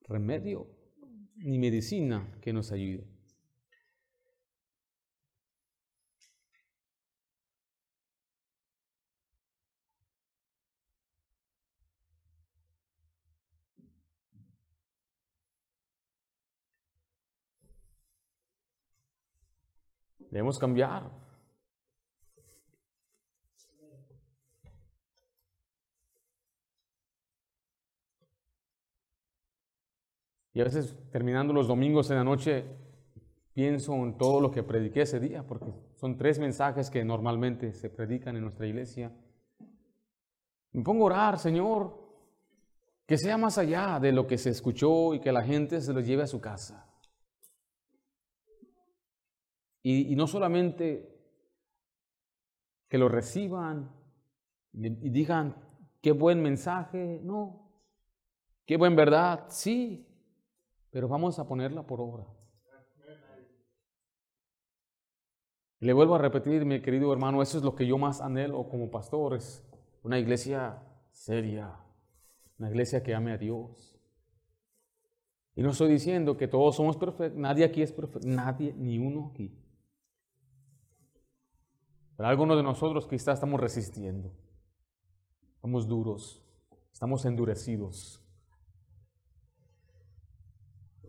remedio 0.01 0.67
ni 1.35 1.59
medicina 1.59 2.35
que 2.41 2.51
nos 2.53 2.71
ayude. 2.71 3.16
Debemos 20.31 20.59
cambiar. 20.59 21.09
Y 30.53 30.61
a 30.61 30.63
veces 30.63 30.95
terminando 31.11 31.53
los 31.53 31.67
domingos 31.67 32.09
en 32.09 32.17
la 32.17 32.23
noche, 32.23 32.65
pienso 33.53 33.93
en 33.93 34.17
todo 34.17 34.41
lo 34.41 34.49
que 34.49 34.63
prediqué 34.63 35.01
ese 35.01 35.19
día, 35.19 35.45
porque 35.45 35.71
son 35.95 36.17
tres 36.17 36.39
mensajes 36.39 36.89
que 36.89 37.05
normalmente 37.05 37.73
se 37.73 37.91
predican 37.91 38.35
en 38.35 38.41
nuestra 38.41 38.65
iglesia. 38.65 39.11
Me 40.71 40.81
pongo 40.81 41.03
a 41.03 41.05
orar, 41.05 41.37
Señor, 41.37 42.07
que 43.05 43.19
sea 43.19 43.37
más 43.37 43.59
allá 43.59 43.99
de 43.99 44.11
lo 44.11 44.25
que 44.25 44.39
se 44.39 44.49
escuchó 44.49 45.13
y 45.13 45.19
que 45.19 45.31
la 45.31 45.43
gente 45.43 45.79
se 45.79 45.93
lo 45.93 46.01
lleve 46.01 46.23
a 46.23 46.27
su 46.27 46.41
casa. 46.41 46.87
Y, 49.89 50.17
no 50.17 50.27
solamente 50.27 51.17
que 52.89 52.97
lo 52.97 53.07
reciban 53.07 53.89
y 54.73 55.09
digan, 55.09 55.55
qué 56.01 56.11
buen 56.11 56.41
mensaje, 56.41 57.21
no, 57.23 57.71
qué 58.65 58.75
buen 58.75 58.97
verdad, 58.97 59.45
sí, 59.47 60.05
pero 60.89 61.07
vamos 61.07 61.39
a 61.39 61.47
ponerla 61.47 61.87
por 61.87 62.01
obra. 62.01 62.27
Le 65.79 65.93
vuelvo 65.93 66.15
a 66.15 66.17
repetir, 66.17 66.65
mi 66.65 66.81
querido 66.81 67.13
hermano, 67.13 67.41
eso 67.41 67.57
es 67.57 67.63
lo 67.63 67.73
que 67.73 67.87
yo 67.87 67.97
más 67.97 68.19
anhelo 68.19 68.67
como 68.67 68.91
pastor, 68.91 69.35
es 69.35 69.65
una 70.03 70.19
iglesia 70.19 70.83
seria, 71.11 71.79
una 72.59 72.69
iglesia 72.69 73.01
que 73.01 73.15
ame 73.15 73.31
a 73.31 73.37
Dios. 73.37 73.97
Y 75.55 75.61
no 75.61 75.69
estoy 75.69 75.89
diciendo 75.89 76.35
que 76.35 76.49
todos 76.49 76.75
somos 76.75 76.97
perfectos, 76.97 77.39
nadie 77.39 77.63
aquí 77.63 77.81
es 77.81 77.93
perfecto, 77.93 78.27
nadie, 78.27 78.73
ni 78.73 78.97
uno 78.97 79.31
aquí. 79.31 79.63
Pero 82.17 82.29
algunos 82.29 82.57
de 82.57 82.63
nosotros 82.63 83.07
quizás 83.07 83.35
estamos 83.35 83.61
resistiendo. 83.61 84.33
Estamos 85.55 85.87
duros, 85.87 86.43
estamos 86.91 87.23
endurecidos. 87.25 88.23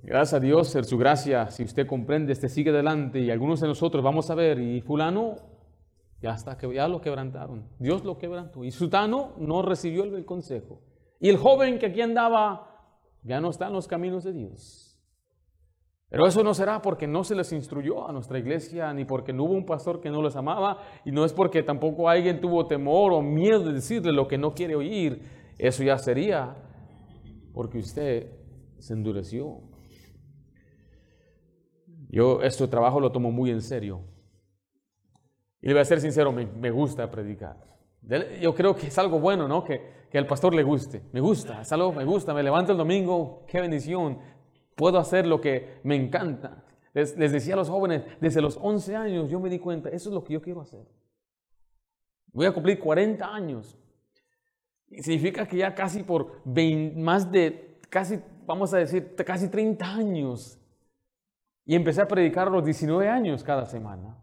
Gracias 0.02 0.34
a 0.34 0.40
Dios, 0.40 0.74
en 0.76 0.84
su 0.84 0.96
gracia, 0.96 1.50
si 1.50 1.64
usted 1.64 1.86
comprende, 1.86 2.32
este 2.32 2.48
sigue 2.48 2.70
adelante 2.70 3.20
y 3.20 3.30
algunos 3.30 3.60
de 3.60 3.66
nosotros 3.66 4.02
vamos 4.02 4.30
a 4.30 4.34
ver, 4.34 4.58
y 4.60 4.80
fulano 4.80 5.36
ya 6.20 6.34
está, 6.34 6.56
ya 6.72 6.88
lo 6.88 7.00
quebrantaron, 7.00 7.68
Dios 7.78 8.04
lo 8.04 8.16
quebrantó, 8.16 8.64
y 8.64 8.70
Sutano 8.70 9.32
no 9.38 9.62
recibió 9.62 10.04
el 10.04 10.24
consejo. 10.24 10.82
Y 11.20 11.28
el 11.28 11.36
joven 11.36 11.78
que 11.78 11.86
aquí 11.86 12.00
andaba 12.00 12.94
ya 13.22 13.40
no 13.40 13.50
está 13.50 13.66
en 13.66 13.72
los 13.72 13.88
caminos 13.88 14.24
de 14.24 14.32
Dios. 14.32 14.87
Pero 16.10 16.26
eso 16.26 16.42
no 16.42 16.54
será 16.54 16.80
porque 16.80 17.06
no 17.06 17.22
se 17.22 17.34
les 17.34 17.52
instruyó 17.52 18.08
a 18.08 18.12
nuestra 18.12 18.38
iglesia, 18.38 18.92
ni 18.94 19.04
porque 19.04 19.32
no 19.32 19.44
hubo 19.44 19.52
un 19.52 19.66
pastor 19.66 20.00
que 20.00 20.10
no 20.10 20.22
les 20.22 20.36
amaba, 20.36 20.78
y 21.04 21.12
no 21.12 21.24
es 21.24 21.34
porque 21.34 21.62
tampoco 21.62 22.08
alguien 22.08 22.40
tuvo 22.40 22.66
temor 22.66 23.12
o 23.12 23.20
miedo 23.20 23.60
de 23.60 23.74
decirle 23.74 24.12
lo 24.12 24.26
que 24.26 24.38
no 24.38 24.54
quiere 24.54 24.74
oír. 24.74 25.22
Eso 25.58 25.82
ya 25.82 25.98
sería 25.98 26.56
porque 27.52 27.78
usted 27.78 28.32
se 28.78 28.94
endureció. 28.94 29.60
Yo 32.08 32.40
este 32.40 32.66
trabajo 32.68 33.00
lo 33.00 33.12
tomo 33.12 33.30
muy 33.30 33.50
en 33.50 33.60
serio. 33.60 34.00
Y 35.60 35.66
le 35.66 35.74
voy 35.74 35.82
a 35.82 35.84
ser 35.84 36.00
sincero, 36.00 36.32
me, 36.32 36.70
gusta 36.70 37.10
predicar. 37.10 37.56
Yo 38.40 38.54
creo 38.54 38.74
que 38.74 38.86
es 38.86 38.98
algo 38.98 39.20
bueno, 39.20 39.46
¿no? 39.46 39.62
Que, 39.62 40.06
que 40.10 40.16
al 40.16 40.26
pastor 40.26 40.54
le 40.54 40.62
guste. 40.62 41.02
Me 41.12 41.20
gusta, 41.20 41.60
es 41.60 41.72
algo, 41.72 41.92
me 41.92 42.04
gusta. 42.04 42.32
Me 42.32 42.42
levanto 42.42 42.72
el 42.72 42.78
domingo, 42.78 43.44
qué 43.46 43.60
bendición 43.60 44.18
puedo 44.78 44.98
hacer 44.98 45.26
lo 45.26 45.40
que 45.40 45.80
me 45.82 45.96
encanta. 45.96 46.64
Les, 46.94 47.16
decía 47.16 47.54
a 47.54 47.56
los 47.56 47.68
jóvenes, 47.68 48.04
desde 48.20 48.40
los 48.40 48.56
11 48.56 48.94
años 48.94 49.28
yo 49.28 49.40
me 49.40 49.50
di 49.50 49.58
cuenta, 49.58 49.88
eso 49.88 50.08
es 50.08 50.14
lo 50.14 50.22
que 50.22 50.34
yo 50.34 50.40
quiero 50.40 50.60
hacer. 50.60 50.86
Voy 52.32 52.46
a 52.46 52.52
cumplir 52.52 52.78
40 52.78 53.26
años. 53.26 53.76
Y 54.88 55.02
significa 55.02 55.46
que 55.46 55.56
ya 55.56 55.74
casi 55.74 56.04
por 56.04 56.42
más 56.94 57.30
de, 57.30 57.80
casi, 57.90 58.20
vamos 58.46 58.72
a 58.72 58.78
decir, 58.78 59.16
casi 59.16 59.48
30 59.48 59.84
años. 59.84 60.60
Y 61.64 61.74
empecé 61.74 62.00
a 62.00 62.08
predicar 62.08 62.46
a 62.46 62.50
los 62.50 62.64
19 62.64 63.08
años 63.08 63.42
cada 63.42 63.66
semana. 63.66 64.16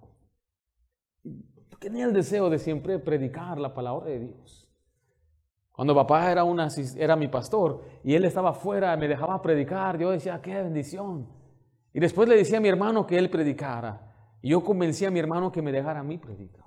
tenía 1.80 2.06
el 2.06 2.14
deseo 2.14 2.50
de 2.50 2.60
siempre 2.60 2.98
predicar 2.98 3.60
la 3.60 3.74
palabra 3.74 4.06
de 4.06 4.20
Dios. 4.20 4.65
Cuando 5.76 5.94
papá 5.94 6.32
era, 6.32 6.44
una, 6.44 6.70
era 6.98 7.16
mi 7.16 7.28
pastor 7.28 7.84
y 8.04 8.14
él 8.16 8.24
estaba 8.24 8.52
afuera, 8.52 8.96
me 8.96 9.08
dejaba 9.08 9.42
predicar, 9.42 9.98
yo 9.98 10.12
decía, 10.12 10.42
qué 10.42 10.56
bendición. 10.56 11.28
Y 11.94 12.00
después 12.00 12.30
le 12.30 12.38
decía 12.38 12.60
a 12.60 12.62
mi 12.62 12.70
hermano 12.70 13.06
que 13.06 13.18
él 13.18 13.30
predicara. 13.30 14.14
Y 14.42 14.50
yo 14.50 14.64
convencí 14.64 15.06
a 15.06 15.12
mi 15.12 15.20
hermano 15.20 15.52
que 15.52 15.62
me 15.62 15.72
dejara 15.72 16.00
a 16.00 16.04
mí 16.04 16.18
predicar. 16.18 16.66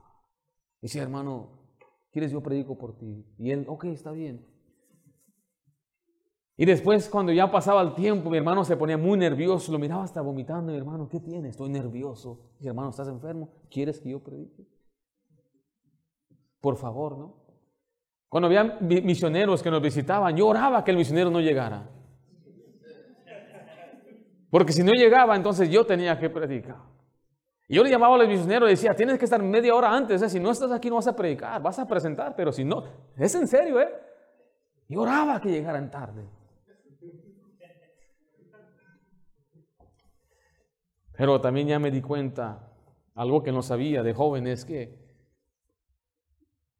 Y 0.81 0.87
decía, 0.87 1.03
hermano, 1.03 1.51
¿quieres 2.11 2.33
yo 2.33 2.43
predico 2.43 2.77
por 2.77 2.99
ti? 2.99 3.25
Y 3.39 3.51
él, 3.51 3.65
ok, 3.69 3.85
está 3.85 4.11
bien. 4.11 4.47
Y 6.57 6.67
después, 6.67 7.09
cuando 7.09 7.33
ya 7.33 7.51
pasaba 7.51 7.81
el 7.83 7.95
tiempo, 7.95 8.31
mi 8.31 8.37
hermano 8.37 8.65
se 8.65 8.77
ponía 8.77 8.99
muy 8.99 9.17
nervioso, 9.17 9.71
lo 9.71 9.79
miraba 9.79 10.03
hasta 10.03 10.21
vomitando. 10.21 10.73
Mi 10.73 10.79
hermano, 10.79 11.09
¿qué 11.09 11.21
tiene? 11.21 11.51
Estoy 11.51 11.69
nervioso. 11.69 12.51
Mi 12.59 12.67
hermano, 12.67 12.91
¿estás 12.91 13.09
enfermo? 13.09 13.49
¿Quieres 13.71 14.01
que 14.01 14.11
yo 14.11 14.23
predique? 14.23 14.67
Por 16.61 16.77
favor, 16.77 17.17
¿no? 17.17 17.48
Cuando 18.29 18.47
había 18.47 18.79
misioneros 18.81 19.62
que 19.62 19.70
nos 19.70 19.81
visitaban, 19.81 20.37
yo 20.37 20.47
oraba 20.49 20.85
que 20.85 20.91
el 20.91 20.99
misionero 20.99 21.31
no 21.31 21.41
llegara. 21.41 21.89
Porque 24.51 24.72
si 24.72 24.83
no 24.83 24.93
llegaba, 24.93 25.35
entonces 25.37 25.70
yo 25.70 25.85
tenía 25.85 26.18
que 26.18 26.29
predicar. 26.29 26.76
Y 27.68 27.76
yo 27.76 27.85
le 27.85 27.91
llamaba 27.91 28.14
a 28.14 28.18
los 28.18 28.29
misioneros 28.29 28.68
y 28.68 28.72
decía, 28.72 28.95
tienes 28.95 29.18
que 29.18 29.24
estar 29.24 29.43
media 29.43 29.74
hora 29.74 29.95
antes, 29.95 30.22
¿eh? 30.22 30.29
si 30.29 30.41
no 30.41 30.51
estás 30.51 30.72
aquí 30.72 30.89
no 30.89 30.97
vas 30.97 31.07
a 31.07 31.14
predicar, 31.14 31.61
vas 31.62 31.79
a 31.79 31.87
presentar, 31.87 32.35
pero 32.35 32.51
si 32.51 32.64
no, 32.64 32.83
es 33.16 33.35
en 33.35 33.47
serio, 33.47 33.81
¿eh? 33.81 33.93
Y 34.89 34.97
oraba 34.97 35.39
que 35.39 35.51
llegaran 35.51 35.91
tarde. 35.91 36.24
Pero 41.14 41.41
también 41.41 41.68
ya 41.68 41.79
me 41.79 41.91
di 41.91 42.01
cuenta, 42.01 42.70
algo 43.14 43.43
que 43.43 43.53
no 43.53 43.61
sabía 43.61 44.03
de 44.03 44.14
joven 44.14 44.47
es 44.47 44.64
que 44.64 44.98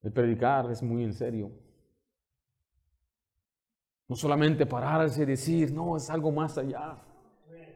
el 0.03 0.13
predicar 0.13 0.71
es 0.71 0.83
muy 0.83 1.05
en 1.05 1.13
serio. 1.13 1.51
No 4.07 4.17
solamente 4.17 4.65
pararse 4.65 5.23
y 5.23 5.27
decir, 5.27 5.73
no, 5.73 5.97
es 5.97 6.09
algo 6.09 6.33
más 6.33 6.57
allá. 6.57 6.97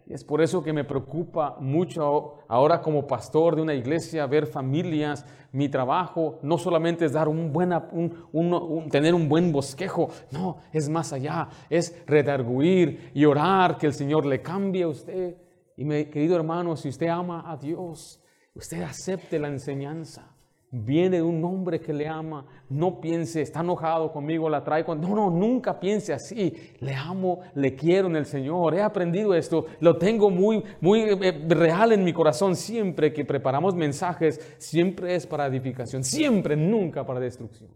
Y 0.06 0.14
es 0.14 0.24
por 0.24 0.40
eso 0.40 0.62
que 0.62 0.72
me 0.72 0.84
preocupa 0.84 1.56
mucho 1.60 2.38
ahora 2.48 2.80
como 2.80 3.06
pastor 3.06 3.54
de 3.54 3.62
una 3.62 3.74
iglesia 3.74 4.26
ver 4.26 4.46
familias. 4.46 5.24
Mi 5.52 5.68
trabajo 5.68 6.38
no 6.42 6.58
solamente 6.58 7.04
es 7.04 7.12
dar 7.12 7.28
un 7.28 7.52
buena, 7.52 7.88
un, 7.92 8.88
tener 8.90 9.14
un 9.14 9.28
buen 9.28 9.52
bosquejo, 9.52 10.08
no, 10.30 10.58
es 10.72 10.88
más 10.88 11.12
allá, 11.12 11.48
es 11.68 12.02
redarguir 12.06 13.10
y 13.14 13.24
orar 13.26 13.76
que 13.76 13.86
el 13.86 13.92
Señor 13.92 14.26
le 14.26 14.40
cambie 14.40 14.84
a 14.84 14.88
usted. 14.88 15.36
Y 15.76 15.84
mi 15.84 16.06
querido 16.06 16.36
hermano, 16.36 16.76
si 16.76 16.88
usted 16.88 17.08
ama 17.08 17.44
a 17.50 17.56
Dios, 17.56 18.20
usted 18.54 18.82
acepte 18.82 19.38
la 19.38 19.48
enseñanza 19.48 20.31
viene 20.72 21.18
de 21.18 21.22
un 21.22 21.44
hombre 21.44 21.78
que 21.78 21.92
le 21.92 22.08
ama, 22.08 22.46
no 22.70 22.98
piense, 22.98 23.42
está 23.42 23.60
enojado 23.60 24.10
conmigo, 24.10 24.48
la 24.48 24.64
trae 24.64 24.84
con... 24.84 25.00
No, 25.00 25.14
no, 25.14 25.30
nunca 25.30 25.78
piense 25.78 26.14
así. 26.14 26.52
Le 26.80 26.94
amo, 26.94 27.40
le 27.54 27.74
quiero 27.74 28.08
en 28.08 28.16
el 28.16 28.24
Señor. 28.24 28.74
He 28.74 28.80
aprendido 28.80 29.34
esto, 29.34 29.66
lo 29.80 29.98
tengo 29.98 30.30
muy, 30.30 30.64
muy 30.80 31.02
eh, 31.02 31.44
real 31.48 31.92
en 31.92 32.02
mi 32.02 32.14
corazón. 32.14 32.56
Siempre 32.56 33.12
que 33.12 33.24
preparamos 33.24 33.74
mensajes, 33.74 34.56
siempre 34.58 35.14
es 35.14 35.26
para 35.26 35.46
edificación, 35.46 36.02
siempre, 36.02 36.56
nunca 36.56 37.04
para 37.04 37.20
destrucción. 37.20 37.70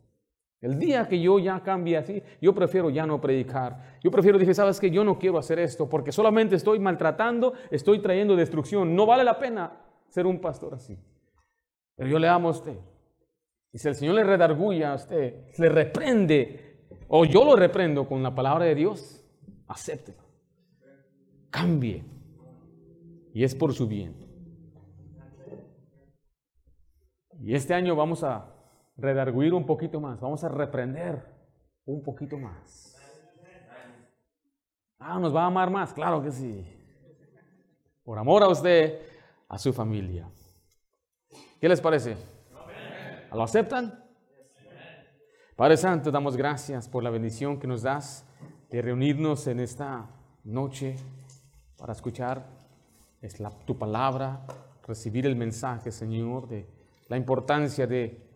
El 0.63 0.79
día 0.79 1.07
que 1.07 1.21
yo 1.21 1.39
ya 1.39 1.61
cambie 1.63 1.99
así, 1.99 2.23
yo 2.41 2.55
prefiero 2.55 2.89
ya 2.89 3.05
no 3.05 3.21
predicar. 3.21 3.99
Yo 4.03 4.11
prefiero 4.11 4.39
decir, 4.39 4.55
sabes 4.55 4.81
que 4.81 4.91
yo 4.91 5.05
no 5.05 5.19
quiero 5.19 5.39
hacer 5.39 5.59
esto 5.59 5.87
porque 5.87 6.13
solamente 6.13 6.57
estoy 6.57 6.79
maltratando, 6.79 7.53
estoy 7.71 8.01
trayendo 8.01 8.35
destrucción. 8.35 8.97
No 8.97 9.05
vale 9.05 9.23
la 9.23 9.39
pena 9.39 9.71
ser 10.09 10.27
un 10.27 10.41
pastor 10.41 10.73
así. 10.73 10.97
Pero 11.97 12.11
yo 12.11 12.19
le 12.19 12.29
amo 12.29 12.49
a 12.49 12.53
usted. 12.53 12.79
Y 13.73 13.79
si 13.79 13.89
el 13.89 13.95
Señor 13.95 14.15
le 14.15 14.25
redarguye 14.25 14.85
a 14.85 14.95
usted, 14.95 15.49
le 15.59 15.69
reprende, 15.69 16.87
o 17.09 17.25
yo 17.25 17.45
lo 17.45 17.57
reprendo 17.57 18.07
con 18.07 18.23
la 18.23 18.35
palabra 18.35 18.65
de 18.67 18.75
Dios, 18.75 19.25
acéptelo. 19.67 20.23
Cambie. 21.51 22.05
Y 23.33 23.45
es 23.45 23.55
por 23.55 23.73
su 23.73 23.87
bien. 23.87 24.15
Y 27.41 27.55
este 27.55 27.75
año 27.75 27.95
vamos 27.95 28.25
a 28.25 28.53
redarguir 28.97 29.53
un 29.53 29.67
poquito 29.67 30.01
más, 30.01 30.21
vamos 30.21 30.43
a 30.43 30.49
reprender 30.49 31.23
un 31.85 32.03
poquito 32.03 32.39
más. 32.39 32.97
Ah, 34.99 35.19
nos 35.19 35.35
va 35.35 35.43
a 35.45 35.47
amar 35.47 35.71
más, 35.71 35.93
claro 35.93 36.23
que 36.23 36.31
sí. 36.31 36.67
Por 38.03 38.19
amor 38.19 38.43
a 38.43 38.49
usted, 38.49 39.01
a 39.49 39.59
su 39.59 39.73
familia. 39.73 40.29
¿Qué 41.61 41.71
les 41.71 41.81
parece? 41.81 42.17
¿Lo 43.33 43.43
aceptan? 43.43 44.05
Padre 45.57 45.79
Santo, 45.79 46.11
damos 46.11 46.37
gracias 46.37 46.87
por 46.87 47.03
la 47.03 47.09
bendición 47.09 47.59
que 47.59 47.67
nos 47.67 47.81
das 47.81 48.27
de 48.71 48.83
reunirnos 48.83 49.47
en 49.47 49.61
esta 49.61 50.07
noche 50.45 50.97
para 51.79 51.95
escuchar 51.95 52.47
es 53.23 53.43
tu 53.65 53.79
palabra, 53.79 54.47
recibir 54.87 55.25
el 55.25 55.35
mensaje, 55.35 55.91
Señor, 55.91 56.47
de 56.47 56.69
la 57.09 57.17
importancia 57.17 57.87
de 57.87 58.31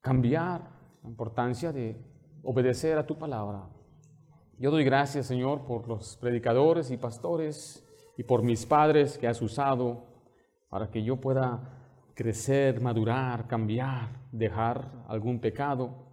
cambiar, 0.00 0.62
la 1.04 1.08
importancia 1.08 1.72
de 1.72 1.96
obedecer 2.42 2.98
a 2.98 3.06
tu 3.06 3.16
palabra. 3.16 3.62
Yo 4.58 4.72
doy 4.72 4.82
gracias, 4.82 5.26
Señor, 5.26 5.64
por 5.64 5.86
los 5.86 6.16
predicadores 6.16 6.90
y 6.90 6.96
pastores 6.96 7.86
y 8.16 8.24
por 8.24 8.42
mis 8.42 8.66
padres 8.66 9.18
que 9.18 9.28
has 9.28 9.40
usado 9.40 10.15
para 10.68 10.90
que 10.90 11.02
yo 11.02 11.20
pueda 11.20 11.76
crecer, 12.14 12.80
madurar, 12.80 13.46
cambiar, 13.46 14.08
dejar 14.32 15.04
algún 15.06 15.38
pecado, 15.38 16.06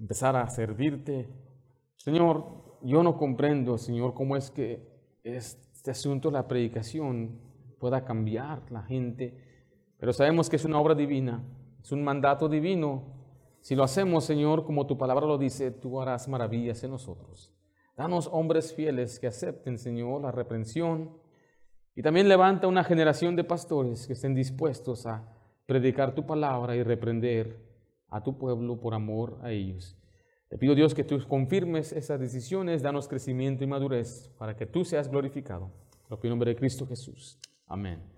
empezar 0.00 0.36
a 0.36 0.48
servirte. 0.48 1.28
Señor, 1.96 2.78
yo 2.82 3.02
no 3.02 3.16
comprendo, 3.16 3.76
Señor, 3.76 4.14
cómo 4.14 4.36
es 4.36 4.50
que 4.50 4.86
este 5.24 5.90
asunto, 5.90 6.30
la 6.30 6.46
predicación, 6.46 7.40
pueda 7.78 8.04
cambiar 8.04 8.70
la 8.70 8.82
gente, 8.82 9.36
pero 9.98 10.12
sabemos 10.12 10.48
que 10.48 10.56
es 10.56 10.64
una 10.64 10.78
obra 10.78 10.94
divina, 10.94 11.44
es 11.82 11.92
un 11.92 12.04
mandato 12.04 12.48
divino. 12.48 13.02
Si 13.60 13.74
lo 13.74 13.82
hacemos, 13.82 14.24
Señor, 14.24 14.64
como 14.64 14.86
tu 14.86 14.96
palabra 14.96 15.26
lo 15.26 15.38
dice, 15.38 15.72
tú 15.72 16.00
harás 16.00 16.28
maravillas 16.28 16.84
en 16.84 16.92
nosotros. 16.92 17.52
Danos 17.96 18.28
hombres 18.30 18.74
fieles 18.74 19.18
que 19.18 19.26
acepten, 19.26 19.78
Señor, 19.78 20.22
la 20.22 20.30
reprensión, 20.30 21.16
y 21.96 22.02
también 22.02 22.28
levanta 22.28 22.68
una 22.68 22.84
generación 22.84 23.34
de 23.34 23.42
pastores 23.42 24.06
que 24.06 24.12
estén 24.12 24.34
dispuestos 24.34 25.06
a 25.06 25.24
predicar 25.64 26.14
tu 26.14 26.26
palabra 26.26 26.76
y 26.76 26.82
reprender 26.82 27.58
a 28.10 28.22
tu 28.22 28.38
pueblo 28.38 28.78
por 28.78 28.92
amor 28.94 29.38
a 29.42 29.50
ellos. 29.50 29.96
Te 30.48 30.58
pido 30.58 30.74
Dios 30.74 30.94
que 30.94 31.04
tú 31.04 31.18
confirmes 31.26 31.92
esas 31.92 32.20
decisiones, 32.20 32.82
danos 32.82 33.08
crecimiento 33.08 33.64
y 33.64 33.66
madurez 33.66 34.30
para 34.38 34.54
que 34.54 34.66
tú 34.66 34.84
seas 34.84 35.08
glorificado. 35.08 35.72
En 36.08 36.18
el 36.22 36.30
nombre 36.30 36.50
de 36.50 36.56
Cristo 36.56 36.86
Jesús. 36.86 37.38
Amén. 37.66 38.15